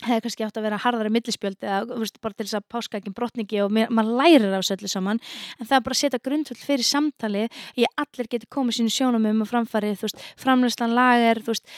[0.03, 3.61] hefði kannski átt að vera harðari millispjöld eða veist, bara til þess að páskakin brotningi
[3.63, 5.21] og maður lærir af þessu öllu saman.
[5.55, 7.45] En það er bara að setja grundvöld fyrir samtali
[7.79, 11.53] í að allir geti komið sínu sjónum um og framfæri, þú veist, framlæslan lager þú
[11.53, 11.73] veist,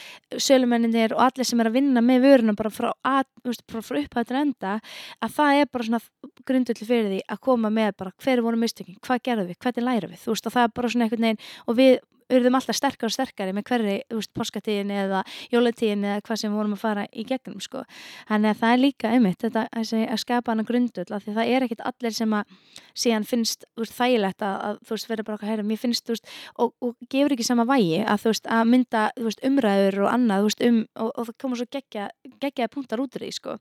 [0.48, 3.30] sölumenninir og allir sem er að vinna með vöruna bara frá, að,
[3.70, 4.76] frá, til enda
[5.22, 6.02] að það er bara svona
[6.48, 10.14] grundvöld fyrir því að koma með bara hver voru mistökin, hvað gerðum við, hvernig lærum
[10.14, 12.00] við þú veist, og það er bara svona einhvern veginn og við
[12.32, 15.22] urðum alltaf sterkar og sterkari með hverri, þú veist, páskatíðin eða
[15.52, 17.84] jólatíðin eða hvað sem við vorum að fara í gegnum, sko.
[18.28, 21.66] Þannig að það er líka einmitt þetta að skapa hana grundull af því það er
[21.66, 22.54] ekkit allir sem að
[22.98, 26.16] síðan finnst, veist, þægilegt að, að þú veist, vera bara okkar herra, mér finnst, þú
[26.16, 30.10] veist, og, og gefur ekki sama vægi að, þú veist, að mynda, veist, umræður og
[30.12, 32.08] annað, þú veist, um, og, og það koma svo geggja,
[32.42, 33.56] geggjaði punktar út úr því, sko.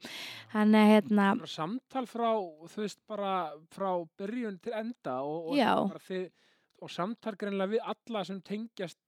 [0.55, 2.31] Þannig, að, hérna, samtal frá,
[2.73, 3.37] þú veist, bara
[3.73, 5.57] frá byrjun til enda og, og,
[6.81, 8.99] og samtal greinlega við alla sem tengjast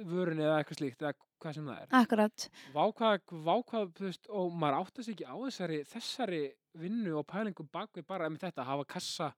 [0.00, 1.92] vörunni eða eitthvað slíkt eða hvað sem það er.
[2.00, 6.42] akkurat, Vákvað, vákvað, þú veist, og maður áttast ekki á þessari, þessari
[6.80, 9.30] vinnu og pælingu bakvið bara með þetta að hafa kassa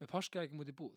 [0.00, 0.94] með páskaækjum út í búð.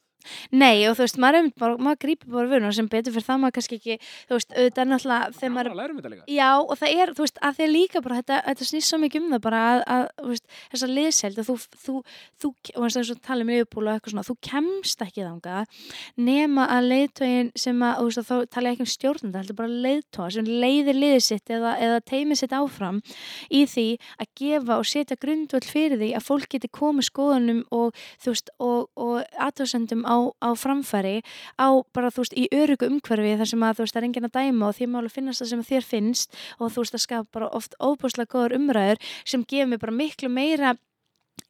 [0.51, 3.57] Nei, og þú veist, maður, bara, maður grípur bara vöruna sem betur fyrir það maður
[3.59, 6.25] kannski ekki, þú veist, auðvitað er náttúrulega þegar Maður maður að læra um þetta líka.
[6.33, 9.23] Já, og það er, þú veist, að að líka bara þetta, þetta snýst svo mikið
[9.23, 11.95] um það bara að, að þú veist, þessa liðseld að þú, þú,
[12.43, 15.25] þú, og eins og þess að tala um liðupúl og eitthvað svona, þú kemst ekki
[15.25, 15.57] þanga
[16.27, 19.59] nema að leiðtógin sem að, þú veist, að þá tala ég ekki um stjórnanda, heldur
[19.59, 23.01] bara leiðtóa sem leiðir liðið sitt eða, eða teimið sitt áfram
[23.49, 23.87] í því
[24.17, 28.53] að gefa og setja grundvöld fyrir því að fólk geti komið skoðunum og, þú veist,
[28.63, 31.17] og, og aðtöðsendum á á, á framfæri
[31.57, 34.29] á bara, þú veist, í örugu umhverfi þar sem að, þú veist, það er enginn
[34.29, 37.37] að dæma og því máli finnast það sem þér finnst og þú veist, það skapa
[37.39, 40.75] bara oft óbúslega góður umræður sem gefur mér bara miklu meira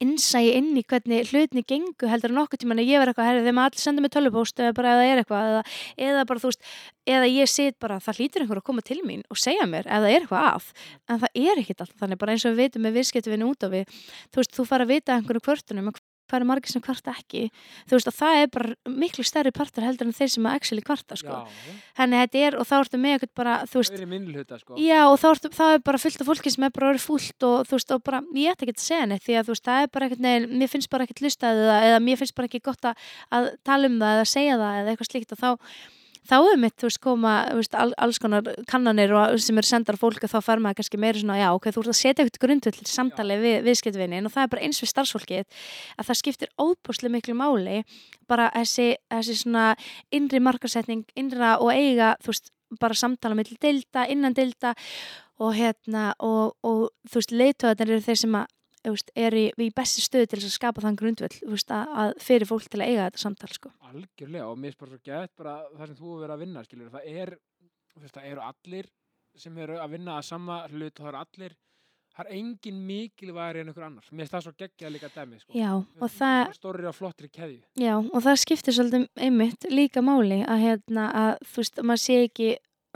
[0.04, 3.44] innsægi inn í hvernig hlutni gengu heldur en okkur tíman að ég verð eitthvað herri
[3.44, 5.62] þegar maður allir senda mig tölvupóst eða bara eða er eitthvað eða,
[6.08, 6.72] eða bara þú veist,
[7.14, 10.10] eða ég sit bara það hlýtur einhver að koma til mín og segja mér það
[10.10, 10.70] er eitthvað að,
[11.08, 13.70] en það er ekkit alltaf þannig bara eins og við veitum með viðskiptvinni út á
[13.74, 15.94] við þú veist, þú fara að vita einhverju kvörtunum
[16.30, 17.44] hvað er margir sem kvarta ekki
[17.90, 20.86] þú veist og það er bara miklu stærri partur heldur en þeir sem að actually
[20.86, 21.40] kvarta sko.
[22.00, 24.78] henni þetta er og þá ertu með eitthvað bara þú veist, hluta, sko.
[24.82, 27.48] já og þá ertu, þá er bara fullt af fólki sem er bara orðið fúlt
[27.50, 29.68] og þú veist og bara ég ætti ekki að segja neitt því að þú veist
[29.72, 32.52] það er bara eitthvað neil, mér finnst bara ekkert lustaðið það eða mér finnst bara
[32.52, 35.50] ekki gott að, að tala um það eða segja það eða eitthvað slíkt og þá
[36.30, 40.00] þá er mitt, þú veist, koma veist, all, alls konar kannanir og, sem eru sendar
[40.00, 42.46] fólk og þá fær maður kannski meira svona, já, ok, þú ert að setja eitthvað
[42.46, 45.60] grundvill til samtali við viðskiptvinnin og það er bara eins við starfsfólkið
[45.98, 47.84] að það skiptir óbúslega miklu máli
[48.32, 49.68] bara þessi, þessi svona
[50.14, 52.52] innri markasetning, innra og eiga, þú veist,
[52.82, 54.74] bara samtala með dilda, innan dilda
[55.44, 58.52] og hérna og, og þú veist, leiðtöðarnir eru þeir sem að
[58.84, 62.82] er í, í besti stöðu til að skapa þann grundvöld veist, að fyrir fólk til
[62.82, 63.74] að eiga þetta samtal sko.
[63.90, 67.10] Algjörlega og mér bara svo gæt bara það sem þú verið að vinna skilur, það,
[67.24, 67.36] er,
[68.00, 68.90] veist, það eru allir
[69.40, 71.56] sem eru að vinna að sama hlut og það eru allir
[72.14, 75.54] það er engin mikilvægri en einhver annar mér finnst það svo geggjað líka dæmi sko.
[75.58, 80.44] já, og það stórir á flottri keði já, og það skiptir svolítið einmitt líka máli
[80.44, 82.50] að, hérna, að þú veist, maður sé ekki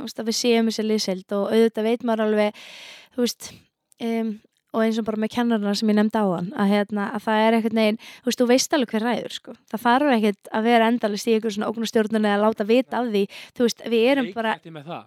[0.04, 2.62] veist, að við séum þessi liðseld og auðvitað veit maður alveg
[3.16, 3.50] þú veist
[4.06, 4.32] um,
[4.78, 7.44] og eins og bara með kennarna sem ég nefndi á hann að, hérna, að það
[7.44, 9.56] er eitthvað neginn, þú veist, þú veist alveg hver ræður sko.
[9.72, 13.24] það þarf ekkert að vera endalist í einhver svona ógnustjórnun eða láta vita af því.
[13.58, 14.56] Þú veist, við erum bara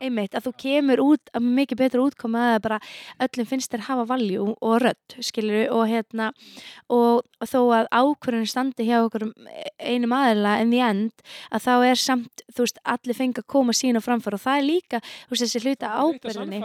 [0.00, 2.80] einmitt að þú kemur út að mikið betra útkoma að bara
[3.26, 6.30] öllum finnst þér hafa valjú og rött, skilur og hérna
[6.90, 9.28] og, og þó að ákvörðinu standi hjá okkur
[9.78, 13.76] einum aðila en því end að þá er samt, þú veist, allir fengi að koma
[13.76, 16.60] sína framfara og það er líka, þú veist, þessi hluta ábyrðinni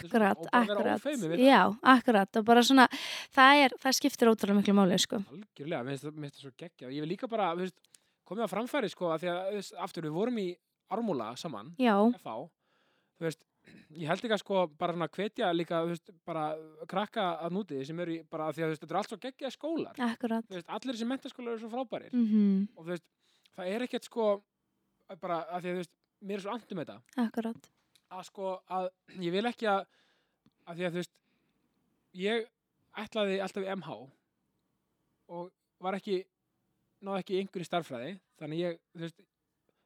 [0.00, 1.06] Akkurat, akkurat,
[1.38, 2.36] já, akkurat.
[2.40, 2.86] Og bara svona,
[3.34, 5.20] það er, það skiptir ótrúlega miklu máli, sko.
[5.34, 7.76] Algjörlega, mér finnst það svo geggja ég vil líka bara, veist,
[8.28, 10.48] komið að framfæri, sko, að því að, aftur við vorum í
[10.90, 12.36] armúla saman, já, FH,
[13.22, 13.44] veist,
[13.94, 16.46] ég held ekki að sko bara svona hvetja líka, veist, bara
[16.90, 20.54] krakka að núti sem eru bara því að þetta er allt svo geggja skólar, akkurat,
[20.62, 22.14] allir þessi mentaskólar eru svo frábærir.
[22.14, 22.68] Mm -hmm.
[22.76, 22.88] og
[23.58, 24.30] það er ekkert sko,
[25.20, 27.70] bara að því að mér er svo andum þetta, akkurat
[28.10, 28.88] að sko að
[29.20, 29.84] ég vil ekki að
[30.70, 31.14] að því að þú veist
[32.20, 32.48] ég
[33.04, 33.90] ætlaði alltaf í MH
[35.30, 35.50] og
[35.80, 36.20] var ekki
[37.06, 39.22] náðu ekki einhverjum starfræði þannig ég, þú veist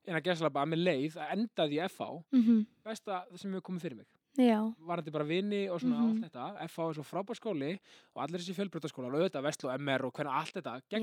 [0.05, 2.67] en að gæsla bara með leið að endaði í FH mm -hmm.
[2.85, 4.07] besta sem hefur komið fyrir mig
[4.37, 4.59] Já.
[4.79, 6.11] var þetta bara vini og svona Mhm.
[6.11, 7.79] allt þetta FH er svo frábær skóli
[8.17, 10.99] og allir þessi fjölbrötaskólar og auðvitað Veslu og MR og hvernig allt þetta Já,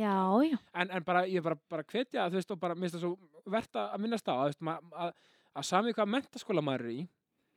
[0.51, 3.17] já, en, en bara ég bara, bara hvetja þú veist og bara minnst það svo
[3.45, 5.13] verðt að minnast á að, ma- að,
[5.57, 7.01] að sami hvað mentaskóla maður er í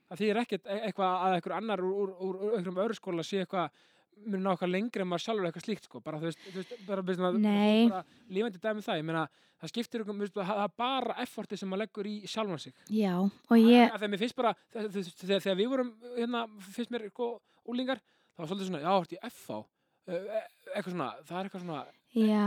[0.08, 3.42] það þýðir ekkert e- eitthvað að eitthvað annar úr, úr, úr, einhverjum öðru skóla sé
[3.44, 3.82] eitthvað
[4.24, 6.00] mun ná eitthvað lengri en maður sjálfur eitthvað slíkt sko.
[6.04, 7.48] Bara þú veist, þú veist bara, veist, maður,
[7.90, 8.02] bara
[8.36, 9.24] lífandi dæmi um það, ég meina
[9.58, 12.76] það skiptir ykkur, veist, það er bara efforti sem maður leggur í sjálfan sig.
[12.94, 13.14] Já
[13.58, 16.44] ég, þegar mér finnst bara, þegar, þegar, þegar við vorum hérna,
[16.76, 17.30] finnst mér sko
[17.66, 18.02] úlingar
[18.34, 20.40] það var svolítið svona, já, þetta í FH uh,
[20.74, 21.82] eitthvað svona, það er eitthvað svona
[22.14, 22.46] já.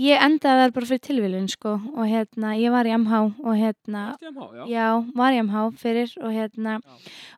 [0.00, 4.04] Ég endaði þar bara fyrir tilvílun, sko og hérna, ég var í MH og hérna
[4.16, 4.86] í MH, já, Já,
[5.18, 6.78] var ég MH fyrir og hérna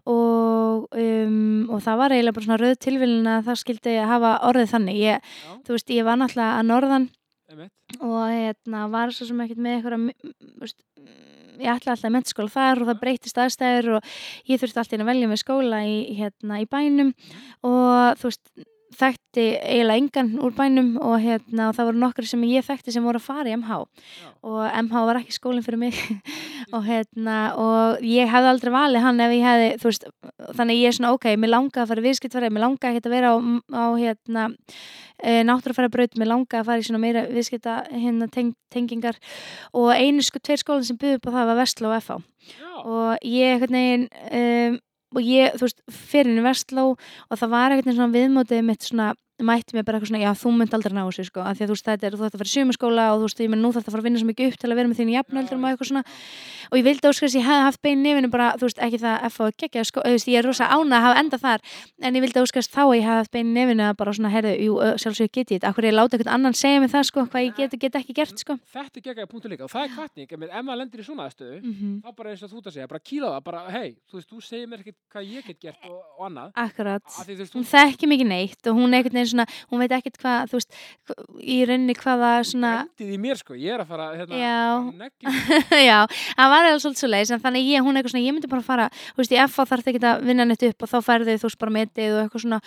[0.06, 4.32] og, um, og það var eiginlega bara svona rauð tilvílun að það skildi að hafa
[4.51, 5.02] orðið þannig.
[5.02, 7.09] Ég, já, þú veist, ég var náttúrulega að norðan
[7.51, 8.01] einmitt.
[8.01, 10.74] og hérna var svo sem ekkert með eitthvað
[11.62, 14.12] ég ætla alltaf að mentaskóla þar og það breytist aðstæður og
[14.51, 17.12] ég þurfti alltaf að velja með skóla í, hérna, í bænum
[17.66, 18.65] og þú veist
[18.99, 23.05] þekkti eiginlega engan úr bænum og, hérna, og það voru nokkri sem ég þekkti sem
[23.05, 24.29] voru að fara í MH Já.
[24.51, 25.99] og MH var ekki skólinn fyrir mig.
[26.75, 30.07] Og, hérna, og ég hefði aldrei valið hann ef ég hefði veist,
[30.57, 33.12] þannig ég er svona ok, mér langa að fara í viðskiptfæri mér langa ekki að
[33.12, 33.39] vera á,
[33.77, 34.47] á hérna,
[35.21, 39.21] e, náttúrufæra braut mér langa að fara í svona meira viðskipta hérna, teng, tengingar.
[39.77, 42.19] Og einu sko tveir skólinn sem byggði upp á það var Vestló og FH
[42.49, 44.81] Já, og ég veginn um,
[45.15, 48.89] og ég, þú veist, fyrir í Vestló og það var einhvern veginn svona viðmótið mitt
[48.89, 49.12] svona,
[49.43, 51.70] mætti mér bara eitthvað svona, já, þú mynd aldrei ná þessu, sko, af því að
[51.70, 53.62] þú veist, þetta er, þú ætti að fara í sumaskóla og þú veist, ég menn
[53.65, 55.16] nú þarf að fara að vinna svo mikið upp til að vera með þín í
[55.16, 56.05] jafnöldrum og eitthvað svona.
[56.70, 59.35] Og ég vildi óskast, ég hefði haft bein nefinu bara, þú veist, ekki það að
[59.35, 61.65] fá að gegja, sko, þú veist, ég er rosa ána að hafa enda þar,
[62.01, 64.55] en ég vildi óskast þá að ég hefði haft bein nefinu að bara svona, herðu,
[64.65, 67.44] jú, sjálfsög get ég þetta, akkur ég láta einhvern annan segja mig það, sko, hvað
[67.44, 68.56] ég get get ekki gert, sko.
[68.74, 71.61] þetta er geggjað punktur líka og það er kvartning, ef maður lendir í svona aðstöðu
[71.65, 73.94] Mm þá bara eins og þú ert að segja, bara kýla á það bara, hei,
[74.11, 76.51] þú veist, þú segir mér ekkert hvað ég get gert og, og annað.
[76.61, 77.05] Akkurat.
[77.09, 79.95] að því þú veist, Hún þekki mikið neitt og hún einhvern veginn svona, hún veit
[79.97, 80.79] ekkert hvað, þú veist,
[81.41, 84.59] í rauninni hvaða svona, Endið í mér sko, ég er að fara hérna, Já.
[85.01, 85.35] negli
[85.89, 85.99] já,
[86.37, 88.69] það var eða svolítið svo leiðis, en þannig ég, hún eitthvað svona, ég myndi bara
[88.69, 91.49] fara, þú veist, í FA þarf ekki að vinna neitt upp og þá færðu þú
[91.51, 92.61] veist bara metið og eitthvað svona,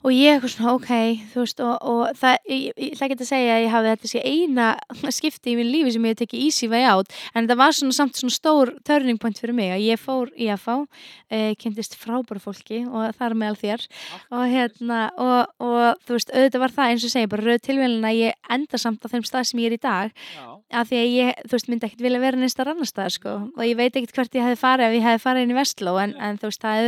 [0.00, 0.90] og ég eitthvað svona, ok,
[1.32, 4.10] þú veist, og, og það, ég, ég ætla ekki að segja að ég hafi þetta
[4.10, 4.68] sé eina
[5.18, 7.96] skipti í minn lífi sem ég hef tekið easy way out, en þetta var svona
[7.96, 10.74] samt svona stór turning point fyrir mig, að ég fór í að fá,
[11.28, 13.80] e, kynntist frábæru fólki og það er meðal þér,
[14.32, 18.08] og hérna, og, og þú veist, auðvitað var það eins og segi, bara rauð tilvælin
[18.08, 20.48] að ég enda samt á þeim stað sem ég er í dag, Já,
[20.80, 23.36] af því að ég, þú veist, myndi ekkert vilja vera neist að annar stað, sko,
[23.52, 25.92] og ég veit ekkert hvert ég hefði farið ef ég hefði farið inn í Vestló,
[26.00, 26.78] en, en þú veist, það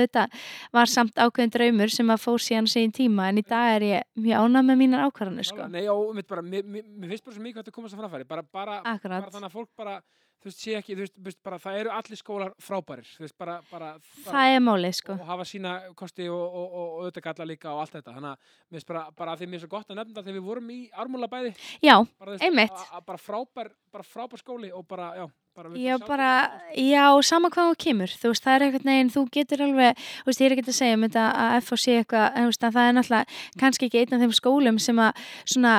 [3.03, 5.69] tíma, en í dag er ég mjög ánað með mínar ákvarðanir, sko.
[5.73, 5.85] Nei,
[6.31, 9.21] bara, mér, mér, mér finnst bara svo mikið að komast að framfæri, bara, bara, bara
[9.29, 9.99] þannig að fólk bara,
[10.43, 13.61] þú veist, sé ekki, þú veist, bara það eru allir skólar frábærir, þú veist, bara,
[13.71, 13.93] bara,
[14.27, 15.13] Það er málið, sko.
[15.19, 18.33] og hafa sína kosti og, og, og, og auðvitað galla líka og allt þetta, þannig
[18.33, 20.39] að mér finnst bara, bara að því mér er svo gott að nefna það þegar
[20.41, 22.73] við vorum í Ármúla bæði, Já, bara, veist, Einmitt.
[22.83, 26.29] að- að bara frábær, bara frábær skóli og bara, já, bara Já, bara,
[26.75, 30.27] já, sama hvað þú kemur, þú veist, það er eitthvað neginn, þú getur alveg, þú
[30.31, 32.53] veist, ég er ekki að segja um þetta að F og sé eitthvað, en þú
[32.53, 33.27] veist, að það er náttúrulega
[33.61, 35.13] kannski ekki einn af þeim skólum sem að
[35.45, 35.75] svona,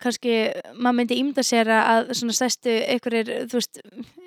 [0.00, 0.32] kannski
[0.78, 3.80] maður myndi ímda sér að- svona stæstu einhverjir, þú veist,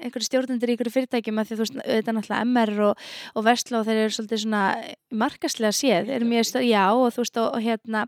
[0.04, 3.04] einhverjir stjórnendur í einhverju fyrirtækjum að því þú veist, auðvitað náttúrulega MR og,
[3.36, 4.64] og Vestló þeir eru svolítið svona
[5.12, 8.06] markaslega séð, eru mjög stóð, já, og þú veist, og, og hérna,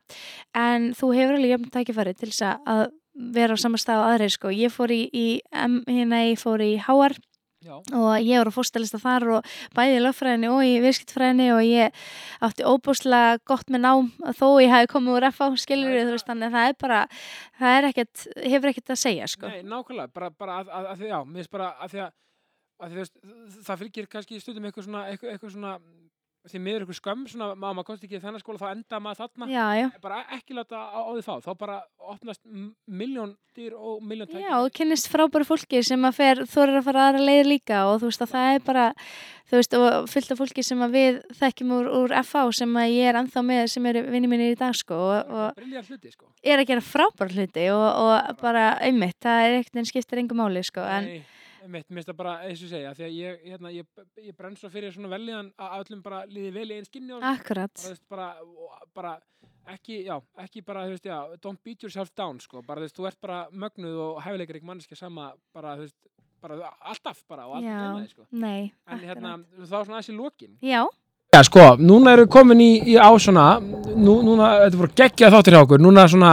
[0.55, 4.29] en þú hefur alveg jöfn tækifæri til þess að- vera á sama stað á aðri,
[4.29, 7.15] sko, ég fór í, í hérna, ég fór í HR
[7.68, 11.61] Já, og ég var á fórstalista þar og bæði í lögfræðinni og í viðskiptfræðinni og
[11.68, 11.98] ég
[12.48, 16.30] átti óbúslega gott með nám þó ég hafi komið úr FH skilur Nei, þú veist
[16.30, 17.02] þannig að það er bara
[17.60, 18.23] það er ekkert,
[18.53, 19.52] hefur ekkert að segja sko.
[19.52, 22.15] Nei, nákvæmlega, bara, bara að, að, að því, já, mér finnst bara að því að,
[22.77, 23.07] að því,
[23.68, 25.76] það fylgir kannski stundum eitthvað svona, eitthvað, eitthvað svona,
[26.51, 29.49] því miður eitthvað skömm, svona, maður, komst ekki í þennan skóla, þá enda maður þarna,
[29.51, 31.77] já, já, bara ekki láta á, á því fá, þá bara
[32.13, 32.43] opnast
[32.87, 37.07] miljón dýr og miljón já og kynnist frábæru fólki sem að fer þorir að fara
[37.07, 38.85] aðra leiðir líka og þú veist að það er bara
[39.47, 42.93] þú veist og fullt af fólki sem að við þekkjum úr, úr FH sem að
[42.95, 46.29] ég er anþá með sem eru vinni mínir í dag sko og, og hluti, sko.
[46.43, 50.43] er að gera frábæru hluti og, og bara einmitt, það er ekkert en skiptir engum
[50.43, 51.23] máli sko en Nei,
[51.73, 53.85] mitt, mér finnst það bara, eins og segja, því að ég, hérna, ég,
[54.26, 57.22] ég brenn svo fyrir svona velliðan að öllum bara líði vel í einn skinni og
[57.23, 59.15] bara, akkurat þú veist, bara, og bara,
[59.73, 62.98] ekki, já, ekki bara, þú veist, já, don't beat yourself down, sko, bara, þú veist,
[62.99, 65.98] þú ert bara mögnuð og hefileikar ekki manneskja sama, bara, þú veist,
[66.41, 67.91] bara, alltaf, bara, og alltaf Já.
[67.98, 68.26] því, sko.
[68.31, 69.68] Nei, En hérna, akkurat.
[69.68, 70.56] þá svona aðeins í lokin.
[70.61, 70.85] Já,
[71.34, 75.34] Já, sko, núna erum við komin í, í á svona, nú, núna, þetta voru geggjað
[75.35, 76.30] þáttir hjá okkur, núna svona,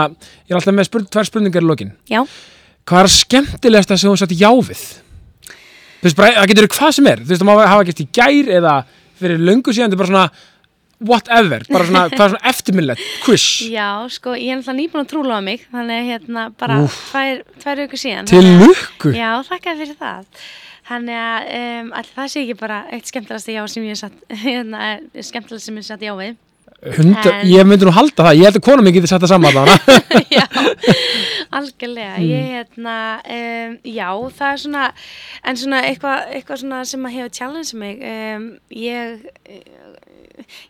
[0.47, 1.91] ég er alltaf með spurning, tvær spurningar í lokin.
[2.09, 2.21] já,
[2.85, 4.85] Hvað er skemmtilegasta sem þú satt já við?
[6.05, 8.01] Þú veist, bara, það getur verið hvað sem er, þú veist, það má hafa gert
[8.03, 8.73] í gær eða
[9.17, 10.25] fyrir löngu síðan, þetta er bara svona
[11.09, 15.09] whatever, bara svona, hvað er svona eftirminnlegt, quiz, já, sko, ég er náttúrulega nýbúin að
[15.15, 18.29] trúla á mig, þannig hérna bara tvær, tvær vikur síðan.
[18.29, 19.15] til lukku.
[19.17, 20.45] Já, þakka fyrir það.
[20.85, 24.91] Þannig að um, allir það sé ekki bara eitt skemmtilegast já sem ég satt, hérna,
[25.17, 26.37] skemmtilegast sem ég satt já við.
[26.85, 29.33] Hundar, En- ég myndi nú halda það, ég held að kona mig getið sett það
[29.33, 29.77] saman þarna.
[30.37, 30.45] já,
[31.55, 32.17] algjörlega.
[32.19, 32.27] Mm.
[32.29, 32.97] Ég, hérna,
[33.37, 34.09] um, já,
[34.39, 34.83] það er svona,
[35.49, 38.03] en svona eitthvað, svona sem að hefur challenge mig.
[38.05, 39.25] Um, ég,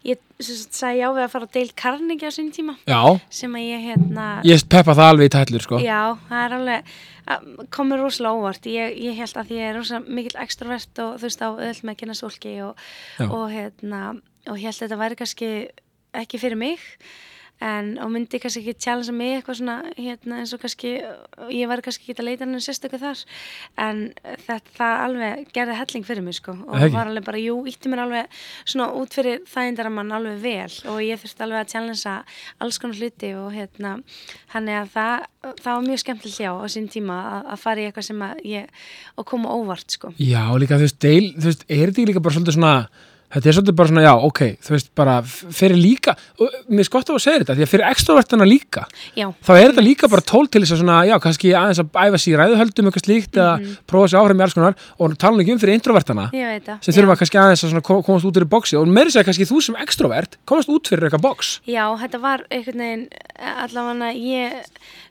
[0.04, 3.00] ég sagði já við að fara á Dale Carnegie á sín tíma, Já,
[3.32, 5.80] sem að ég, hérna, ég peppa það alveg í tætlur, sko.
[5.82, 6.92] Já, það er alveg,
[7.34, 8.68] að- komur rosalega óvart.
[8.70, 11.80] Ég, ég held að því ég er rosalega mikill extrovert og þú veist á öll
[11.80, 12.84] með að kynna fólki og,
[13.30, 14.02] og hérna,
[14.50, 15.50] og ég held að þetta væri kannski
[16.22, 16.82] ekki fyrir mig
[17.62, 20.90] en og myndi kannski ekki challengea mig eitthvað svona hérna eins og kannski
[21.54, 23.22] ég væri kannski ekki að leita henni sérstöku þar.
[23.80, 24.02] En
[24.46, 26.56] þetta það alveg gerði helling fyrir mig sko.
[26.66, 26.96] Og ekki?
[26.96, 30.74] var alveg bara, jú, ítti mér alveg svona út fyrir þægindaramann alveg vel.
[30.92, 32.16] Og ég þurfti alveg að challengea
[32.66, 33.94] alls konar hluti og hérna
[34.52, 35.26] þannig að það,
[35.62, 38.44] það var mjög skemmtileg hjá á sín tíma að, að fara í eitthvað sem að
[38.50, 38.84] ég
[39.14, 40.12] og koma óvart sko.
[40.18, 42.76] Já, líka, þú veist, deil, þú veist, er þetta líka bara svolítið svona,
[43.34, 46.90] þetta er svolítið bara svona, já, ok, þú veist, bara fyrir líka, og mér er
[46.94, 48.84] gott að segja þetta, því að fyrir extrovertana líka,
[49.18, 51.98] Já, þá er þetta líka bara tól til þess að svona, já, kannski aðeins að
[52.04, 53.54] æfa sér í ræðuhöldum eitthvað slíkt eða
[53.90, 56.28] prófa sér áhrifum í alls konar og tala ekki um fyrir introvertana
[56.84, 59.26] sem þurfa kannski aðeins að svona ko- komast út úr í boxi og meiri segja
[59.28, 61.60] kannski þú sem extrovert komast út fyrir eitthvað box.
[61.66, 63.06] Já, þetta var einhvern veginn
[63.38, 64.54] allavega ég,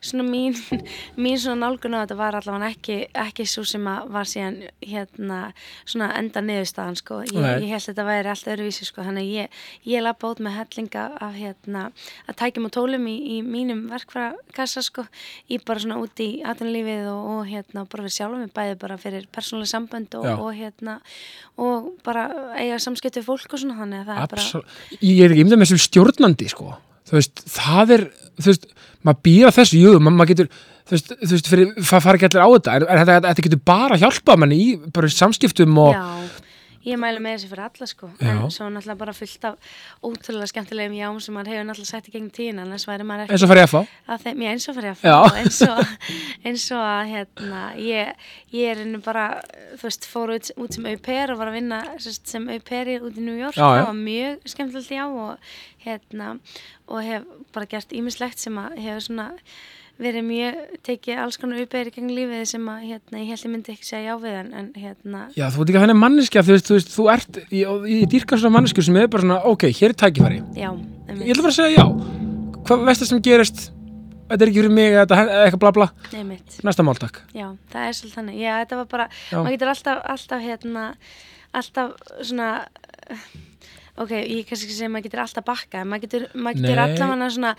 [0.04, 0.56] svona mín
[1.24, 5.40] mín svona nálgun á þetta var allavega ekki, ekki svo sem að var síðan hérna
[5.84, 9.34] svona enda niðurstaðan sko, ég, ég held að þetta væri allt öðruvísi sko, þannig að
[9.38, 9.60] ég,
[9.92, 11.86] ég lappa út með hellinga af hérna
[12.28, 15.08] að tækjum og tólum í, í mínum verkfrakassa sko,
[15.52, 19.00] í bara svona út í atvinnulífið og, og hérna bara við sjálfum mig bæði bara
[19.02, 21.00] fyrir persónuleg sambönd og, og hérna
[21.60, 24.64] og bara eiga samskipti við fólk og svona þannig að það er bara Absol
[25.04, 26.74] ég er ekki ymdað með sem stjórnandi, sko.
[27.10, 28.06] Þú veist, það er
[28.40, 28.70] þú veist,
[29.04, 30.50] maður býra þessu, jú, ma- maður getur
[30.84, 33.46] þú veist, þú veist, fyrir, það fara ekki allir á þetta en, en þetta, þetta
[33.48, 36.04] getur bara hjálpað manni í bara samskiptum og Já,
[36.84, 38.30] ég mælu með þessi fyrir alla sko Já.
[38.34, 39.74] en svo náttúrulega bara fullt af
[40.04, 43.38] ótrúlega skemmtilegum jám sem maður hefur náttúrulega sett í gegnum tíðin annars væri maður ekki
[43.38, 45.16] eins og að þeim, ég eins og fyrir Já.
[45.24, 45.94] fá eins og,
[46.50, 49.28] eins og að hérna, ég, ég er bara
[49.78, 52.60] þú veist, fór út, út sem au pair og var að vinna sérst, sem au
[52.60, 53.84] pair í- út í New York Já, já.
[53.84, 55.54] það var mjög skemmtilegt já og
[55.86, 56.34] hérna
[56.88, 57.24] og hef
[57.56, 59.30] bara gert ímislegt sem að hefur svona
[60.02, 60.56] verið mjög,
[60.88, 64.14] tekið alls konar í gegn lífið sem að hérna, ég held ég myndi ekki segja
[64.14, 65.22] já við en, en hérna.
[65.38, 67.62] Já, þú ert ekki þannig manneskja, þú veist, þú veist, þú ert í,
[67.94, 70.42] í dýrka svona mannesku sem er bara svona, ok, hér er tækifæri.
[70.58, 70.72] Já,
[71.14, 71.86] ég ætla bara að segja já.
[72.64, 73.64] Hvað veist það sem gerist?
[74.34, 75.88] Þetta er ekki fyrir mig, þetta er eitthvað bla bla.
[76.66, 78.38] Næsta mál, takk Já, það er svolítið þannig.
[78.42, 79.38] Já, þetta var bara, Já.
[79.38, 80.86] maður getur alltaf, alltaf hérna,
[81.60, 82.48] alltaf svona,
[84.00, 87.54] ok, ég kannski ekki segja maður getur alltaf bakka, maður getur, maður getur allavega svona,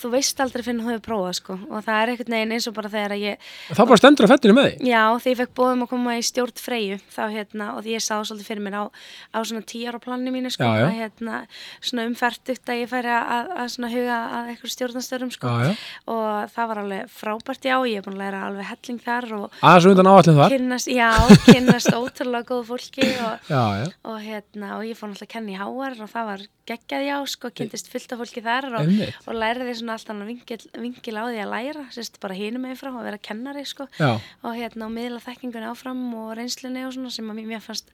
[0.00, 2.74] þú veist aldrei fyrir þú hefur prófað, sko, og það er einhvern veginn eins og
[2.76, 5.54] bara þegar að ég, þá bara stendur á fettinu með því já, þegar ég fekk
[5.60, 8.76] bóðum að koma í stjórn Freyju, þá hérna, og því ég sá svolítið fyrir mér
[8.76, 8.84] á,
[9.32, 10.86] á svona tíara planni mínu, sko, Já, já.
[10.90, 11.40] að hérna,
[11.80, 15.74] svona umferdugt að ég færi að, að svona huga að eitthvað stjórnastörum, sko, já, já.
[16.14, 19.58] og það var alveg frábært, já, ég er búin að læra alveg helling þar og
[19.60, 20.54] aðeins undan áallin þar.
[20.56, 21.10] kynnast, já,
[21.48, 25.54] kynnast ótrúlega góðu fólki og, já, já, og hérna, og ég fór náttúrulega að kenna
[25.54, 28.90] í HR og það var geggjað já, sko, kynntist fullt af fólki þar og,
[29.26, 29.34] og
[29.70, 33.04] læriði svona alltaf vingil, vingil á því að læra, sérst, bara hinum með frá og
[33.04, 37.30] vera kennari, sko, já, og hérna, og miðla þekkingunni áfram og reynslunni og svona sem
[37.30, 37.92] að mér, fannst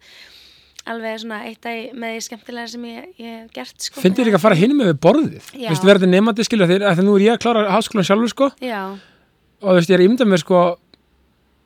[0.86, 4.00] alveg svona eitt af með því skemmtilega sem ég, ég hef gert, sko.
[4.04, 5.50] finnst þér ekki að fara hinum með borðið.
[5.50, 8.50] Þú veist, verður þetta nefandi skilja þegar nú er ég að klára háskólan sjálfur sko,
[8.62, 8.82] Já,
[9.60, 10.62] og þú veist, ég er ímyndað mér sko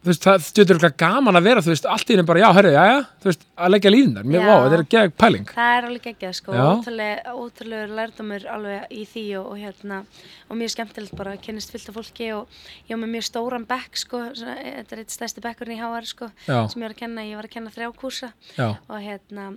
[0.09, 2.71] veist, það stjórnur eitthvað gaman að vera þú veist, allt í henni bara, já, herri,
[2.73, 4.47] já, já þú veist, að leggja líðindar, mér, Já.
[4.49, 5.45] vá, þetta er gegn pæling.
[5.51, 10.01] Það er alveg geggjað sko, ótrúlega, ótrúlega lærdómur alveg í því og, og hérna
[10.49, 12.59] og mjög skemmtilegt bara að kynnast fullt af fólki og
[12.89, 16.11] ég var með mjög stóran bekk sko, svona, þetta er eitt stærsti bekkurinn í HR
[16.15, 16.59] sko, Já.
[16.65, 19.51] sem ég var að kenna, ég var að kenna þrjá kúrsa já, og hérna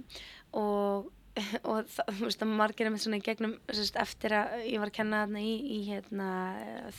[0.53, 1.09] og
[1.69, 4.81] og það, þú veist að margir er með svona í gegnum sérst, eftir að ég
[4.81, 6.27] var að kenna þarna í, í hérna,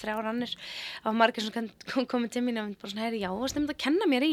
[0.00, 0.54] þrjár annir
[1.04, 3.82] og margir svona kom, komið til mín og bara svona, heyri, já, þú veist, að
[3.84, 4.32] kenna mér í,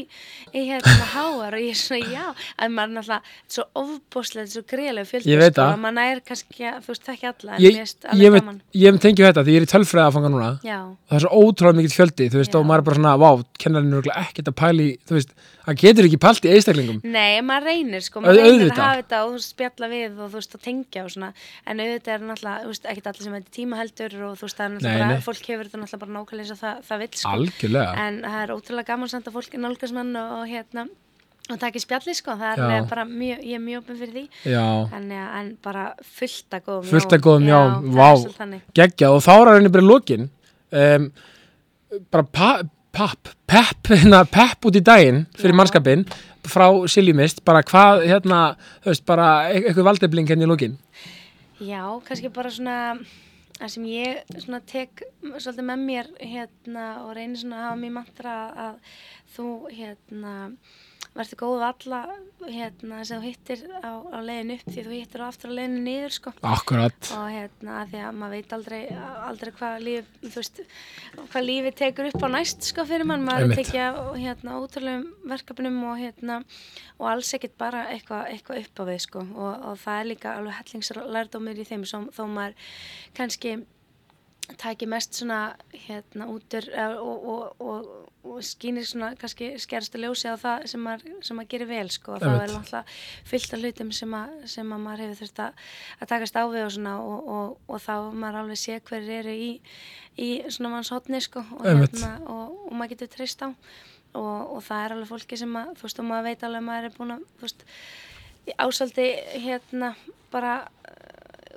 [0.57, 3.21] í hérna háar og ég er svona, já að maður er náttúrulega
[3.55, 5.69] svo ofbúslega svo greiðlega Ég veit sko, það.
[5.69, 8.95] að maður er kannski, þú veist, þekki alla en ég, ég, alveg gaman ég hef
[9.05, 10.79] tengið þetta því ég er í tölfræði að fanga núna Já,
[11.11, 12.59] það er svo ótrúlega mikill fjöldi, þú veist, Já.
[12.59, 13.31] og maður er bara svona, vá,
[15.11, 15.33] er veist,
[15.65, 17.11] hann getur ekki pælt í einstaklinglingum.
[17.13, 20.39] Nei, maður reynir sko, maður reynir að hafa þetta og veist, spjalla við og þú
[20.39, 21.29] veist, að tengja og svona,
[21.67, 24.57] en auðvitað er náttúrulega, þú veist, ekkert allir sem heitir tíma heldur og þú veist,
[24.57, 25.25] það er náttúrulega Nei, bara, nei.
[25.27, 27.93] fólk hefur þetta náttúrulega bara nákvæmlega eins og það, það vill sko, Algjörlega.
[28.07, 30.85] en það er ótrúlega gaman samt að fólk er nálgasmann og, og hérna,
[31.51, 32.65] og takk í spjalli sko, það er Já.
[32.67, 34.65] alveg bara mjög, ég er mjög opinn fyrir því, Já,
[34.97, 35.85] en, ja, en bara
[36.17, 38.05] fullt að góðum Fullt af góðum já, það vá.
[38.05, 38.61] er svolítið þannig.
[38.81, 40.29] geggjað og þá er henni bara lokin,
[40.83, 41.09] um,
[42.13, 42.51] bara pa,
[42.95, 45.59] papp, pepp, hérna, pepp út í daginn fyrir Já.
[46.41, 50.77] Mannskapin frá Siljumist, bara hvað, hérna, þú veist, bara e- eitthvað valdefling henni í lokin.
[51.59, 52.99] Já, kannski bara svona
[53.59, 57.91] það sem ég svona tek svolítið með mér hérna og reynir svona að hafa mér
[57.91, 58.75] mantra að
[59.35, 60.51] þú hérna
[61.11, 61.99] verður góð alla
[62.41, 65.81] hérna sem þú hittir á, á leiðin upp því þú hittir á aftur á leiðinu
[65.83, 66.33] niður sko.
[66.47, 67.09] Akkurat.
[67.17, 68.79] og hérna því að maður veit aldrei
[69.27, 70.61] aldrei hvað líf þú veist
[71.17, 73.27] hvað lífið tekur upp á næst sko fyrir mann.
[73.27, 76.39] Maður tekja hérna ótrúlegum verkefnum og hérna
[76.97, 79.25] og alls ekkert bara eitthvað eitthva upp á við sko.
[79.35, 82.73] Og, og það er líka alveg hellingslærdómir í þeim svo, þó maður
[83.17, 83.59] kannski
[84.57, 85.55] tæki mest svona
[85.87, 86.65] hérna útur
[86.99, 91.89] og, og, og, og skýnir svona kannski skerstu ljósi á það sem maður, gerir vel
[91.93, 92.15] sko.
[92.15, 92.83] Og það er náttúrulega
[93.31, 95.63] fullt af hlutum sem, að, sem að maður hefur þurft að,
[95.99, 99.49] að takast á við og svona og, þá maður alveg sé hverju eru í,
[100.17, 103.49] í svona manns hotni sko og, hérna, og, og maður getur treyst á.
[104.11, 106.67] Og, og það er alveg fólki sem að þú veist og maður veit alveg að
[106.67, 107.61] maður er búin að þú veist
[108.59, 109.05] ásaldi
[109.39, 109.93] hérna
[110.31, 110.55] bara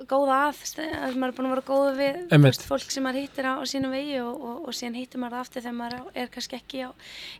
[0.09, 3.47] góða að, að maður er búin að vera góða við veist, fólk sem maður hittir
[3.49, 6.29] á, á sínum vegi og, og, og síðan hittir maður það aftur þegar maður er,
[6.33, 6.89] kannski ekki á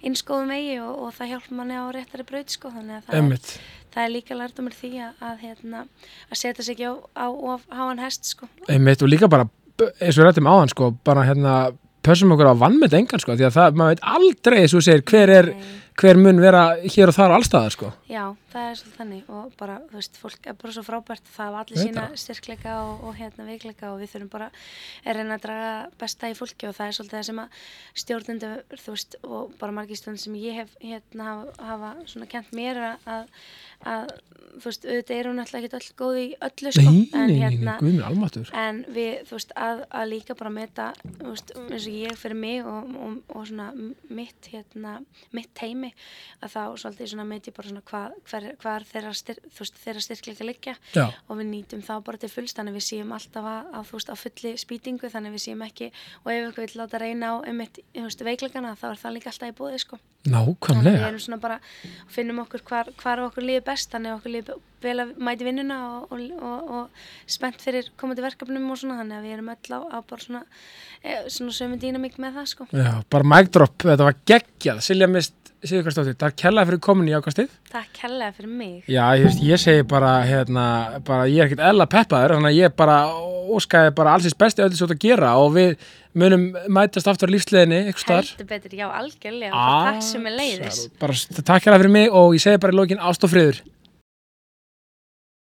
[0.05, 3.31] eins góðum vegi og, og það hjálpar manni á réttari braut sko þannig að það
[3.37, 3.55] er,
[3.95, 5.85] það er líka lærdómur því að, að, hérna,
[6.29, 8.49] að setja sig ekki á, á of háan hest sko.
[8.67, 9.47] Einmitt og líka bara,
[9.99, 11.55] eins og við rættum áðan, sko, bara hérna,
[12.05, 15.05] pössum okkur á vannmynd engan, sko, því að það, maður veit aldrei, eins og segir,
[15.09, 15.73] hver er, Nei.
[15.95, 17.89] Hver mun vera hér og þar og allstaðar sko.
[18.11, 21.45] Já, það er svolítið þannig og bara, þú veist, fólk er bara svo frábært það
[21.45, 24.49] hafa allir Veit sína styrkleika og, og hérna veikleika og við þurfum bara
[25.05, 27.59] að reyna að draga besta í fólki og það er svolítið það sem að
[28.03, 32.51] stjórnendur, þú veist, og bara margir stjórnendur sem ég hef hérna hafa, hafa svona kent
[32.55, 33.31] mér að,
[33.95, 34.11] að,
[34.59, 37.77] þú veist, auðvitað er hún alltaf ekki öll góð í öllu sko, Nei, en hérna
[37.79, 40.91] nei, en við, þú veist, að, að líka bara meta,
[41.21, 43.71] þú veist, eins og ég fyrir mig og, og, og svona
[44.11, 44.97] mitt, hérna,
[45.35, 45.51] mitt
[45.85, 45.93] teimi
[46.43, 50.47] að þá svolítið svona meti bara svona hvað hver, hvar þeirra, styr, veist, þeirra styrkleika
[50.47, 50.75] liggja.
[50.95, 53.99] Já, og við nýtum þá bara til fulls þannig við séum alltaf að, að, þú
[53.99, 55.91] veist, á fulli spýtingu þannig við séum ekki
[56.23, 59.33] og ef eitthvað vil láta reyna á einmitt, þú veist, veikleikana þá er það líka
[59.33, 59.99] alltaf í bóði, sko.
[60.25, 61.09] Þannig að við nákvæmlega.
[61.09, 61.59] erum svona bara
[62.09, 66.11] finnum okkur hvar, hvar okkur líður best þannig okkur líður vel að mæti vinnuna og,
[66.15, 69.79] og, og, og spennt fyrir komandi verkefnum og svona þannig að við erum öll á,
[69.95, 70.43] á bara svona,
[71.01, 72.69] e, svona sömu dýnamík með það sko.
[72.75, 74.83] Já, bara mic drop, þetta var geggjað.
[74.85, 75.35] Silja Mist,
[75.65, 77.53] Sigurkarsdóttir, það er kellaði fyrir komin í ákastið.
[77.71, 78.73] Takk hellega fyrir mig.
[78.91, 80.65] Já, ég, ég segi bara, hérna,
[81.05, 82.99] bara, ég er ekkert ella peppaður, þannig að ég bara
[83.55, 85.75] óskaði bara allsins besti öllu svo að gera og við
[86.17, 88.33] munum mætast aftur lífsleginni, eitthvað starf.
[88.35, 90.83] Heldur betur, já algjörlega, takk sem er leiðis.
[91.01, 93.63] Bara takk hérna fyrir mig og ég segi bara í lókin ást og friður.